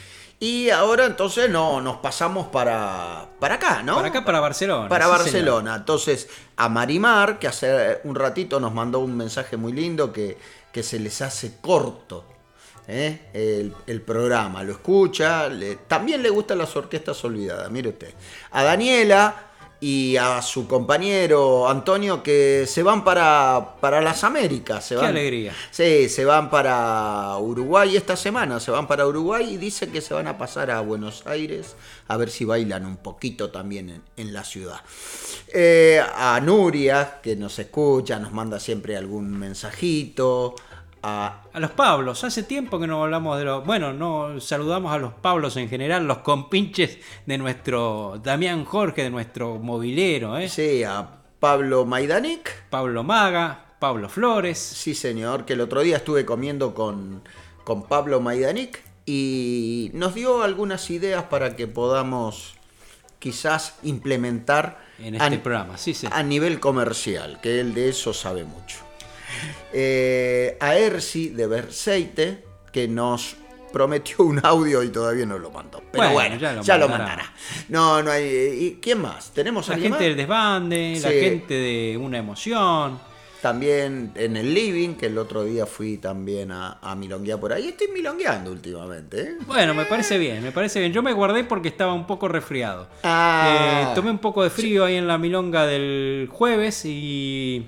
[0.43, 3.97] Y ahora entonces no, nos pasamos para, para acá, ¿no?
[3.97, 4.89] Para acá, para Barcelona.
[4.89, 5.75] Para sí, Barcelona.
[5.77, 10.39] Entonces, a Marimar, que hace un ratito nos mandó un mensaje muy lindo que,
[10.73, 12.25] que se les hace corto
[12.89, 13.29] ¿eh?
[13.35, 14.63] el, el programa.
[14.63, 18.15] Lo escucha, le- también le gustan las orquestas olvidadas, mire usted.
[18.53, 19.50] A Daniela,
[19.81, 24.85] y a su compañero Antonio que se van para, para las Américas.
[24.85, 25.55] Se Qué van, alegría.
[25.71, 30.13] Sí, se van para Uruguay esta semana, se van para Uruguay y dicen que se
[30.13, 31.77] van a pasar a Buenos Aires
[32.09, 34.81] a ver si bailan un poquito también en, en la ciudad.
[35.53, 40.55] Eh, a Nuria, que nos escucha, nos manda siempre algún mensajito.
[41.03, 43.65] A, A los Pablos, hace tiempo que no hablamos de los.
[43.65, 49.11] Bueno, no saludamos a los Pablos en general, los compinches de nuestro Damián Jorge, de
[49.11, 50.49] nuestro movilero, ¿eh?
[50.49, 51.09] Sí, a
[51.41, 52.65] Pablo Maidanic.
[52.69, 54.59] Pablo Maga, Pablo Flores.
[54.59, 57.23] Sí, señor, que el otro día estuve comiendo con,
[57.65, 62.55] con Pablo Maidanic y nos dio algunas ideas para que podamos
[63.19, 66.07] quizás implementar En este programa, sí, sí.
[66.11, 68.90] a nivel comercial, que él de eso sabe mucho.
[69.73, 73.37] Eh, a Ersi de Berseite, que nos
[73.73, 75.81] prometió un audio y todavía no lo mandó.
[75.93, 77.33] Pero bueno, Bueno, ya ya lo, lo mandará.
[77.69, 78.25] No, no hay.
[78.25, 79.31] ¿Y quién más?
[79.31, 79.99] ¿Tenemos La gente más?
[80.01, 82.99] del desbande, la gente de una emoción.
[83.41, 87.69] También en el living, que el otro día fui también a, a milonguear por ahí.
[87.69, 89.21] Estoy milongueando últimamente.
[89.23, 89.37] ¿eh?
[89.47, 90.93] Bueno, me parece bien, me parece bien.
[90.93, 92.87] Yo me guardé porque estaba un poco resfriado.
[93.03, 93.87] Ah.
[93.89, 97.65] Eh, tomé un poco de frío ahí en la milonga del jueves y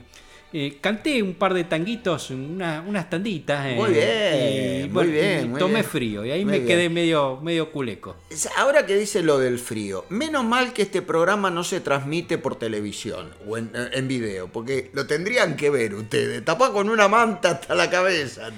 [0.52, 3.66] eh, canté un par de tanguitos, una- unas tanditas.
[3.66, 5.84] eh, Muy bien, y, muy bueno, bien, muy tomé bien.
[5.84, 6.68] frío y ahí Muy me bien.
[6.68, 8.16] quedé medio, medio culeco.
[8.56, 12.56] Ahora que dice lo del frío, menos mal que este programa no se transmite por
[12.56, 16.44] televisión o en, en video, porque lo tendrían que ver ustedes.
[16.44, 18.50] Tapá con una manta hasta la cabeza.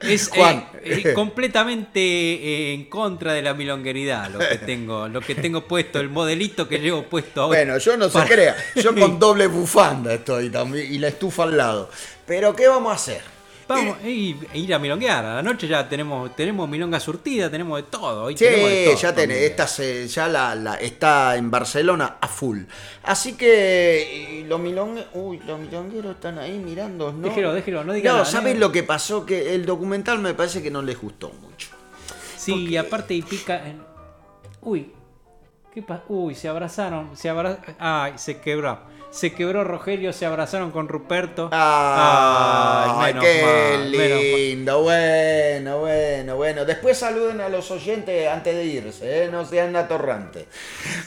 [0.00, 0.64] Es Juan.
[0.82, 5.66] eh, eh, completamente eh, en contra de la milongueridad lo que tengo, lo que tengo
[5.66, 7.58] puesto, el modelito que llevo puesto ahora.
[7.60, 11.56] Bueno, yo no se crea, yo con doble bufanda estoy también y la estufa al
[11.56, 11.90] lado.
[12.26, 13.20] Pero ¿qué vamos a hacer?
[13.68, 15.24] Vamos a ir, a milonguear.
[15.24, 18.24] A la noche ya tenemos, tenemos milonga surtida, tenemos de todo.
[18.24, 22.16] Hoy tenemos de Sí, todo, ya tenés, esta se- ya la, la- está en Barcelona
[22.20, 22.64] a full.
[23.04, 27.28] Así que los milongueros, uy, los milongueros están ahí mirando, ¿no?
[27.28, 29.24] Déjelo, déjelo, no diga No, ¿sabes lo que pasó?
[29.24, 31.68] Que el documental me parece que no les gustó mucho.
[32.36, 33.66] Sí, y aparte y pica.
[33.66, 33.80] en-
[34.60, 34.92] Uy,
[35.72, 36.02] ¿qué pasa?
[36.08, 37.58] Uy, se abrazaron, se abra...
[37.78, 38.80] Ay, se quebró.
[39.12, 41.50] Se quebró Rogelio, se abrazaron con Ruperto.
[41.52, 43.92] Ay, menos qué mal.
[43.92, 46.64] lindo, bueno, bueno, bueno.
[46.64, 49.28] Después saluden a los oyentes antes de irse, ¿eh?
[49.30, 50.46] no sean atorrantes.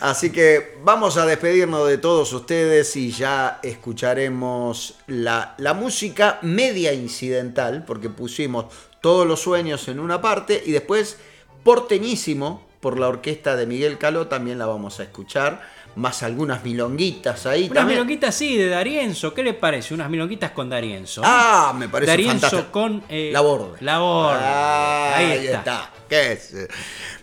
[0.02, 6.94] Así que vamos a despedirnos de todos ustedes y ya escucharemos la, la música media
[6.94, 8.66] incidental, porque pusimos
[9.02, 11.18] todos los sueños en una parte y después
[11.64, 15.64] porteñísimo por la orquesta de Miguel Caló también la vamos a escuchar,
[15.96, 18.00] más algunas milonguitas ahí Unas también.
[18.00, 19.34] milonguitas, sí, de Darienzo.
[19.34, 19.94] ¿Qué le parece?
[19.94, 21.22] Unas milonguitas con Darienzo.
[21.24, 22.72] Ah, me parece Darienzo fantástico.
[22.72, 23.04] con.
[23.10, 23.78] eh, La Borde.
[23.82, 24.40] La Borde.
[24.42, 25.58] Ah, ahí, ahí está.
[25.60, 25.92] está.
[26.10, 26.54] ¿Qué es?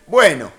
[0.07, 0.51] Bueno,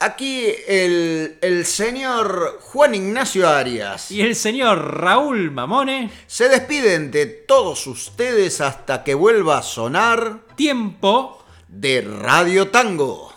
[0.00, 4.10] aquí el, el señor Juan Ignacio Arias.
[4.10, 6.10] Y el señor Raúl Mamone.
[6.26, 10.40] Se despiden de todos ustedes hasta que vuelva a sonar.
[10.54, 11.44] Tiempo.
[11.66, 13.32] De Radio Tango.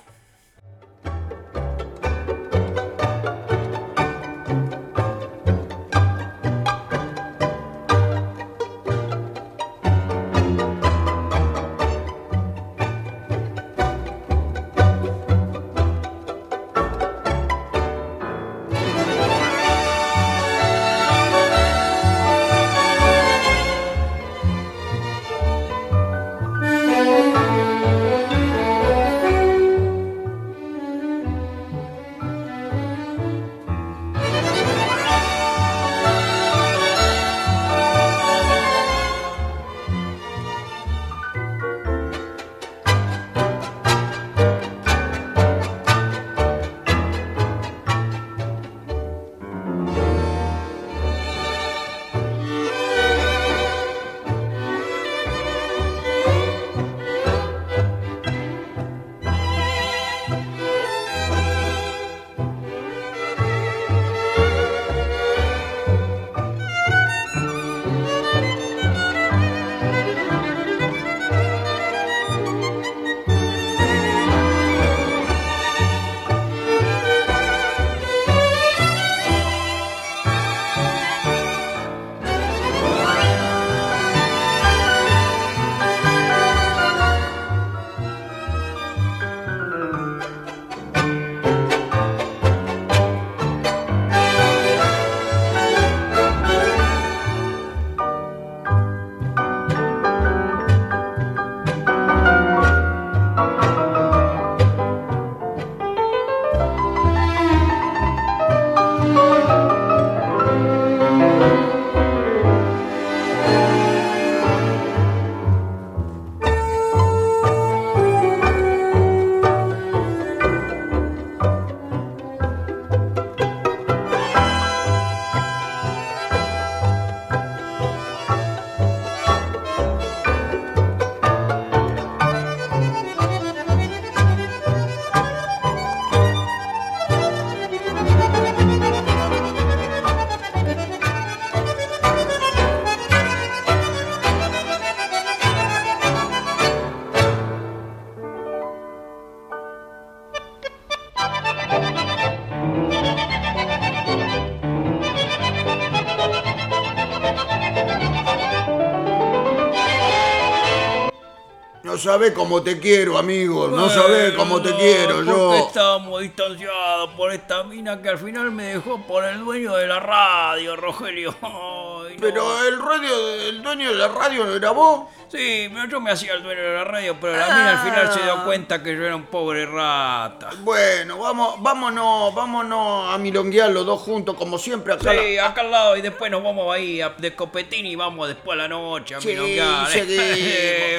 [162.02, 163.68] Sabe cómo te quiero, amigo.
[163.68, 165.54] No sabe cómo te quiero yo.
[165.68, 170.00] estábamos distanciados por esta mina que al final me dejó por el dueño de la
[170.00, 171.36] radio, Rogelio.
[171.44, 172.20] Ay, no.
[172.20, 175.10] Pero el radio, el dueño de la radio no era vos.
[175.28, 178.14] Sí, pero yo me hacía el dueño de la radio, pero la mina al final
[178.14, 180.50] se dio cuenta que yo era un pobre rata.
[180.60, 185.12] Bueno, vamos, vámonos, vámonos a milonguear los dos juntos, como siempre acá.
[185.14, 188.56] Sí, acá al lado y después nos vamos ahí a- de copetín y vamos después
[188.56, 189.88] a la noche a Sí, milonguear.
[189.90, 190.42] y seguimos, y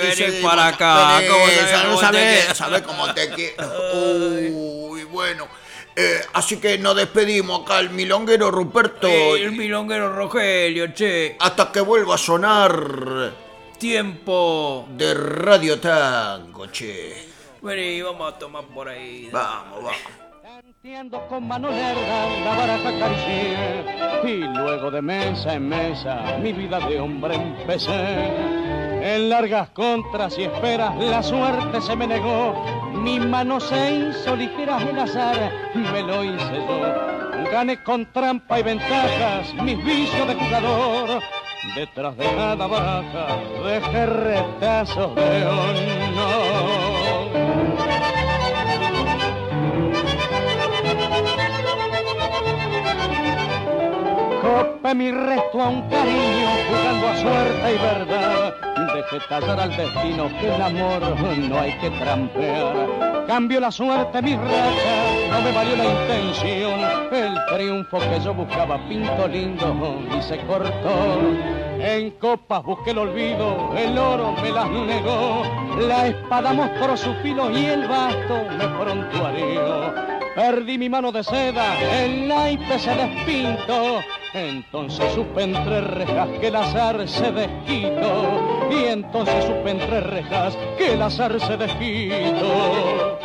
[0.03, 0.51] Vení seguimos.
[0.51, 1.21] para acá.
[1.29, 3.65] ¿cómo sabés no te sabés cómo te quiero.
[4.91, 5.49] Uy, bueno.
[5.95, 9.09] Eh, así que nos despedimos acá, el milonguero Ruperto.
[9.09, 11.37] Sí, el milonguero Rogelio, che.
[11.39, 12.73] Hasta que vuelva a sonar
[13.83, 14.87] Tiempo.
[14.97, 17.17] de Radio Tango, che.
[17.61, 19.29] Vení, vamos a tomar por ahí.
[19.33, 19.97] Vamos, vamos.
[20.41, 23.85] Tanteando con mano larga la baraja acaricié
[24.23, 28.31] y luego de mesa en mesa mi vida de hombre empecé.
[29.03, 32.65] En largas contras y esperas la suerte se me negó,
[32.95, 37.22] mi mano se hizo ligera el azar, me lo hice yo.
[37.51, 41.23] Gané con trampa y ventajas mis vicios de jugador.
[41.75, 43.27] Detrás de cada baraja
[43.65, 46.83] dejé retazos de honor.
[54.43, 58.72] Copé mi resto a un cariño, jugando a suerte y verdad.
[58.95, 61.01] Dejé tallar al destino que el amor
[61.49, 63.25] no hay que trampear.
[63.27, 66.81] Cambio la suerte mi racha, no me valió la intención.
[67.11, 71.21] El triunfo que yo buscaba pinto lindo y se cortó.
[71.79, 75.43] En copas busqué el olvido, el oro me las negó.
[75.89, 80.12] La espada mostró su filo y el basto me prontuarió.
[80.35, 84.01] Perdí mi mano de seda, el naipe se despintó.
[84.33, 88.69] Entonces supe entre rejas que el azar se desquitó.
[88.71, 93.19] Y entonces supe entre rejas que el azar se desquitó.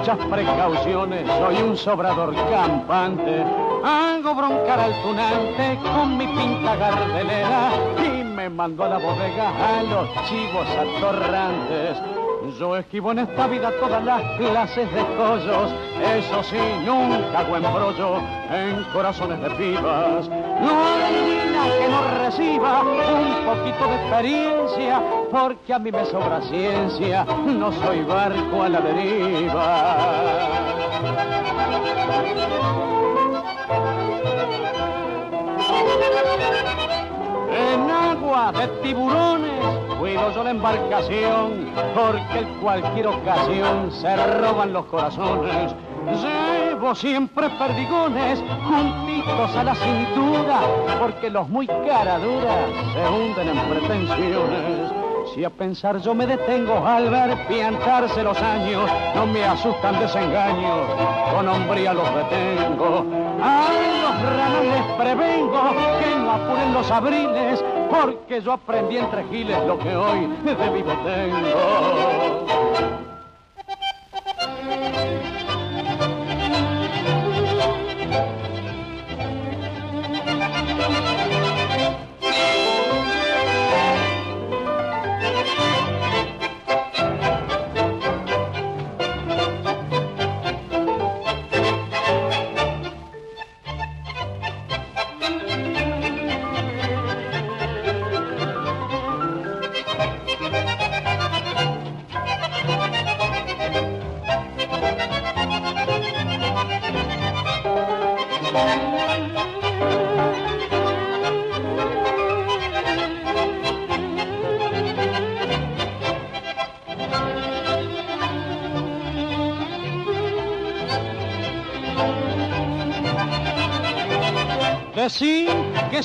[0.00, 3.44] Muchas precauciones soy un sobrador campante.
[3.84, 7.70] Hago broncar al tunante con mi pinta gardelera
[8.02, 11.98] y me mando a la bodega a los chivos atorrantes.
[12.58, 15.70] Yo esquivo en esta vida todas las clases de collos,
[16.16, 16.56] eso sí,
[16.86, 18.16] nunca hago embrollo
[18.50, 20.28] en corazones de pibas.
[20.28, 20.82] No
[21.60, 27.72] hay que no reciba un poquito de experiencia, porque a mí me sobra ciencia, no
[27.72, 30.48] soy barco a la deriva.
[37.52, 39.50] En agua de tiburones
[40.00, 45.74] cuido yo la embarcación, porque en cualquier ocasión se roban los corazones.
[46.06, 50.60] Llevo siempre perdigones juntitos a la cintura,
[50.98, 54.79] porque los muy caraduras se hunden en pretensiones.
[55.34, 60.88] Si a pensar yo me detengo al ver piantarse los años, no me asustan desengaños,
[61.32, 63.06] con hombría los detengo.
[63.40, 63.68] A
[64.02, 65.62] los ranas les prevengo
[66.00, 70.92] que no apuren los abriles, porque yo aprendí entre giles lo que hoy de vivo
[71.04, 72.39] tengo.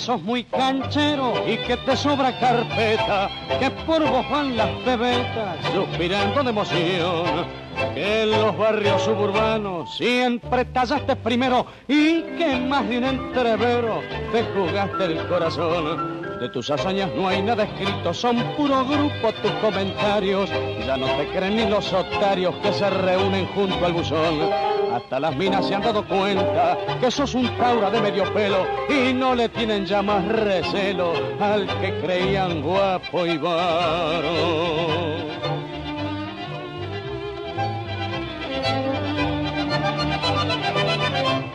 [0.05, 3.27] Sos muy canchero y que te sobra carpeta,
[3.59, 7.65] que por vos van las bebetas suspirando de emoción.
[7.95, 14.01] Que en los barrios suburbanos siempre tallaste primero y que más de un entrevero
[14.31, 16.21] te jugaste el corazón.
[16.39, 20.51] De tus hazañas no hay nada escrito, son puro grupo tus comentarios.
[20.85, 24.74] Ya no te creen ni los otarios que se reúnen junto al buzón.
[24.95, 29.11] Hasta las minas se han dado cuenta que sos un taura de medio pelo y
[29.11, 35.25] no le tienen ya más recelo al que creían guapo y varón.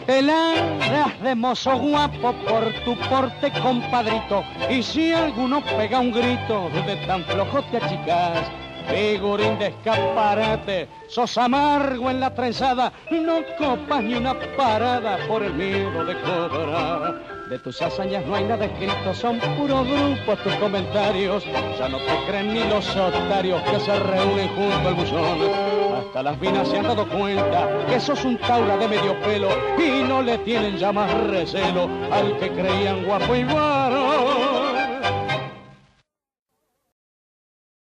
[0.05, 4.45] Te largas de mozo guapo por tu porte, compadrito.
[4.69, 8.51] Y si alguno pega un grito, de tan flojo te achicas.
[8.91, 15.55] Figurín de escaparate, sos amargo en la trenzada, no copas ni una parada por el
[15.55, 17.41] miedo de cobrar.
[17.51, 21.45] De tus hazañas no hay nada escrito, son puro grupo tus comentarios.
[21.79, 25.39] Ya no te creen ni los otarios que se reúnen junto al buzón.
[25.99, 29.49] Hasta las minas se han dado cuenta que sos un taura de medio pelo
[29.79, 34.60] y no le tienen ya más recelo al que creían guapo y varón.